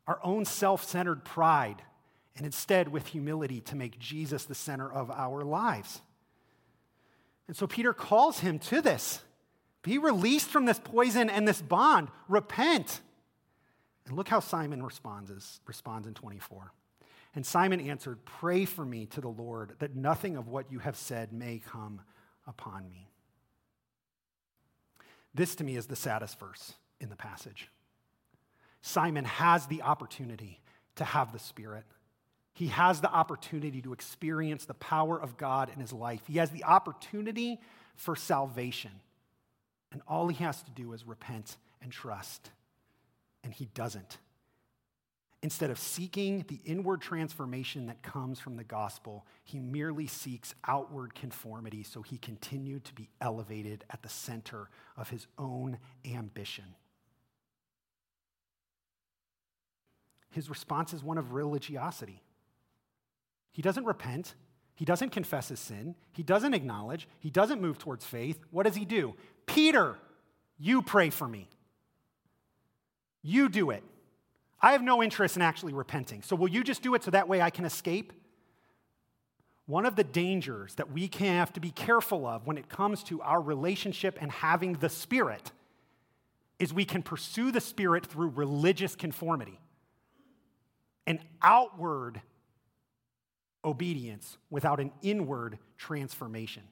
our 0.07 0.20
own 0.22 0.44
self 0.44 0.84
centered 0.84 1.24
pride, 1.24 1.82
and 2.36 2.46
instead 2.46 2.88
with 2.88 3.09
humility 3.09 3.61
to 3.62 3.76
make 3.76 3.98
Jesus 3.98 4.44
the 4.44 4.55
center 4.55 4.90
of 4.90 5.11
our 5.11 5.42
lives. 5.42 6.01
And 7.48 7.57
so 7.57 7.66
Peter 7.66 7.92
calls 7.92 8.40
him 8.40 8.59
to 8.61 8.80
this. 8.80 9.20
Be 9.82 9.98
released 9.98 10.48
from 10.48 10.66
this 10.66 10.78
poison 10.78 11.28
and 11.30 11.48
this 11.48 11.61
bond. 11.61 12.09
Repent. 12.28 13.01
And 14.07 14.16
look 14.16 14.28
how 14.28 14.40
Simon 14.40 14.82
responds, 14.82 15.61
responds 15.66 16.07
in 16.07 16.14
24. 16.14 16.72
And 17.34 17.46
Simon 17.46 17.80
answered, 17.80 18.24
Pray 18.24 18.64
for 18.64 18.84
me 18.84 19.07
to 19.07 19.20
the 19.20 19.28
Lord 19.28 19.74
that 19.78 19.94
nothing 19.94 20.36
of 20.36 20.48
what 20.48 20.70
you 20.70 20.80
have 20.80 20.96
said 20.96 21.32
may 21.32 21.59
come 21.64 22.01
upon 22.46 22.88
me. 22.88 23.09
This 25.34 25.55
to 25.57 25.64
me 25.64 25.76
is 25.76 25.86
the 25.86 25.96
saddest 25.96 26.38
verse 26.38 26.74
in 27.01 27.09
the 27.09 27.16
passage. 27.16 27.70
Simon 28.82 29.24
has 29.24 29.66
the 29.66 29.82
opportunity 29.82 30.61
to 30.96 31.05
have 31.05 31.32
the 31.32 31.38
Spirit. 31.38 31.84
He 32.55 32.68
has 32.68 33.01
the 33.01 33.12
opportunity 33.12 33.80
to 33.82 33.92
experience 33.92 34.64
the 34.64 34.74
power 34.74 35.20
of 35.20 35.36
God 35.36 35.70
in 35.74 35.80
his 35.80 35.92
life. 35.92 36.22
He 36.26 36.38
has 36.38 36.51
the 36.51 36.64
opportunity 36.64 37.61
for 37.96 38.16
salvation. 38.16 38.90
And 39.92 40.03
all 40.07 40.28
he 40.28 40.42
has 40.44 40.62
to 40.62 40.70
do 40.70 40.92
is 40.92 41.07
repent 41.07 41.57
and 41.82 41.90
trust. 41.90 42.51
And 43.42 43.53
he 43.53 43.66
doesn't. 43.66 44.18
Instead 45.42 45.70
of 45.70 45.78
seeking 45.78 46.44
the 46.48 46.61
inward 46.66 47.01
transformation 47.01 47.86
that 47.86 48.03
comes 48.03 48.38
from 48.38 48.57
the 48.57 48.64
gospel, 48.64 49.24
he 49.42 49.59
merely 49.59 50.07
seeks 50.07 50.55
outward 50.68 51.14
conformity 51.14 51.82
so 51.82 52.03
he 52.03 52.18
continued 52.18 52.84
to 52.84 52.92
be 52.92 53.09
elevated 53.22 53.84
at 53.88 54.03
the 54.03 54.09
center 54.09 54.68
of 54.98 55.09
his 55.09 55.26
own 55.38 55.78
ambition. 56.05 56.74
His 60.31 60.49
response 60.49 60.93
is 60.93 61.03
one 61.03 61.18
of 61.18 61.33
religiosity. 61.33 62.22
He 63.51 63.62
doesn't 63.62 63.85
repent. 63.85 64.35
He 64.74 64.85
doesn't 64.85 65.11
confess 65.11 65.49
his 65.49 65.61
sin. 65.61 65.95
He 66.12 66.22
doesn't 66.22 66.55
acknowledge. 66.55 67.09
He 67.18 67.31
doesn't 67.31 67.61
move 67.61 67.78
towards 67.78 68.05
faith. 68.05 68.41
What 68.51 68.64
does 68.64 68.76
he 68.76 68.85
do? 68.85 69.14
Peter, 69.47 69.97
you 70.59 70.83
pray 70.83 71.11
for 71.11 71.26
me. 71.26 71.49
You 73.22 73.49
do 73.49 73.70
it. 73.70 73.83
I 74.62 74.72
have 74.72 74.83
no 74.83 75.03
interest 75.03 75.37
in 75.37 75.43
actually 75.43 75.72
repenting. 75.72 76.22
So 76.22 76.37
will 76.37 76.49
you 76.49 76.62
just 76.62 76.83
do 76.83 76.95
it 76.95 77.03
so 77.03 77.11
that 77.11 77.28
way 77.28 77.41
I 77.41 77.51
can 77.51 77.64
escape? 77.64 78.12
One 79.66 79.87
of 79.87 79.97
the 79.97 80.05
dangers 80.05 80.74
that 80.74 80.91
we 80.91 81.09
can 81.09 81.37
have 81.37 81.53
to 81.55 81.61
be 81.61 81.70
careful 81.70 82.26
of 82.26 82.47
when 82.47 82.59
it 82.59 82.68
comes 82.68 83.03
to 83.05 83.22
our 83.22 83.41
relationship 83.41 84.18
and 84.20 84.31
having 84.31 84.74
the 84.74 84.89
Spirit 84.89 85.53
is 86.59 86.74
we 86.74 86.85
can 86.85 87.03
pursue 87.03 87.51
the 87.51 87.61
Spirit 87.61 88.05
through 88.05 88.28
religious 88.31 88.95
conformity, 88.95 89.59
an 91.07 91.20
outward 91.42 92.20
obedience 93.64 94.38
without 94.48 94.80
an 94.80 94.92
inward 95.03 95.59
transformation. 95.76 96.62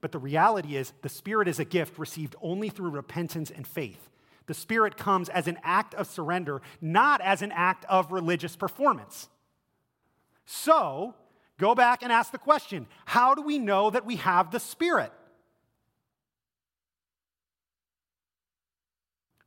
But 0.00 0.12
the 0.12 0.18
reality 0.18 0.76
is, 0.76 0.92
the 1.02 1.08
Spirit 1.08 1.48
is 1.48 1.58
a 1.58 1.64
gift 1.64 1.98
received 1.98 2.36
only 2.40 2.68
through 2.68 2.90
repentance 2.90 3.50
and 3.50 3.66
faith. 3.66 4.08
The 4.46 4.54
Spirit 4.54 4.96
comes 4.96 5.28
as 5.28 5.46
an 5.46 5.58
act 5.62 5.94
of 5.94 6.06
surrender, 6.06 6.62
not 6.80 7.20
as 7.20 7.42
an 7.42 7.52
act 7.52 7.84
of 7.86 8.12
religious 8.12 8.56
performance. 8.56 9.28
So, 10.46 11.14
go 11.58 11.74
back 11.74 12.02
and 12.02 12.12
ask 12.12 12.32
the 12.32 12.38
question 12.38 12.86
how 13.04 13.34
do 13.34 13.42
we 13.42 13.58
know 13.58 13.90
that 13.90 14.06
we 14.06 14.16
have 14.16 14.50
the 14.50 14.60
Spirit? 14.60 15.12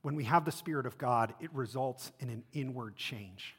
When 0.02 0.16
we 0.16 0.24
have 0.26 0.46
the 0.46 0.52
Spirit 0.52 0.86
of 0.86 0.98
God, 0.98 1.34
it 1.40 1.54
results 1.54 2.12
in 2.20 2.30
an 2.30 2.44
inward 2.54 2.96
change. 2.98 3.56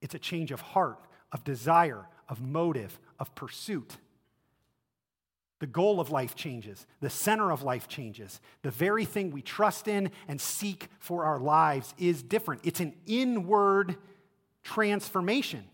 It's 0.00 0.14
a 0.14 0.18
change 0.18 0.52
of 0.52 0.60
heart, 0.60 1.00
of 1.32 1.44
desire, 1.44 2.06
of 2.28 2.40
motive, 2.40 2.98
of 3.18 3.34
pursuit. 3.34 3.96
The 5.60 5.66
goal 5.66 5.98
of 5.98 6.10
life 6.10 6.36
changes. 6.36 6.86
The 7.00 7.10
center 7.10 7.50
of 7.50 7.62
life 7.62 7.88
changes. 7.88 8.40
The 8.62 8.70
very 8.70 9.04
thing 9.04 9.32
we 9.32 9.42
trust 9.42 9.88
in 9.88 10.10
and 10.28 10.40
seek 10.40 10.88
for 11.00 11.24
our 11.24 11.38
lives 11.38 11.94
is 11.98 12.22
different. 12.22 12.60
It's 12.64 12.80
an 12.80 12.94
inward 13.06 13.96
transformation. 14.62 15.64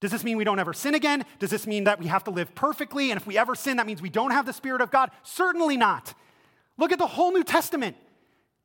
Does 0.00 0.10
this 0.10 0.24
mean 0.24 0.36
we 0.36 0.44
don't 0.44 0.58
ever 0.58 0.72
sin 0.72 0.94
again? 0.94 1.24
Does 1.38 1.50
this 1.50 1.66
mean 1.66 1.84
that 1.84 2.00
we 2.00 2.08
have 2.08 2.24
to 2.24 2.30
live 2.30 2.54
perfectly? 2.54 3.10
And 3.10 3.20
if 3.20 3.26
we 3.26 3.38
ever 3.38 3.54
sin, 3.54 3.76
that 3.76 3.86
means 3.86 4.02
we 4.02 4.10
don't 4.10 4.32
have 4.32 4.44
the 4.44 4.52
Spirit 4.52 4.80
of 4.82 4.90
God? 4.90 5.10
Certainly 5.22 5.76
not. 5.76 6.14
Look 6.76 6.92
at 6.92 6.98
the 6.98 7.06
whole 7.06 7.32
New 7.32 7.44
Testament. 7.44 7.96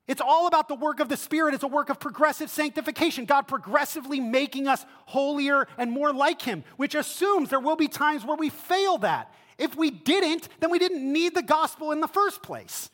It's 0.10 0.22
all 0.22 0.48
about 0.48 0.68
the 0.68 0.76
work 0.76 1.00
of 1.00 1.08
the 1.08 1.16
Spirit. 1.16 1.54
It's 1.54 1.64
a 1.64 1.68
work 1.68 1.92
of 1.92 2.00
progressive 2.00 2.50
sanctification, 2.50 3.26
God 3.26 3.44
progressively 3.44 4.20
making 4.20 4.68
us 4.68 4.84
holier 5.06 5.68
and 5.78 5.92
more 5.92 6.12
like 6.12 6.42
Him, 6.42 6.64
which 6.78 6.96
assumes 6.96 7.52
there 7.52 7.60
will 7.60 7.76
be 7.76 7.88
times 7.88 8.26
where 8.26 8.36
we 8.36 8.50
fail 8.50 8.98
that. 8.98 9.32
If 9.60 9.78
we 9.78 9.92
didn't, 9.92 10.50
then 10.62 10.72
we 10.72 10.80
didn't 10.80 11.14
need 11.14 11.36
the 11.36 11.44
gospel 11.44 11.92
in 11.92 12.00
the 12.00 12.08
first 12.08 12.42
place. 12.42 12.90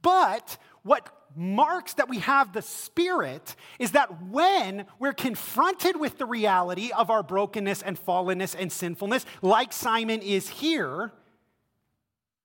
But 0.00 0.56
what 0.82 1.10
marks 1.36 1.92
that 1.94 2.08
we 2.08 2.20
have 2.20 2.54
the 2.54 2.62
Spirit 2.62 3.54
is 3.78 3.92
that 3.92 4.28
when 4.28 4.86
we're 4.98 5.12
confronted 5.12 6.00
with 6.00 6.16
the 6.16 6.26
reality 6.26 6.90
of 6.90 7.10
our 7.10 7.22
brokenness 7.22 7.82
and 7.82 8.02
fallenness 8.02 8.56
and 8.58 8.72
sinfulness, 8.72 9.26
like 9.42 9.74
Simon 9.74 10.22
is 10.22 10.48
here, 10.48 11.12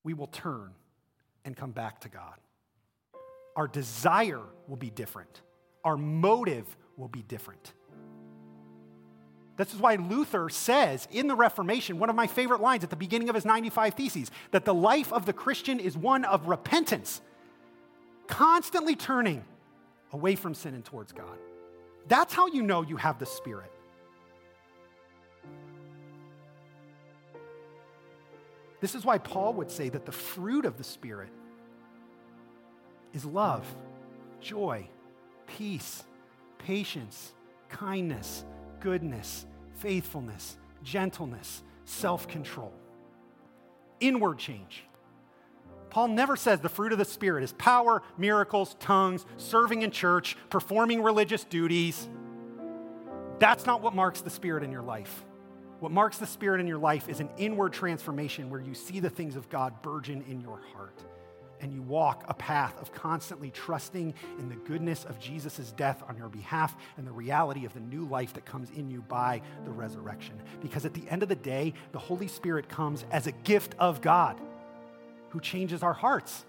we 0.03 0.13
will 0.13 0.27
turn 0.27 0.71
and 1.45 1.55
come 1.55 1.71
back 1.71 2.01
to 2.01 2.09
God 2.09 2.35
our 3.57 3.67
desire 3.67 4.43
will 4.67 4.77
be 4.77 4.91
different, 4.91 5.41
our 5.83 5.97
motive 5.97 6.77
will 6.95 7.09
be 7.09 7.23
different. 7.23 7.73
This 9.57 9.73
is 9.73 9.79
why 9.79 9.95
Luther 9.95 10.49
says 10.49 11.07
in 11.11 11.27
the 11.27 11.35
Reformation, 11.35 11.97
one 11.97 12.11
of 12.11 12.15
my 12.15 12.27
favorite 12.27 12.61
lines 12.61 12.83
at 12.83 12.91
the 12.91 12.95
beginning 12.95 13.27
of 13.27 13.35
his 13.35 13.43
95 13.43 13.95
Theses, 13.95 14.31
that 14.51 14.65
the 14.65 14.73
life 14.73 15.11
of 15.11 15.25
the 15.25 15.33
Christian 15.33 15.79
is 15.79 15.97
one 15.97 16.23
of 16.25 16.47
repentance, 16.47 17.21
constantly 18.27 18.95
turning 18.95 19.43
away 20.13 20.35
from 20.35 20.53
sin 20.53 20.75
and 20.75 20.85
towards 20.85 21.11
God. 21.11 21.39
That's 22.07 22.35
how 22.35 22.45
you 22.47 22.61
know 22.61 22.83
you 22.83 22.97
have 22.97 23.17
the 23.17 23.25
Spirit. 23.25 23.71
This 28.79 28.93
is 28.93 29.03
why 29.03 29.17
Paul 29.17 29.55
would 29.55 29.71
say 29.71 29.89
that 29.89 30.05
the 30.05 30.11
fruit 30.11 30.65
of 30.65 30.77
the 30.77 30.83
Spirit 30.83 31.29
is 33.13 33.25
love, 33.25 33.65
joy, 34.41 34.87
peace, 35.47 36.03
patience, 36.59 37.33
kindness, 37.69 38.45
goodness, 38.79 39.45
faithfulness, 39.75 40.57
gentleness, 40.83 41.63
self 41.85 42.27
control. 42.27 42.73
Inward 43.99 44.37
change. 44.37 44.83
Paul 45.89 46.09
never 46.09 46.35
says 46.35 46.59
the 46.59 46.69
fruit 46.69 46.91
of 46.91 46.97
the 46.97 47.05
Spirit 47.05 47.43
is 47.43 47.53
power, 47.53 48.03
miracles, 48.17 48.75
tongues, 48.79 49.25
serving 49.37 49.81
in 49.81 49.91
church, 49.91 50.37
performing 50.49 51.01
religious 51.01 51.43
duties. 51.43 52.07
That's 53.39 53.65
not 53.65 53.81
what 53.81 53.95
marks 53.95 54.21
the 54.21 54.29
Spirit 54.29 54.63
in 54.63 54.71
your 54.71 54.81
life. 54.81 55.23
What 55.79 55.91
marks 55.91 56.17
the 56.17 56.27
Spirit 56.27 56.59
in 56.59 56.67
your 56.67 56.77
life 56.77 57.07
is 57.07 57.19
an 57.19 57.29
inward 57.37 57.71
transformation 57.71 58.49
where 58.49 58.59
you 58.59 58.73
see 58.73 58.99
the 58.99 59.09
things 59.09 59.35
of 59.35 59.49
God 59.49 59.81
burgeon 59.81 60.23
in 60.27 60.41
your 60.41 60.59
heart 60.73 61.03
and 61.61 61.73
you 61.73 61.81
walk 61.81 62.23
a 62.27 62.33
path 62.33 62.79
of 62.81 62.91
constantly 62.93 63.51
trusting 63.51 64.13
in 64.39 64.49
the 64.49 64.55
goodness 64.55 65.05
of 65.05 65.19
Jesus' 65.19 65.71
death 65.77 66.03
on 66.07 66.17
your 66.17 66.29
behalf 66.29 66.75
and 66.97 67.07
the 67.07 67.11
reality 67.11 67.65
of 67.65 67.73
the 67.73 67.79
new 67.79 68.05
life 68.05 68.33
that 68.33 68.45
comes 68.45 68.69
in 68.71 68.89
you 68.89 69.01
by 69.01 69.41
the 69.65 69.71
resurrection. 69.71 70.35
Because 70.61 70.85
at 70.85 70.93
the 70.93 71.03
end 71.09 71.23
of 71.23 71.29
the 71.29 71.35
day, 71.35 71.73
the 71.91 71.99
Holy 71.99 72.27
Spirit 72.27 72.69
comes 72.69 73.05
as 73.11 73.27
a 73.27 73.31
gift 73.31 73.75
of 73.79 74.01
God 74.01 74.39
who 75.29 75.39
changes 75.39 75.83
our 75.83 75.93
hearts. 75.93 76.45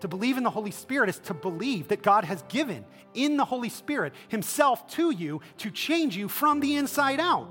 To 0.00 0.08
believe 0.08 0.36
in 0.36 0.42
the 0.42 0.50
Holy 0.50 0.70
Spirit 0.70 1.08
is 1.08 1.18
to 1.20 1.34
believe 1.34 1.88
that 1.88 2.02
God 2.02 2.24
has 2.24 2.42
given 2.48 2.84
in 3.14 3.36
the 3.36 3.44
Holy 3.44 3.68
Spirit 3.70 4.12
Himself 4.28 4.86
to 4.92 5.10
you 5.10 5.40
to 5.58 5.70
change 5.70 6.16
you 6.16 6.28
from 6.28 6.60
the 6.60 6.76
inside 6.76 7.20
out. 7.20 7.48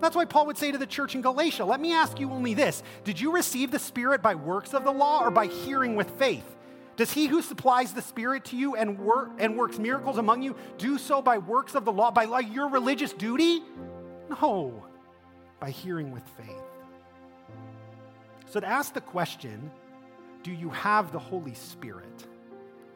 That's 0.00 0.14
why 0.14 0.24
Paul 0.24 0.46
would 0.46 0.58
say 0.58 0.72
to 0.72 0.78
the 0.78 0.86
church 0.86 1.14
in 1.14 1.22
Galatia, 1.22 1.64
Let 1.64 1.80
me 1.80 1.92
ask 1.92 2.20
you 2.20 2.30
only 2.30 2.54
this 2.54 2.82
Did 3.04 3.20
you 3.20 3.32
receive 3.32 3.70
the 3.70 3.78
Spirit 3.78 4.22
by 4.22 4.34
works 4.34 4.74
of 4.74 4.84
the 4.84 4.92
law 4.92 5.22
or 5.22 5.30
by 5.30 5.46
hearing 5.46 5.96
with 5.96 6.10
faith? 6.18 6.44
Does 6.96 7.12
he 7.12 7.26
who 7.26 7.42
supplies 7.42 7.92
the 7.92 8.02
Spirit 8.02 8.46
to 8.46 8.56
you 8.56 8.74
and, 8.74 8.98
and 9.38 9.56
works 9.56 9.78
miracles 9.78 10.16
among 10.16 10.42
you 10.42 10.56
do 10.78 10.96
so 10.96 11.20
by 11.20 11.38
works 11.38 11.74
of 11.74 11.84
the 11.84 11.92
law, 11.92 12.10
by 12.10 12.24
like 12.24 12.52
your 12.52 12.68
religious 12.68 13.12
duty? 13.12 13.62
No, 14.30 14.84
by 15.60 15.70
hearing 15.70 16.10
with 16.10 16.22
faith. 16.38 16.62
So 18.48 18.60
to 18.60 18.66
ask 18.66 18.94
the 18.94 19.00
question, 19.00 19.70
do 20.42 20.52
you 20.52 20.70
have 20.70 21.12
the 21.12 21.18
Holy 21.18 21.54
Spirit, 21.54 22.26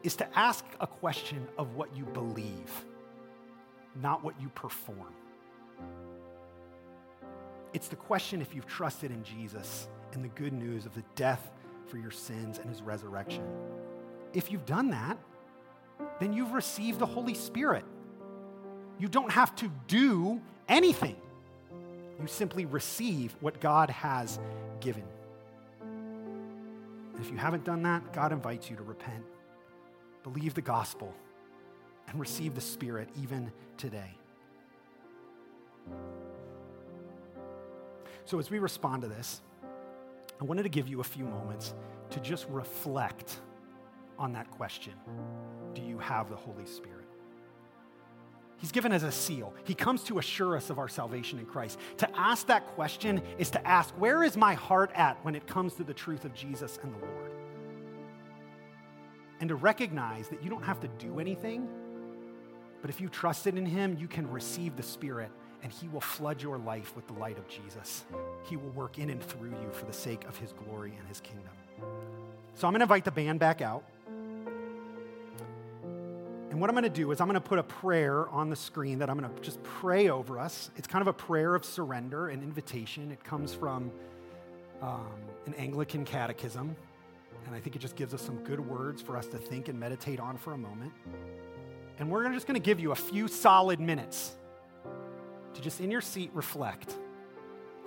is 0.03 0.15
to 0.15 0.37
ask 0.37 0.65
a 0.79 0.87
question 0.87 1.47
of 1.57 1.75
what 1.75 1.95
you 1.95 2.05
believe, 2.05 2.85
not 4.01 4.23
what 4.23 4.39
you 4.41 4.49
perform. 4.49 5.13
It's 7.73 7.87
the 7.87 7.95
question 7.95 8.41
if 8.41 8.53
you've 8.53 8.67
trusted 8.67 9.11
in 9.11 9.23
Jesus 9.23 9.87
and 10.13 10.23
the 10.23 10.29
good 10.29 10.53
news 10.53 10.85
of 10.85 10.93
the 10.93 11.03
death 11.15 11.51
for 11.87 11.97
your 11.97 12.11
sins 12.11 12.59
and 12.59 12.69
his 12.69 12.81
resurrection. 12.81 13.43
If 14.33 14.51
you've 14.51 14.65
done 14.65 14.89
that, 14.91 15.17
then 16.19 16.33
you've 16.33 16.51
received 16.51 16.99
the 16.99 17.05
Holy 17.05 17.33
Spirit. 17.33 17.85
You 18.99 19.07
don't 19.07 19.31
have 19.31 19.55
to 19.57 19.71
do 19.87 20.41
anything. 20.67 21.15
You 22.19 22.27
simply 22.27 22.65
receive 22.65 23.35
what 23.39 23.59
God 23.59 23.89
has 23.89 24.39
given. 24.79 25.03
And 25.81 27.19
if 27.19 27.31
you 27.31 27.37
haven't 27.37 27.63
done 27.63 27.83
that, 27.83 28.13
God 28.13 28.31
invites 28.31 28.69
you 28.69 28.75
to 28.75 28.83
repent, 28.83 29.23
believe 30.23 30.53
the 30.53 30.61
gospel, 30.61 31.13
and 32.07 32.19
receive 32.19 32.53
the 32.53 32.61
Spirit 32.61 33.09
even 33.21 33.51
today. 33.77 34.17
So, 38.25 38.39
as 38.39 38.49
we 38.49 38.59
respond 38.59 39.01
to 39.01 39.07
this, 39.07 39.41
I 40.39 40.43
wanted 40.43 40.63
to 40.63 40.69
give 40.69 40.87
you 40.87 41.01
a 41.01 41.03
few 41.03 41.25
moments 41.25 41.73
to 42.11 42.19
just 42.19 42.47
reflect 42.49 43.39
on 44.17 44.33
that 44.33 44.49
question 44.51 44.93
Do 45.73 45.81
you 45.81 45.97
have 45.99 46.29
the 46.29 46.35
Holy 46.35 46.65
Spirit? 46.65 46.97
He's 48.57 48.71
given 48.71 48.91
as 48.91 49.01
a 49.01 49.11
seal. 49.11 49.55
He 49.63 49.73
comes 49.73 50.03
to 50.03 50.19
assure 50.19 50.55
us 50.55 50.69
of 50.69 50.77
our 50.77 50.87
salvation 50.87 51.39
in 51.39 51.47
Christ. 51.47 51.79
To 51.97 52.17
ask 52.17 52.45
that 52.45 52.67
question 52.67 53.23
is 53.39 53.49
to 53.51 53.67
ask, 53.67 53.91
Where 53.95 54.23
is 54.23 54.37
my 54.37 54.53
heart 54.53 54.91
at 54.93 55.17
when 55.25 55.35
it 55.35 55.47
comes 55.47 55.73
to 55.75 55.83
the 55.83 55.93
truth 55.93 56.25
of 56.25 56.33
Jesus 56.33 56.79
and 56.83 56.93
the 56.93 56.99
Lord? 56.99 57.31
And 59.39 59.49
to 59.49 59.55
recognize 59.55 60.27
that 60.27 60.43
you 60.43 60.51
don't 60.51 60.63
have 60.63 60.79
to 60.81 60.87
do 60.87 61.19
anything, 61.19 61.67
but 62.81 62.91
if 62.91 63.01
you 63.01 63.09
trusted 63.09 63.57
in 63.57 63.65
Him, 63.65 63.97
you 63.99 64.07
can 64.07 64.29
receive 64.29 64.75
the 64.75 64.83
Spirit 64.83 65.31
and 65.63 65.71
He 65.71 65.87
will 65.87 66.01
flood 66.01 66.41
your 66.41 66.57
life 66.57 66.95
with 66.95 67.07
the 67.07 67.13
light 67.13 67.37
of 67.37 67.47
Jesus. 67.47 68.03
He 68.43 68.57
will 68.57 68.69
work 68.69 68.97
in 68.97 69.09
and 69.09 69.21
through 69.21 69.51
you 69.51 69.71
for 69.71 69.85
the 69.85 69.93
sake 69.93 70.25
of 70.25 70.37
His 70.37 70.53
glory 70.53 70.93
and 70.97 71.07
His 71.07 71.19
kingdom. 71.19 71.51
So 72.55 72.67
I'm 72.67 72.73
going 72.73 72.79
to 72.79 72.83
invite 72.83 73.05
the 73.05 73.11
band 73.11 73.39
back 73.39 73.61
out. 73.61 73.83
And 76.49 76.59
what 76.59 76.69
I'm 76.69 76.75
going 76.75 76.83
to 76.83 76.89
do 76.89 77.11
is 77.11 77.21
I'm 77.21 77.27
going 77.27 77.41
to 77.41 77.47
put 77.47 77.59
a 77.59 77.63
prayer 77.63 78.27
on 78.29 78.49
the 78.49 78.55
screen 78.57 78.99
that 78.99 79.09
I'm 79.09 79.17
going 79.17 79.33
to 79.33 79.41
just 79.41 79.63
pray 79.63 80.09
over 80.09 80.37
us. 80.37 80.69
It's 80.75 80.87
kind 80.87 81.01
of 81.01 81.07
a 81.07 81.13
prayer 81.13 81.55
of 81.55 81.63
surrender 81.63 82.27
and 82.27 82.43
invitation. 82.43 83.09
It 83.09 83.23
comes 83.23 83.53
from 83.53 83.89
um, 84.81 85.13
an 85.45 85.53
Anglican 85.53 86.03
catechism. 86.03 86.75
And 87.45 87.55
I 87.55 87.59
think 87.59 87.75
it 87.75 87.79
just 87.79 87.95
gives 87.95 88.13
us 88.13 88.21
some 88.21 88.35
good 88.43 88.59
words 88.59 89.01
for 89.01 89.15
us 89.15 89.27
to 89.27 89.37
think 89.37 89.69
and 89.69 89.79
meditate 89.79 90.19
on 90.19 90.37
for 90.37 90.53
a 90.53 90.57
moment. 90.57 90.91
And 91.99 92.09
we're 92.09 92.29
just 92.33 92.47
going 92.47 92.59
to 92.59 92.65
give 92.65 92.79
you 92.79 92.91
a 92.91 92.95
few 92.95 93.27
solid 93.27 93.79
minutes 93.79 94.35
to 95.53 95.61
just 95.61 95.81
in 95.81 95.91
your 95.91 96.01
seat 96.01 96.31
reflect 96.33 96.95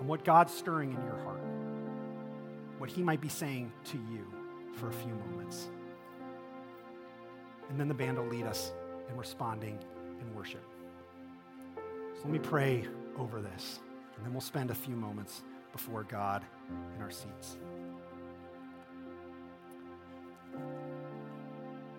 on 0.01 0.07
what 0.07 0.25
God's 0.25 0.53
stirring 0.53 0.93
in 0.93 1.03
your 1.05 1.19
heart, 1.25 1.43
what 2.79 2.91
He 2.91 3.03
might 3.03 3.21
be 3.21 3.29
saying 3.29 3.73
to 3.87 3.97
you 3.97 4.27
for 4.75 4.89
a 4.89 4.93
few 4.93 5.15
moments. 5.15 5.69
And 7.71 7.79
then 7.79 7.89
the 7.89 7.95
band 7.95 8.19
will 8.19 8.27
lead 8.27 8.45
us 8.45 8.73
in 9.09 9.17
responding 9.17 9.79
in 10.21 10.35
worship. 10.35 10.65
So 12.15 12.23
let 12.25 12.31
me 12.31 12.39
pray 12.39 12.87
over 13.19 13.41
this, 13.41 13.81
and 14.17 14.25
then 14.25 14.33
we'll 14.33 14.41
spend 14.41 14.71
a 14.71 14.75
few 14.75 14.97
moments 14.97 15.43
before 15.73 16.05
God 16.05 16.45
in 16.95 17.03
our 17.03 17.11
seats. 17.11 17.57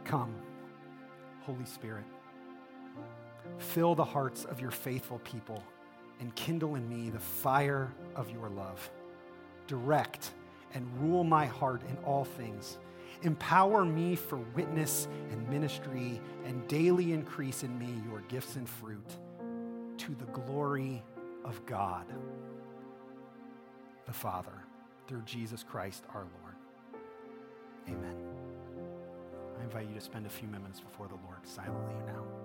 Come, 0.06 0.34
Holy 1.42 1.66
Spirit. 1.66 2.06
Fill 3.58 3.96
the 3.96 4.04
hearts 4.04 4.46
of 4.46 4.60
your 4.60 4.72
faithful 4.72 5.20
people 5.20 5.64
and 6.20 6.34
kindle 6.36 6.76
in 6.76 6.88
me 6.88 7.10
the 7.10 7.20
fire 7.20 7.94
of 8.16 8.30
your 8.30 8.50
love. 8.50 8.90
Direct 9.68 10.32
and 10.74 10.88
rule 11.02 11.24
my 11.24 11.46
heart 11.46 11.82
in 11.90 11.98
all 12.06 12.26
things 12.26 12.78
Empower 13.22 13.86
me 13.86 14.16
for 14.16 14.38
witness 14.56 15.08
and 15.32 15.50
ministry, 15.50 16.22
and 16.46 16.68
daily 16.68 17.14
increase 17.14 17.64
in 17.64 17.78
me 17.78 17.88
your 18.08 18.22
gifts 18.22 18.56
and 18.56 18.68
fruit 18.68 19.18
to 19.98 20.14
the 20.16 20.26
glory 20.26 21.02
of 21.44 21.66
God 21.66 22.06
the 24.06 24.14
Father, 24.14 24.54
through 25.08 25.24
Jesus 25.24 25.64
Christ 25.64 26.04
our 26.14 26.28
Lord. 26.42 26.56
Amen. 27.90 28.16
I 29.60 29.64
invite 29.64 29.88
you 29.88 29.96
to 29.96 30.02
spend 30.02 30.28
a 30.28 30.30
few 30.30 30.48
minutes 30.48 30.80
before 30.80 31.08
the 31.08 31.16
Lord 31.26 31.40
silently 31.44 31.96
now. 32.06 32.45